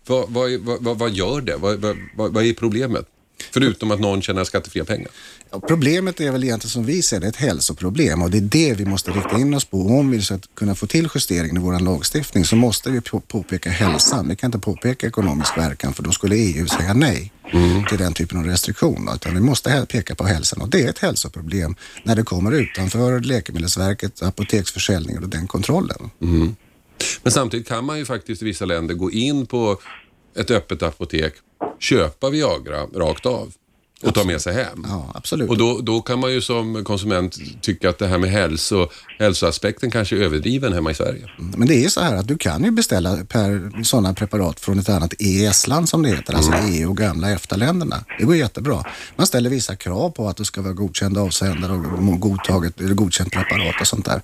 Vad, 0.07 0.31
vad, 0.31 0.81
vad, 0.81 0.99
vad, 0.99 1.11
gör 1.11 1.41
det? 1.41 1.57
Vad, 1.57 1.81
vad 2.17 2.33
vad 2.33 2.45
är 2.45 2.55
problemet? 2.55 3.07
Förutom 3.51 3.91
att 3.91 4.01
någon 4.01 4.23
tjänar 4.23 4.45
skattefria 4.45 4.85
pengar. 4.85 5.11
Ja, 5.51 5.61
problemet 5.61 6.21
är 6.21 6.33
väl 6.33 6.45
egentligen 6.45 6.71
som 6.71 6.85
vi 6.85 7.03
ser 7.03 7.21
det 7.21 7.27
ett 7.27 7.37
hälsoproblem 7.37 8.23
och 8.23 8.31
det 8.31 8.39
är 8.39 8.43
det 8.43 8.75
vi 8.75 8.85
måste 8.85 9.11
rikta 9.11 9.39
in 9.39 9.55
oss 9.55 9.65
på. 9.65 9.77
Om 9.77 10.11
vi 10.11 10.23
ska 10.23 10.39
kunna 10.55 10.75
få 10.75 10.87
till 10.87 11.09
justeringen 11.15 11.57
i 11.57 11.61
vår 11.61 11.79
lagstiftning 11.79 12.45
så 12.45 12.57
måste 12.57 12.91
vi 12.91 13.01
på, 13.01 13.21
påpeka 13.21 13.71
hälsan. 13.71 14.29
Vi 14.29 14.37
kan 14.37 14.49
inte 14.49 14.59
påpeka 14.59 15.07
ekonomisk 15.07 15.59
verkan 15.59 15.95
för 15.95 16.03
då 16.03 16.11
skulle 16.11 16.37
EU 16.37 16.67
säga 16.67 16.95
nej 16.95 17.33
till 17.89 17.99
den 17.99 18.13
typen 18.13 18.39
av 18.39 18.45
restriktioner. 18.45 19.15
Utan 19.15 19.35
vi 19.35 19.41
måste 19.41 19.87
peka 19.89 20.15
på 20.15 20.25
hälsan 20.25 20.61
och 20.61 20.69
det 20.69 20.83
är 20.83 20.89
ett 20.89 20.99
hälsoproblem 20.99 21.75
när 22.05 22.17
det 22.17 22.23
kommer 22.23 22.53
utanför 22.53 23.21
Läkemedelsverket, 23.21 24.23
apoteksförsäljningen 24.23 25.23
och 25.23 25.29
den 25.29 25.47
kontrollen. 25.47 26.11
Men 27.23 27.33
samtidigt 27.33 27.69
kan 27.69 27.85
man 27.85 27.99
ju 27.99 28.05
faktiskt 28.05 28.43
i 28.43 28.45
vissa 28.45 28.65
länder 28.65 28.95
gå 28.95 29.11
in 29.11 29.47
på 29.47 29.81
ett 30.37 30.51
öppet 30.51 30.83
apotek, 30.83 31.35
köpa 31.79 32.31
Viagra 32.31 32.87
rakt 32.95 33.27
av 33.27 33.53
och 34.03 34.15
ta 34.15 34.25
med 34.25 34.41
sig 34.41 34.55
hem. 34.55 34.87
Ja, 34.89 35.13
absolut. 35.15 35.51
Och 35.51 35.59
då, 35.59 35.81
då 35.81 36.01
kan 36.01 36.19
man 36.19 36.33
ju 36.33 36.41
som 36.41 36.85
konsument 36.85 37.39
tycka 37.61 37.91
att 37.91 37.99
det 37.99 38.07
här 38.07 38.19
med 38.19 38.31
hälso, 38.31 38.89
hälsoaspekten 39.19 39.91
kanske 39.91 40.17
är 40.17 40.21
överdriven 40.21 40.73
hemma 40.73 40.91
i 40.91 40.95
Sverige. 40.95 41.31
Men 41.57 41.69
det 41.69 41.85
är 41.85 41.89
så 41.89 42.01
här 42.01 42.17
att 42.17 42.29
du 42.29 42.39
kan 42.39 42.65
ju 42.65 42.71
beställa 42.71 43.17
per 43.29 43.83
sådana 43.85 44.15
preparat 44.15 44.61
från 44.61 44.79
ett 44.79 44.89
annat 44.89 45.15
EES-land 45.19 45.89
som 45.89 46.03
det 46.03 46.09
heter, 46.09 46.35
alltså 46.35 46.53
EU 46.53 46.91
och 46.91 46.97
gamla 46.97 47.31
EFTA-länderna. 47.31 48.05
Det 48.19 48.25
går 48.25 48.37
jättebra. 48.37 48.85
Man 49.17 49.27
ställer 49.27 49.51
vissa 49.51 49.77
krav 49.77 50.11
på 50.11 50.29
att 50.29 50.37
det 50.37 50.45
ska 50.45 50.63
vara 50.63 50.73
godkända 50.73 51.21
avsändare 51.21 51.73
och 51.73 52.21
godtaget, 52.21 52.81
eller 52.81 52.95
godkänt 52.95 53.33
preparat 53.33 53.81
och 53.81 53.87
sånt 53.87 54.05
där. 54.05 54.23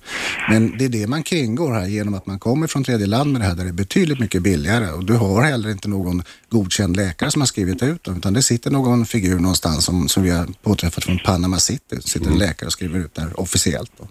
Men 0.49 0.77
det 0.77 0.85
är 0.85 0.89
det 0.89 1.07
man 1.07 1.23
kringgår 1.23 1.73
här 1.73 1.87
genom 1.87 2.13
att 2.13 2.25
man 2.25 2.39
kommer 2.39 2.67
från 2.67 2.83
tredje 2.83 3.07
land 3.07 3.31
med 3.31 3.41
det 3.41 3.45
här 3.45 3.55
där 3.55 3.63
det 3.63 3.69
är 3.69 3.73
betydligt 3.73 4.19
mycket 4.19 4.41
billigare 4.41 4.91
och 4.91 5.05
du 5.05 5.13
har 5.13 5.43
heller 5.43 5.69
inte 5.69 5.87
någon 5.89 6.23
godkänd 6.49 6.95
läkare 6.95 7.31
som 7.31 7.41
har 7.41 7.47
skrivit 7.47 7.83
ut 7.83 8.03
dem 8.03 8.17
utan 8.17 8.33
det 8.33 8.43
sitter 8.43 8.71
någon 8.71 9.05
figur 9.05 9.39
någonstans 9.39 9.66
som, 9.71 10.07
som 10.07 10.23
vi 10.23 10.29
har 10.29 10.47
påträffat 10.61 11.03
från 11.03 11.19
Panama 11.25 11.57
City. 11.57 12.01
sitter 12.01 12.31
en 12.31 12.37
läkare 12.37 12.67
och 12.67 12.71
skriver 12.71 12.99
ut 12.99 13.15
det 13.15 13.21
här 13.21 13.39
officiellt. 13.39 13.91
Då. 13.97 14.07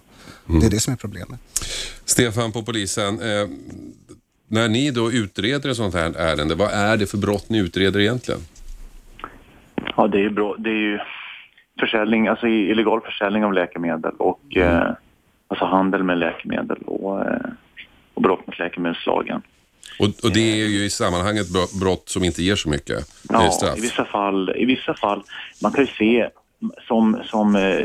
Det 0.59 0.65
är 0.65 0.69
det 0.69 0.79
som 0.79 0.93
är 0.93 0.97
problemet. 0.97 1.39
Stefan 2.05 2.51
på 2.51 2.63
polisen, 2.63 3.21
eh, 3.21 3.47
när 4.47 4.69
ni 4.69 4.91
då 4.91 5.11
utreder 5.11 5.69
ett 5.69 5.77
sånt 5.77 5.93
här 5.93 6.13
ärende, 6.15 6.55
vad 6.55 6.71
är 6.71 6.97
det 6.97 7.07
för 7.07 7.17
brott 7.17 7.49
ni 7.49 7.59
utreder 7.59 7.99
egentligen? 7.99 8.39
Ja, 9.95 10.07
det 10.07 10.25
är, 10.25 10.29
bra. 10.29 10.55
Det 10.57 10.69
är 10.69 10.73
ju 10.73 10.99
försäljning, 11.79 12.27
alltså 12.27 12.47
illegal 12.47 13.01
försäljning 13.01 13.45
av 13.45 13.53
läkemedel 13.53 14.13
och 14.17 14.57
eh, 14.57 14.91
alltså 15.47 15.65
handel 15.65 16.03
med 16.03 16.17
läkemedel 16.17 16.77
och, 16.77 17.25
eh, 17.25 17.49
och 18.13 18.21
brott 18.21 18.47
mot 18.47 18.59
läkemedelslagen. 18.59 19.41
Och, 19.99 20.05
och 20.23 20.31
det 20.33 20.61
är 20.61 20.67
ju 20.67 20.85
i 20.85 20.89
sammanhanget 20.89 21.49
bro- 21.53 21.79
brott 21.79 22.09
som 22.09 22.23
inte 22.23 22.43
ger 22.43 22.55
så 22.55 22.69
mycket 22.69 22.97
eh, 22.97 23.03
Ja, 23.29 23.51
straff. 23.51 23.77
i 23.77 23.81
vissa 23.81 24.05
fall. 24.05 24.53
I 24.55 24.65
vissa 24.65 24.93
fall. 24.93 25.23
Man 25.63 25.71
kan 25.71 25.83
ju 25.85 25.91
se, 25.97 26.29
som, 26.87 27.17
som 27.25 27.55
eh, 27.55 27.79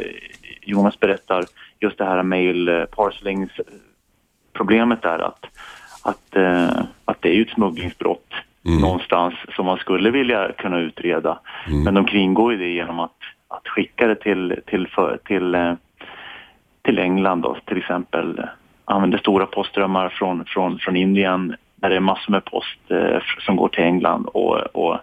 Jonas 0.62 1.00
berättar, 1.00 1.44
just 1.80 1.98
det 1.98 2.04
här 2.04 2.22
mail 2.22 2.68
eh, 2.68 2.84
parcelings 2.84 3.50
problemet 4.52 5.04
är 5.04 5.18
att, 5.18 5.44
att, 6.02 6.36
eh, 6.36 6.82
att 7.04 7.22
det 7.22 7.28
är 7.28 7.34
ju 7.34 7.42
ett 7.42 7.50
smugglingsbrott 7.54 8.32
någonstans 8.62 9.34
som 9.56 9.66
man 9.66 9.78
skulle 9.78 10.10
vilja 10.10 10.52
kunna 10.58 10.78
utreda. 10.80 11.38
Men 11.84 11.94
de 11.94 12.04
kringgår 12.06 12.52
ju 12.52 12.58
det 12.58 12.68
genom 12.68 13.00
att, 13.00 13.16
att 13.48 13.68
skicka 13.68 14.06
det 14.06 14.14
till, 14.14 14.60
till, 14.66 14.86
för, 14.88 15.18
till, 15.24 15.54
eh, 15.54 15.74
till 16.82 16.98
England 16.98 17.40
då, 17.42 17.56
till 17.66 17.76
exempel. 17.78 18.38
eh, 18.38 18.44
Använder 18.84 19.18
stora 19.18 19.46
postströmmar 19.46 20.08
från, 20.08 20.44
från, 20.44 20.78
från 20.78 20.96
Indien 20.96 21.56
där 21.82 21.90
det 21.90 21.96
är 21.96 22.00
massor 22.00 22.32
med 22.32 22.44
post 22.44 22.78
eh, 22.88 23.18
som 23.46 23.56
går 23.56 23.68
till 23.68 23.84
England 23.84 24.26
och, 24.26 24.56
och 24.56 24.98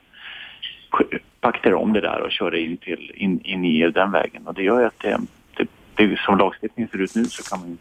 paktar 1.42 1.74
om 1.74 1.94
det 1.94 2.02
där 2.02 2.22
och 2.22 2.32
kör 2.32 2.52
det 2.52 2.60
in, 2.62 2.78
till, 2.78 3.12
in, 3.16 3.40
in 3.44 3.66
i 3.66 3.82
EU 3.82 3.92
den 3.92 4.12
vägen. 4.12 4.48
Och 4.48 4.54
det 4.54 4.64
gör 4.64 4.80
ju 4.80 4.86
att 4.86 5.00
det, 5.00 5.20
det, 5.58 5.68
det, 5.96 6.20
som 6.20 6.38
lagstiftningen 6.38 6.90
ser 6.90 7.02
ut 7.02 7.16
nu 7.16 7.26
så 7.26 7.44
kan 7.44 7.60
man 7.60 7.78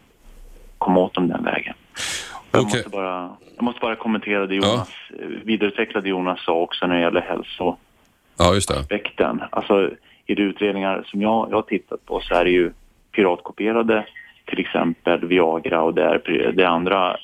komma 0.77 0.99
åt 0.99 1.13
dem 1.13 1.27
den 1.27 1.43
vägen. 1.43 1.73
Jag, 2.51 2.61
Okej. 2.61 2.77
måste 2.77 2.89
bara, 2.89 3.29
jag 3.55 3.63
måste 3.63 3.79
bara 3.79 3.95
kommentera 3.95 4.47
det 4.47 4.55
Jonas, 4.55 4.89
eh, 5.19 5.27
vidareutveckla 5.43 6.01
det 6.01 6.09
Jonas 6.09 6.45
sa 6.45 6.53
också 6.53 6.87
när 6.87 6.95
det 6.95 7.01
gäller 7.01 7.25
Ja, 8.37 8.51
hälsoaspekten. 8.51 9.41
Alltså 9.49 9.91
i 10.25 10.35
de 10.35 10.41
utredningar 10.41 11.03
som 11.05 11.21
jag, 11.21 11.47
jag 11.49 11.55
har 11.55 11.61
tittat 11.61 12.05
på 12.05 12.19
så 12.19 12.35
är 12.35 12.45
det 12.45 12.51
ju 12.51 12.71
piratkopierade 13.11 14.05
till 14.45 14.59
exempel 14.59 15.25
Viagra 15.25 15.81
och 15.81 15.93
det 15.93 16.03
är, 16.03 16.51
det 16.51 16.63
är 16.63 16.67
andra, 16.67 17.17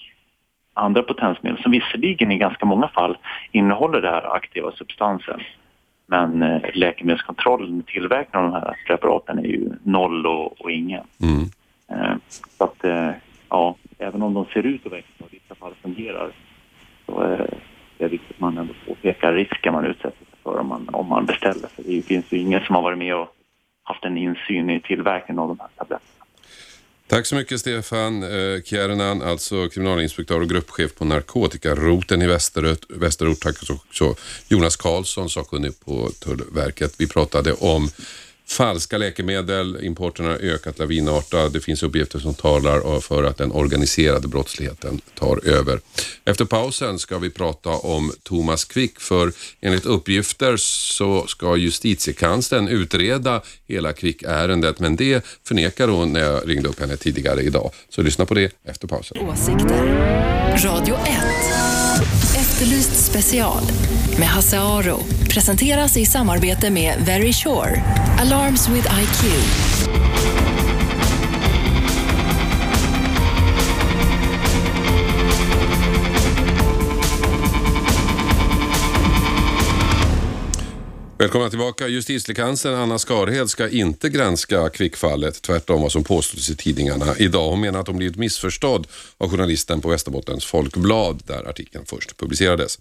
andra 0.76 1.04
potensmedel 1.04 1.62
som 1.62 1.72
visserligen 1.72 2.32
i 2.32 2.38
ganska 2.38 2.66
många 2.66 2.88
fall 2.88 3.18
innehåller 3.52 4.02
den 4.02 4.14
här 4.14 4.36
aktiva 4.36 4.72
substansen. 4.72 5.40
Men 6.08 6.42
eh, 6.42 6.62
läkemedelskontrollen 6.74 7.76
med 7.76 7.86
tillverkningen 7.86 8.46
av 8.46 8.52
de 8.52 8.58
här 8.68 8.76
preparaten 8.88 9.40
är 9.40 9.44
ju 9.44 9.70
noll 9.84 10.28
och, 10.28 10.62
och 10.62 10.72
ingen. 10.72 11.04
Mm. 11.22 11.50
Eh, 11.88 12.18
så 12.30 12.64
att, 12.64 12.84
eh, 12.84 13.10
ja, 13.50 13.76
även 13.98 14.22
om 14.22 14.34
de 14.34 14.46
ser 14.46 14.66
ut 14.66 14.86
att 14.86 14.92
verkligen 14.92 15.26
och 15.26 15.34
i 15.34 15.40
vissa 15.44 15.56
fall 15.56 15.74
fungerar 15.82 16.32
så 17.06 17.22
är 17.22 17.60
det 17.98 18.08
viktigt 18.08 18.32
att 18.32 18.40
man 18.40 18.58
ändå 18.58 18.74
påpekar 18.88 19.34
risken 19.34 19.74
man 19.74 19.86
utsätter 19.86 20.26
sig 20.26 20.40
för 20.44 20.60
om 20.60 20.68
man, 20.68 20.90
om 20.92 21.08
man 21.08 21.26
beställer. 21.26 21.68
För 21.68 21.84
det 21.84 22.02
finns 22.02 22.32
ju 22.32 22.38
ingen 22.38 22.62
som 22.62 22.76
har 22.76 22.82
varit 22.82 22.98
med 22.98 23.16
och 23.16 23.28
haft 23.84 24.06
en 24.06 24.18
insyn 24.18 24.70
i 24.70 24.80
tillverkningen 24.80 25.40
av 25.40 25.48
de 25.48 25.60
här 25.60 25.70
tabletterna. 25.76 26.15
Tack 27.08 27.26
så 27.26 27.36
mycket 27.36 27.60
Stefan 27.60 28.24
eh, 28.24 28.62
Kiernan, 28.64 29.22
alltså 29.22 29.70
kriminalinspektör 29.70 30.42
och 30.42 30.50
gruppchef 30.50 30.96
på 30.96 31.06
narkotikaroten 31.06 32.22
i 32.22 32.28
Västerort. 32.28 32.80
Västerort. 32.90 33.40
Tack 33.40 33.56
också 33.62 34.16
Jonas 34.48 34.76
Karlsson, 34.76 35.30
sakkunnig 35.30 35.80
på 35.80 36.12
Tullverket. 36.20 36.94
Vi 36.98 37.08
pratade 37.08 37.54
om 37.54 37.90
falska 38.48 38.98
läkemedel. 38.98 39.78
Importen 39.84 40.26
har 40.26 40.34
ökat 40.34 40.80
lavinartat. 40.80 41.54
Det 41.54 41.60
finns 41.60 41.84
uppgifter 41.84 42.20
som 42.20 42.34
talar 42.34 43.00
för 43.00 43.24
att 43.24 43.38
den 43.38 43.52
organiserade 43.52 44.28
brottsligheten 44.28 45.02
tar 45.20 45.48
över. 45.48 45.80
Efter 46.26 46.46
pausen 46.46 47.00
ska 47.00 47.18
vi 47.18 47.30
prata 47.30 47.70
om 47.70 48.12
Thomas 48.24 48.66
Quick 48.66 49.00
för 49.00 49.32
enligt 49.62 49.86
uppgifter 49.86 50.58
så 50.58 51.28
ska 51.28 51.56
justitiekanslern 51.56 52.68
utreda 52.68 53.42
hela 53.68 53.94
Quick-ärendet 53.94 54.80
men 54.80 54.96
det 54.96 55.26
förnekar 55.44 55.88
hon 55.88 56.14
när 56.14 56.20
jag 56.20 56.50
ringde 56.50 56.70
upp 56.70 56.80
henne 56.80 56.98
tidigare 56.98 57.42
idag. 57.42 57.72
Så 57.90 58.02
lyssna 58.02 58.26
på 58.26 58.34
det 58.34 58.52
efter 58.64 58.88
pausen. 58.88 59.18
Åsikter. 59.18 59.86
Radio 60.64 60.96
1. 60.96 61.65
Efterlyst 62.56 63.06
special 63.06 63.64
med 64.20 64.28
Hasse 64.28 64.60
Aro. 64.60 65.00
Presenteras 65.30 65.98
i 65.98 66.06
samarbete 66.06 66.70
med 66.70 66.96
Very 67.06 67.34
Sure. 67.34 67.82
Alarms 68.20 68.70
with 68.70 68.88
IQ. 69.02 70.45
Välkomna 81.26 81.50
tillbaka. 81.50 81.88
Justitiekanslern 81.88 82.76
Anna 82.76 83.00
Skarhed 83.00 83.50
ska 83.50 83.70
inte 83.70 84.10
granska 84.10 84.70
Kvickfallet, 84.70 85.42
tvärtom 85.42 85.82
vad 85.82 85.92
som 85.92 86.04
påstås 86.04 86.50
i 86.50 86.56
tidningarna 86.56 87.18
idag. 87.18 87.50
Hon 87.50 87.62
menar 87.62 87.80
att 87.80 87.88
hon 87.88 87.98
blivit 87.98 88.16
missförstådd 88.16 88.88
av 89.18 89.30
journalisten 89.30 89.82
på 89.82 89.90
Västerbottens 89.90 90.46
Folkblad 90.46 91.24
där 91.26 91.50
artikeln 91.50 91.86
först 91.86 92.18
publicerades. 92.18 92.80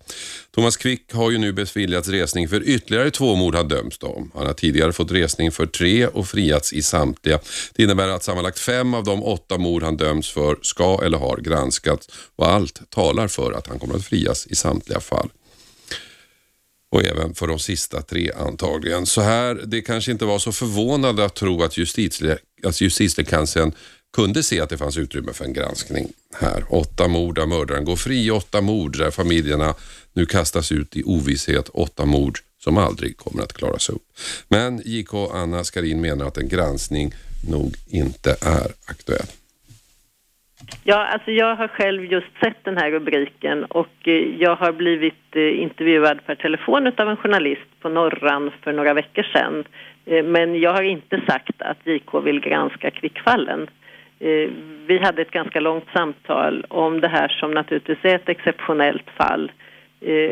Thomas 0.54 0.76
Quick 0.76 1.12
har 1.12 1.30
ju 1.30 1.38
nu 1.38 1.52
beviljats 1.52 2.08
resning 2.08 2.48
för 2.48 2.68
ytterligare 2.68 3.10
två 3.10 3.34
mord 3.34 3.54
han 3.54 3.68
dömts 3.68 3.98
om. 4.02 4.30
Han 4.34 4.46
har 4.46 4.54
tidigare 4.54 4.92
fått 4.92 5.12
resning 5.12 5.52
för 5.52 5.66
tre 5.66 6.06
och 6.06 6.28
friats 6.28 6.72
i 6.72 6.82
samtliga. 6.82 7.38
Det 7.74 7.82
innebär 7.82 8.08
att 8.08 8.24
sammanlagt 8.24 8.58
fem 8.58 8.94
av 8.94 9.04
de 9.04 9.22
åtta 9.22 9.58
mord 9.58 9.82
han 9.82 9.96
döms 9.96 10.30
för 10.30 10.56
ska 10.62 11.00
eller 11.04 11.18
har 11.18 11.36
granskats 11.36 12.08
och 12.36 12.48
allt 12.48 12.90
talar 12.90 13.28
för 13.28 13.52
att 13.52 13.66
han 13.66 13.78
kommer 13.78 13.94
att 13.94 14.04
frias 14.04 14.46
i 14.46 14.54
samtliga 14.54 15.00
fall 15.00 15.30
och 16.94 17.04
även 17.04 17.34
för 17.34 17.46
de 17.46 17.58
sista 17.58 18.02
tre 18.02 18.30
antagligen. 18.36 19.06
Så 19.06 19.20
här, 19.20 19.54
det 19.54 19.82
kanske 19.82 20.12
inte 20.12 20.24
var 20.24 20.38
så 20.38 20.52
förvånande 20.52 21.24
att 21.24 21.34
tro 21.34 21.62
att, 21.62 21.76
justitie, 21.78 22.38
justitiekanslern 22.72 23.72
kunde 24.16 24.42
se 24.42 24.60
att 24.60 24.70
det 24.70 24.78
fanns 24.78 24.96
utrymme 24.96 25.32
för 25.32 25.44
en 25.44 25.52
granskning 25.52 26.12
här. 26.34 26.64
Åtta 26.68 27.08
mord 27.08 27.34
där 27.34 27.46
mördaren 27.46 27.84
går 27.84 27.96
fri, 27.96 28.30
åtta 28.30 28.60
mord 28.60 28.98
där 28.98 29.10
familjerna 29.10 29.74
nu 30.12 30.26
kastas 30.26 30.72
ut 30.72 30.96
i 30.96 31.02
ovisshet, 31.04 31.68
åtta 31.68 32.04
mord 32.04 32.38
som 32.64 32.78
aldrig 32.78 33.16
kommer 33.16 33.42
att 33.42 33.52
klaras 33.52 33.88
upp. 33.88 34.02
Men 34.48 34.82
JK 34.84 35.14
Anna 35.32 35.64
Skarin 35.64 36.00
menar 36.00 36.26
att 36.26 36.38
en 36.38 36.48
granskning 36.48 37.14
nog 37.48 37.76
inte 37.86 38.36
är 38.40 38.72
aktuell. 38.84 39.26
Ja, 40.86 41.06
alltså 41.06 41.30
jag 41.30 41.56
har 41.56 41.68
själv 41.68 42.04
just 42.04 42.38
sett 42.40 42.64
den 42.64 42.76
här 42.76 42.90
rubriken 42.90 43.64
och 43.64 44.08
eh, 44.08 44.42
jag 44.42 44.56
har 44.56 44.72
blivit 44.72 45.36
eh, 45.36 45.62
intervjuad 45.62 46.26
per 46.26 46.34
telefon 46.34 46.86
av 46.96 47.08
en 47.08 47.16
journalist 47.16 47.80
på 47.80 47.88
Norran 47.88 48.50
för 48.62 48.72
några 48.72 48.94
veckor 48.94 49.22
sedan. 49.22 49.64
Eh, 50.06 50.24
men 50.24 50.60
jag 50.60 50.72
har 50.72 50.82
inte 50.82 51.20
sagt 51.26 51.62
att 51.62 51.86
JK 51.86 52.14
vill 52.24 52.40
granska 52.40 52.90
kvickfallen. 52.90 53.66
Vi 54.86 54.98
hade 55.02 55.22
ett 55.22 55.30
ganska 55.30 55.60
långt 55.60 55.84
samtal 55.92 56.64
om 56.68 57.00
det 57.00 57.08
här 57.08 57.28
som 57.28 57.50
naturligtvis 57.50 57.98
är 58.02 58.14
ett 58.14 58.28
exceptionellt 58.28 59.10
fall. 59.10 59.52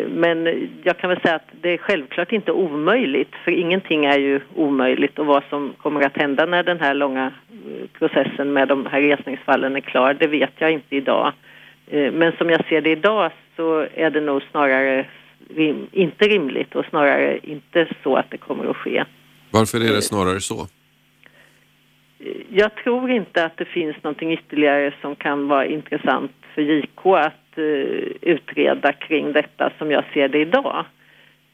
Men 0.08 0.68
jag 0.82 0.98
kan 0.98 1.10
väl 1.10 1.20
säga 1.20 1.34
att 1.34 1.48
det 1.60 1.70
är 1.70 1.78
självklart 1.78 2.32
inte 2.32 2.52
omöjligt, 2.52 3.34
för 3.44 3.50
ingenting 3.50 4.04
är 4.04 4.18
ju 4.18 4.40
omöjligt 4.54 5.18
och 5.18 5.26
vad 5.26 5.42
som 5.50 5.72
kommer 5.78 6.00
att 6.06 6.16
hända 6.16 6.46
när 6.46 6.62
den 6.62 6.80
här 6.80 6.94
långa 6.94 7.32
processen 7.98 8.52
med 8.52 8.68
de 8.68 8.86
här 8.86 9.00
resningsfallen 9.00 9.76
är 9.76 9.80
klar, 9.80 10.14
det 10.14 10.26
vet 10.26 10.52
jag 10.58 10.72
inte 10.72 10.96
idag. 10.96 11.32
Eh, 11.86 12.12
Men 12.12 12.32
som 12.32 12.50
jag 12.50 12.66
ser 12.66 12.80
det 12.80 12.90
idag 12.90 13.30
så 13.56 13.86
är 13.94 14.10
det 14.10 14.20
nog 14.20 14.42
snarare 14.50 15.06
rim, 15.56 15.86
inte 15.92 16.28
rimligt 16.28 16.74
och 16.74 16.84
snarare 16.84 17.38
inte 17.42 17.88
så 18.02 18.16
att 18.16 18.30
det 18.30 18.36
kommer 18.36 18.70
att 18.70 18.76
ske. 18.76 19.04
Varför 19.50 19.78
är 19.78 19.94
det 19.94 20.02
snarare 20.02 20.40
så? 20.40 20.66
Jag 22.48 22.74
tror 22.74 23.10
inte 23.10 23.44
att 23.44 23.56
det 23.56 23.64
finns 23.64 23.96
någonting 24.02 24.32
ytterligare 24.32 24.94
som 25.00 25.16
kan 25.16 25.48
vara 25.48 25.66
intressant 25.66 26.32
för 26.54 26.62
JK 26.62 27.06
att 27.06 27.58
eh, 27.58 27.64
utreda 28.20 28.92
kring 28.92 29.32
detta 29.32 29.72
som 29.78 29.90
jag 29.90 30.04
ser 30.14 30.28
det 30.28 30.38
idag. 30.38 30.84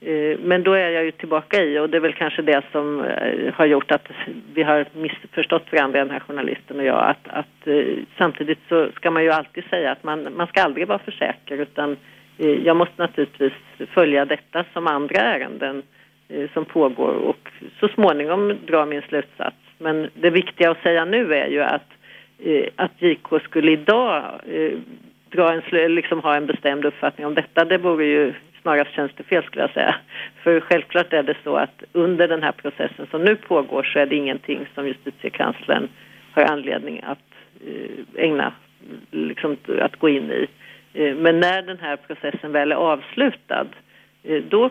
Eh, 0.00 0.38
men 0.38 0.62
då 0.62 0.72
är 0.72 0.90
jag 0.90 1.04
ju 1.04 1.10
tillbaka 1.10 1.64
i, 1.64 1.78
och 1.78 1.90
det 1.90 1.96
är 1.96 2.00
väl 2.00 2.12
kanske 2.12 2.42
det 2.42 2.62
som 2.72 3.04
eh, 3.04 3.54
har 3.54 3.66
gjort 3.66 3.90
att 3.90 4.08
vi 4.54 4.62
har 4.62 4.86
missförstått 4.92 5.72
varandra, 5.72 5.98
den 5.98 6.10
här 6.10 6.20
journalisten 6.20 6.78
och 6.78 6.84
jag, 6.84 7.10
att, 7.10 7.28
att 7.28 7.66
eh, 7.66 7.84
samtidigt 8.18 8.58
så 8.68 8.88
ska 8.96 9.10
man 9.10 9.24
ju 9.24 9.30
alltid 9.30 9.64
säga 9.64 9.92
att 9.92 10.04
man, 10.04 10.28
man 10.36 10.46
ska 10.46 10.62
aldrig 10.62 10.86
vara 10.86 10.98
för 10.98 11.12
säker, 11.12 11.58
utan 11.58 11.96
jag 12.64 12.76
måste 12.76 13.02
naturligtvis 13.02 13.52
följa 13.94 14.24
detta 14.24 14.64
som 14.72 14.86
andra 14.86 15.20
ärenden 15.20 15.82
som 16.52 16.64
pågår 16.64 17.14
och 17.14 17.50
så 17.80 17.88
småningom 17.88 18.52
dra 18.66 18.86
min 18.86 19.02
slutsats. 19.02 19.56
Men 19.78 20.10
det 20.14 20.30
viktiga 20.30 20.70
att 20.70 20.82
säga 20.82 21.04
nu 21.04 21.34
är 21.34 21.46
ju 21.46 21.62
att, 21.62 21.86
att 22.76 23.02
JK 23.02 23.42
skulle 23.44 23.72
idag 23.72 24.22
dra 25.30 25.52
en, 25.52 25.94
liksom 25.94 26.20
ha 26.20 26.36
en 26.36 26.46
bestämd 26.46 26.84
uppfattning 26.84 27.26
om 27.26 27.34
detta, 27.34 27.64
det 27.64 27.78
vore 27.78 28.06
ju 28.06 28.34
snarast 28.62 28.92
tjänstefel 28.92 29.42
skulle 29.44 29.62
jag 29.62 29.70
säga. 29.70 29.94
För 30.42 30.60
självklart 30.60 31.12
är 31.12 31.22
det 31.22 31.36
så 31.44 31.56
att 31.56 31.82
under 31.92 32.28
den 32.28 32.42
här 32.42 32.52
processen 32.52 33.06
som 33.10 33.24
nu 33.24 33.36
pågår 33.36 33.82
så 33.82 33.98
är 33.98 34.06
det 34.06 34.16
ingenting 34.16 34.66
som 34.74 34.86
justitiekanslern 34.86 35.88
har 36.32 36.42
anledning 36.42 37.00
att 37.04 37.18
eh, 37.66 38.24
ägna, 38.24 38.52
liksom 39.10 39.56
att 39.80 39.96
gå 39.96 40.08
in 40.08 40.30
i. 40.30 40.46
Eh, 40.94 41.14
men 41.14 41.40
när 41.40 41.62
den 41.62 41.78
här 41.78 41.96
processen 41.96 42.52
väl 42.52 42.72
är 42.72 42.76
avslutad, 42.76 43.66
eh, 44.22 44.42
då 44.48 44.70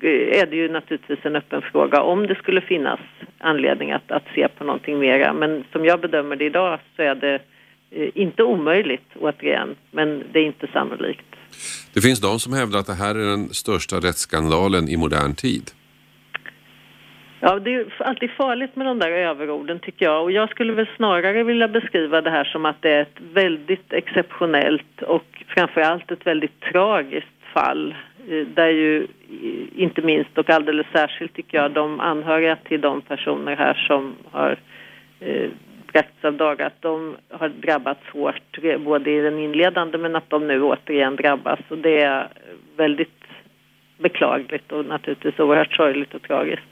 är 0.00 0.46
det 0.46 0.56
ju 0.56 0.68
naturligtvis 0.68 1.18
en 1.22 1.36
öppen 1.36 1.62
fråga 1.62 2.02
om 2.02 2.26
det 2.26 2.34
skulle 2.34 2.60
finnas 2.60 3.00
anledning 3.38 3.92
att, 3.92 4.10
att 4.10 4.24
se 4.34 4.48
på 4.48 4.64
någonting 4.64 4.98
mera. 4.98 5.32
Men 5.32 5.64
som 5.72 5.84
jag 5.84 6.00
bedömer 6.00 6.36
det 6.36 6.44
idag 6.44 6.78
så 6.96 7.02
är 7.02 7.14
det 7.14 7.40
inte 8.14 8.42
omöjligt 8.42 9.16
återigen, 9.20 9.76
men 9.90 10.24
det 10.32 10.38
är 10.38 10.44
inte 10.44 10.66
sannolikt. 10.66 11.35
Det 11.94 12.00
finns 12.00 12.20
de 12.20 12.38
som 12.38 12.52
hävdar 12.52 12.78
att 12.78 12.86
det 12.86 12.94
här 12.94 13.14
är 13.14 13.26
den 13.26 13.48
största 13.48 13.96
rättsskandalen 13.96 14.88
i 14.88 14.96
modern 14.96 15.34
tid. 15.34 15.70
Ja, 17.40 17.58
det 17.58 17.74
är 17.74 17.86
alltid 17.98 18.30
farligt 18.30 18.76
med 18.76 18.86
de 18.86 18.98
där 18.98 19.10
överorden 19.10 19.78
tycker 19.78 20.04
jag. 20.04 20.22
Och 20.22 20.32
jag 20.32 20.50
skulle 20.50 20.72
väl 20.72 20.88
snarare 20.96 21.42
vilja 21.42 21.68
beskriva 21.68 22.20
det 22.20 22.30
här 22.30 22.44
som 22.44 22.66
att 22.66 22.82
det 22.82 22.90
är 22.90 23.02
ett 23.02 23.20
väldigt 23.32 23.92
exceptionellt 23.92 25.02
och 25.02 25.44
framförallt 25.46 26.10
ett 26.10 26.26
väldigt 26.26 26.60
tragiskt 26.60 27.28
fall. 27.52 27.94
Eh, 28.28 28.46
där 28.46 28.68
ju 28.68 29.06
inte 29.76 30.02
minst 30.02 30.38
och 30.38 30.50
alldeles 30.50 30.86
särskilt 30.92 31.34
tycker 31.34 31.58
jag 31.58 31.70
de 31.70 32.00
anhöriga 32.00 32.56
till 32.56 32.80
de 32.80 33.00
personer 33.00 33.56
här 33.56 33.74
som 33.88 34.14
har 34.30 34.58
eh, 35.20 35.50
eh, 35.94 36.32
dagar 36.32 36.66
att 36.66 36.82
de 36.82 37.16
har 37.30 37.48
drabbats 37.48 38.00
hårt 38.12 38.58
både 38.84 39.10
i 39.10 39.20
den 39.20 39.38
inledande 39.38 39.98
men 39.98 40.16
att 40.16 40.30
de 40.30 40.46
nu 40.46 40.62
återigen 40.62 41.16
drabbas. 41.16 41.60
Och 41.68 41.78
det 41.78 42.00
är 42.02 42.28
väldigt 42.76 43.08
beklagligt 43.98 44.72
och 44.72 44.84
naturligtvis 44.84 45.38
oerhört 45.38 45.72
sorgligt 45.72 46.14
och 46.14 46.22
tragiskt. 46.22 46.62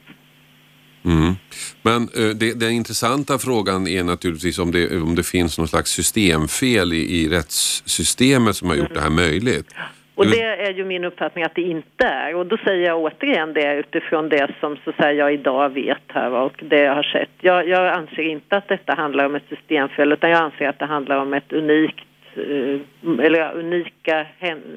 Mm. 1.05 1.35
Men 1.83 2.03
uh, 2.03 2.35
det, 2.35 2.61
den 2.61 2.71
intressanta 2.71 3.39
frågan 3.39 3.87
är 3.87 4.05
naturligtvis 4.05 4.59
om 4.59 4.73
det, 4.73 5.01
om 5.01 5.15
det 5.15 5.27
finns 5.27 5.59
någon 5.59 5.69
slags 5.69 5.91
systemfel 5.91 6.93
i, 6.93 6.97
i 6.97 7.29
rättssystemet 7.29 8.57
som 8.57 8.69
har 8.69 8.77
gjort 8.77 8.91
mm. 8.91 8.97
det 8.97 9.01
här 9.01 9.11
möjligt. 9.11 9.75
Och 10.15 10.27
det 10.27 10.43
är 10.43 10.73
ju 10.73 10.85
min 10.85 11.05
uppfattning 11.05 11.45
att 11.45 11.55
det 11.55 11.62
inte 11.62 12.07
är. 12.07 12.35
Och 12.35 12.47
då 12.47 12.57
säger 12.57 12.87
jag 12.87 12.99
återigen 12.99 13.53
det 13.53 13.75
utifrån 13.75 14.29
det 14.29 14.51
som 14.61 14.77
så 14.85 14.93
säga, 14.93 15.12
jag 15.12 15.35
idag 15.35 15.69
vet 15.69 16.03
här 16.09 16.31
och 16.31 16.53
det 16.59 16.81
jag 16.81 16.95
har 16.95 17.03
sett. 17.03 17.31
Jag, 17.41 17.69
jag, 17.69 17.87
anser 17.89 18.23
inte 18.23 18.57
att 18.57 18.69
detta 18.69 18.95
handlar 18.95 19.27
om 19.27 19.35
ett 19.35 19.49
systemfel 19.49 20.12
utan 20.12 20.31
jag 20.31 20.41
anser 20.41 20.69
att 20.69 20.79
det 20.79 20.87
handlar 20.87 21.17
om 21.17 21.35
ett 21.35 21.53
unikt, 21.53 22.07
eh, 22.35 23.25
eller 23.25 23.59
unika 23.59 24.27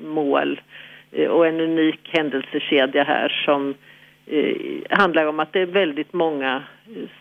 mål 0.03 0.61
eh, 1.11 1.27
och 1.27 1.47
en 1.47 1.59
unik 1.59 2.09
händelsekedja 2.13 3.03
här 3.03 3.43
som 3.45 3.73
eh, 4.25 4.55
handlar 4.89 5.25
om 5.25 5.39
att 5.39 5.53
det 5.53 5.61
är 5.61 5.65
väldigt 5.65 6.13
många 6.13 6.63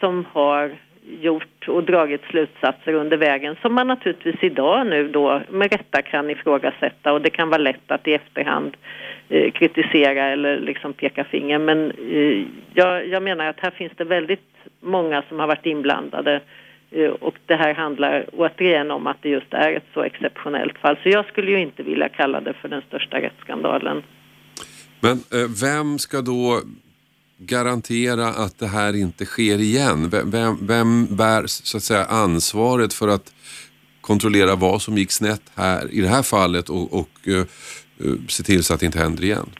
som 0.00 0.26
har 0.32 0.70
gjort 1.06 1.68
och 1.68 1.84
dragit 1.84 2.22
slutsatser 2.30 2.92
under 2.92 3.16
vägen 3.16 3.56
som 3.62 3.74
man 3.74 3.86
naturligtvis 3.86 4.42
idag 4.42 4.86
nu 4.86 5.08
då 5.08 5.42
med 5.50 5.72
rätta 5.72 6.02
kan 6.02 6.30
ifrågasätta. 6.30 7.12
Och 7.12 7.22
det 7.22 7.30
kan 7.30 7.48
vara 7.48 7.62
lätt 7.62 7.90
att 7.90 8.08
i 8.08 8.14
efterhand 8.14 8.76
eh, 9.28 9.52
kritisera 9.52 10.24
eller 10.24 10.60
liksom 10.60 10.92
peka 10.92 11.24
finger. 11.24 11.58
Men 11.58 11.90
eh, 11.90 12.46
jag, 12.74 13.08
jag, 13.08 13.22
menar 13.22 13.46
att 13.46 13.60
här 13.60 13.70
finns 13.70 13.92
det 13.96 14.04
väldigt 14.04 14.48
många 14.80 15.22
som 15.28 15.38
har 15.38 15.46
varit 15.46 15.66
inblandade 15.66 16.40
eh, 16.90 17.10
och 17.10 17.34
det 17.46 17.56
här 17.56 17.74
handlar 17.74 18.26
återigen 18.32 18.90
om 18.90 19.06
att 19.06 19.22
det 19.22 19.28
just 19.28 19.54
är 19.54 19.72
ett 19.72 19.88
så 19.94 20.02
exceptionellt 20.02 20.78
fall. 20.78 20.96
Så 21.02 21.08
jag 21.08 21.26
skulle 21.26 21.50
ju 21.50 21.60
inte 21.60 21.82
vilja 21.82 22.08
kalla 22.08 22.40
det 22.40 22.52
för 22.52 22.68
den 22.68 22.82
största 22.88 23.20
rättsskandalen. 23.20 24.02
Men 25.00 25.12
eh, 25.12 25.48
vem 25.62 25.98
ska 25.98 26.20
då 26.20 26.60
garantera 27.38 28.26
att 28.26 28.58
det 28.58 28.66
här 28.66 28.96
inte 28.96 29.24
sker 29.24 29.58
igen? 29.58 30.10
Vem, 30.10 30.66
vem 30.66 31.16
bär 31.16 31.46
så 31.46 31.76
att 31.76 31.82
säga 31.82 32.04
ansvaret 32.04 32.94
för 32.94 33.08
att 33.08 33.34
kontrollera 34.00 34.54
vad 34.54 34.82
som 34.82 34.96
gick 34.98 35.10
snett 35.10 35.42
här 35.56 35.94
i 35.94 36.00
det 36.00 36.08
här 36.08 36.22
fallet 36.22 36.68
och, 36.68 37.00
och 37.00 37.08
uh, 37.28 37.44
se 38.28 38.42
till 38.42 38.64
så 38.64 38.74
att 38.74 38.80
det 38.80 38.86
inte 38.86 38.98
händer 38.98 39.24
igen? 39.24 39.50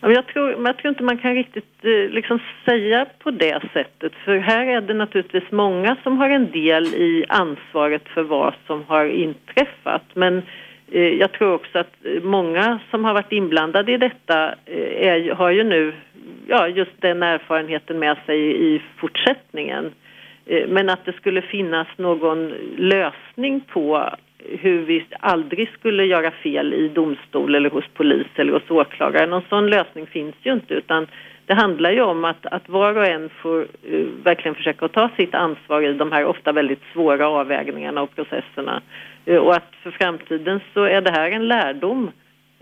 Jag 0.00 0.26
tror, 0.26 0.66
jag 0.66 0.76
tror 0.76 0.88
inte 0.88 1.02
man 1.02 1.18
kan 1.18 1.34
riktigt 1.34 1.84
eh, 1.84 2.14
liksom 2.14 2.38
säga 2.64 3.06
på 3.18 3.30
det 3.30 3.62
sättet 3.72 4.12
för 4.24 4.38
här 4.38 4.66
är 4.66 4.80
det 4.80 4.94
naturligtvis 4.94 5.50
många 5.50 5.96
som 6.02 6.18
har 6.18 6.28
en 6.28 6.50
del 6.50 6.84
i 6.84 7.24
ansvaret 7.28 8.02
för 8.08 8.22
vad 8.22 8.54
som 8.66 8.84
har 8.84 9.04
inträffat 9.04 10.02
men 10.14 10.42
eh, 10.92 11.02
jag 11.02 11.32
tror 11.32 11.54
också 11.54 11.78
att 11.78 11.94
många 12.22 12.80
som 12.90 13.04
har 13.04 13.14
varit 13.14 13.32
inblandade 13.32 13.92
i 13.92 13.96
detta 13.96 14.54
är, 14.66 15.34
har 15.34 15.50
ju 15.50 15.64
nu 15.64 15.94
ja, 16.46 16.68
just 16.68 17.00
den 17.00 17.22
erfarenheten 17.22 17.98
med 17.98 18.16
sig 18.26 18.74
i 18.74 18.82
fortsättningen. 18.96 19.92
Eh, 20.46 20.68
men 20.68 20.90
att 20.90 21.04
det 21.04 21.12
skulle 21.12 21.42
finnas 21.42 21.88
någon 21.96 22.48
lösning 22.76 23.60
på 23.60 24.10
hur 24.44 24.82
vi 24.82 25.04
aldrig 25.20 25.68
skulle 25.68 26.04
göra 26.04 26.30
fel 26.30 26.74
i 26.74 26.88
domstol 26.88 27.54
eller 27.54 27.70
hos 27.70 27.84
polis 27.94 28.26
eller 28.36 28.52
hos 28.52 28.70
åklagare. 28.70 29.26
Någon 29.26 29.42
sån 29.48 29.66
lösning 29.70 30.06
finns 30.06 30.34
ju 30.42 30.52
inte 30.52 30.74
utan 30.74 31.06
det 31.46 31.54
handlar 31.54 31.92
ju 31.92 32.00
om 32.00 32.24
att, 32.24 32.46
att 32.46 32.68
var 32.68 32.96
och 32.96 33.06
en 33.06 33.28
får 33.28 33.58
uh, 33.60 34.06
verkligen 34.22 34.54
försöka 34.54 34.88
ta 34.88 35.10
sitt 35.16 35.34
ansvar 35.34 35.82
i 35.82 35.92
de 35.92 36.12
här 36.12 36.24
ofta 36.24 36.52
väldigt 36.52 36.82
svåra 36.92 37.28
avvägningarna 37.28 38.02
och 38.02 38.14
processerna. 38.14 38.82
Uh, 39.28 39.36
och 39.36 39.54
att 39.54 39.72
för 39.82 39.90
framtiden 39.90 40.60
så 40.74 40.84
är 40.84 41.00
det 41.00 41.10
här 41.10 41.30
en 41.30 41.48
lärdom 41.48 42.10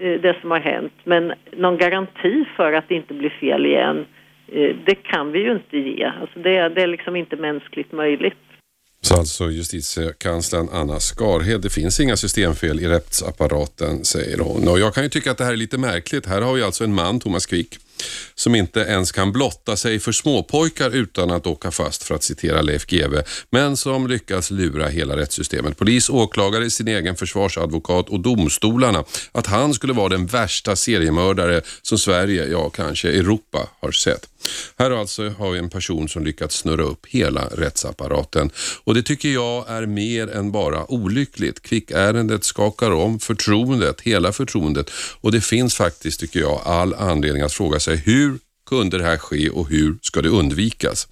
Eh, 0.03 0.21
det 0.21 0.37
som 0.41 0.51
har 0.51 0.61
hänt. 0.61 0.93
Men 1.05 1.33
någon 1.57 1.79
garanti 1.79 2.45
för 2.57 2.73
att 2.73 2.89
det 2.89 2.95
inte 2.95 3.15
blir 3.15 3.31
fel 3.31 3.67
igen, 3.67 4.07
eh, 4.53 4.77
det 4.87 4.95
kan 4.95 5.33
vi 5.33 5.39
ju 5.39 5.53
inte 5.53 5.77
ge. 5.77 6.05
Alltså 6.05 6.39
det, 6.39 6.69
det 6.69 6.83
är 6.83 6.87
liksom 6.87 7.17
inte 7.17 7.37
mänskligt 7.37 7.93
möjligt. 7.93 8.35
Så 9.03 9.15
alltså 9.15 9.45
justitiekanslern 9.45 10.69
Anna 10.73 11.01
Skarhed, 11.01 11.61
det 11.61 11.73
finns 11.73 12.01
inga 12.01 12.17
systemfel 12.17 12.81
i 12.81 12.89
rättsapparaten 12.89 14.05
säger 14.05 14.39
hon. 14.39 14.69
Och 14.69 14.79
jag 14.79 14.95
kan 14.95 15.03
ju 15.03 15.09
tycka 15.09 15.31
att 15.31 15.39
det 15.39 15.45
här 15.45 15.53
är 15.53 15.57
lite 15.57 15.79
märkligt. 15.79 16.27
Här 16.27 16.43
har 16.43 16.55
vi 16.55 16.63
alltså 16.63 16.85
en 16.85 16.95
man, 16.95 17.21
Thomas 17.21 17.47
Quick, 17.47 17.79
som 18.35 18.55
inte 18.55 18.81
ens 18.81 19.13
kan 19.13 19.33
blotta 19.33 19.77
sig 19.77 19.99
för 19.99 20.13
småpojkar 20.13 20.91
utan 20.91 21.31
att 21.31 21.47
åka 21.47 21.71
fast 21.71 22.03
för 22.03 22.15
att 22.15 22.23
citera 22.23 22.63
Leif 22.63 22.87
GW, 22.87 23.23
men 23.51 23.77
som 23.77 24.07
lyckas 24.07 24.51
lura 24.51 24.89
hela 24.89 25.17
rättssystemet. 25.17 25.79
Polis, 25.79 26.11
åklagare, 26.11 26.71
sin 26.71 26.89
egen 26.89 27.17
försvarsadvokat 27.17 28.09
och 28.09 28.21
domstolarna 28.21 29.05
att 29.33 29.47
han 29.47 29.75
skulle 29.75 29.93
vara 29.93 30.09
den 30.09 30.27
värsta 30.27 30.77
seriemördare 30.77 31.61
som 31.83 31.99
Sverige, 31.99 32.47
ja 32.47 32.71
kanske 32.71 33.09
Europa 33.09 33.69
har 33.81 33.93
sett. 33.93 34.27
Här 34.79 34.91
alltså 34.91 35.29
har 35.29 35.51
vi 35.51 35.59
en 35.59 35.71
person 35.71 36.09
som 36.09 36.25
lyckats 36.25 36.57
snurra 36.57 36.83
upp 36.83 37.07
hela 37.07 37.45
rättsapparaten 37.45 38.51
och 38.85 38.95
det 38.95 39.03
tycker 39.03 39.29
jag 39.29 39.65
är 39.69 39.87
mer 39.87 40.31
än 40.31 40.53
bara 40.53 40.91
olyckligt. 40.91 41.63
Kvickärendet 41.63 42.45
skakar 42.45 42.91
om 42.91 43.19
förtroendet, 43.19 44.01
hela 44.01 44.33
förtroendet 44.33 44.91
och 45.21 45.33
det 45.33 45.41
finns 45.41 45.75
faktiskt, 45.75 46.21
tycker 46.21 46.41
jag, 46.41 46.61
all 46.65 46.95
anledning 46.95 47.43
att 47.43 47.53
fråga 47.53 47.81
sig 47.81 47.89
sig 47.91 48.14
hur 48.14 48.38
kunde 48.66 48.99
det 48.99 49.05
här 49.05 49.16
ske 49.16 49.51
och 49.51 49.68
hur 49.68 49.99
ska 50.03 50.22
det 50.22 50.28
undvikas? 50.28 51.09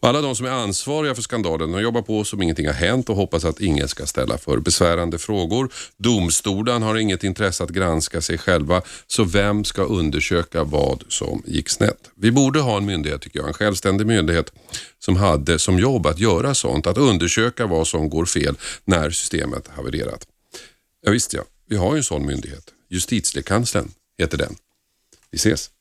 Och 0.00 0.08
alla 0.08 0.20
de 0.20 0.36
som 0.36 0.46
är 0.46 0.50
ansvariga 0.50 1.14
för 1.14 1.22
skandalen 1.22 1.72
de 1.72 1.82
jobbar 1.82 2.02
på 2.02 2.24
som 2.24 2.42
ingenting 2.42 2.66
har 2.66 2.74
hänt 2.74 3.08
och 3.08 3.16
hoppas 3.16 3.44
att 3.44 3.60
ingen 3.60 3.88
ska 3.88 4.06
ställa 4.06 4.38
för 4.38 4.58
besvärande 4.58 5.18
frågor. 5.18 5.72
Domstolen 5.96 6.82
har 6.82 6.96
inget 6.96 7.24
intresse 7.24 7.64
att 7.64 7.70
granska 7.70 8.20
sig 8.20 8.38
själva, 8.38 8.82
så 9.06 9.24
vem 9.24 9.64
ska 9.64 9.82
undersöka 9.82 10.64
vad 10.64 11.04
som 11.08 11.42
gick 11.46 11.68
snett? 11.68 12.10
Vi 12.16 12.30
borde 12.30 12.60
ha 12.60 12.76
en 12.76 12.86
myndighet, 12.86 13.20
tycker 13.20 13.38
jag, 13.38 13.48
en 13.48 13.54
självständig 13.54 14.06
myndighet 14.06 14.52
som 14.98 15.16
hade 15.16 15.58
som 15.58 15.78
jobb 15.78 16.06
att 16.06 16.18
göra 16.18 16.54
sånt, 16.54 16.86
att 16.86 16.98
undersöka 16.98 17.66
vad 17.66 17.86
som 17.86 18.08
går 18.08 18.24
fel 18.24 18.56
när 18.84 19.10
systemet 19.10 19.68
havererat. 19.68 20.26
Ja, 21.02 21.10
visst 21.10 21.32
ja, 21.32 21.42
vi 21.68 21.76
har 21.76 21.92
ju 21.92 21.96
en 21.96 22.04
sån 22.04 22.26
myndighet. 22.26 22.64
Justitiekanslern 22.90 23.90
heter 24.18 24.38
den. 24.38 24.54
Vi 25.30 25.36
ses 25.36 25.70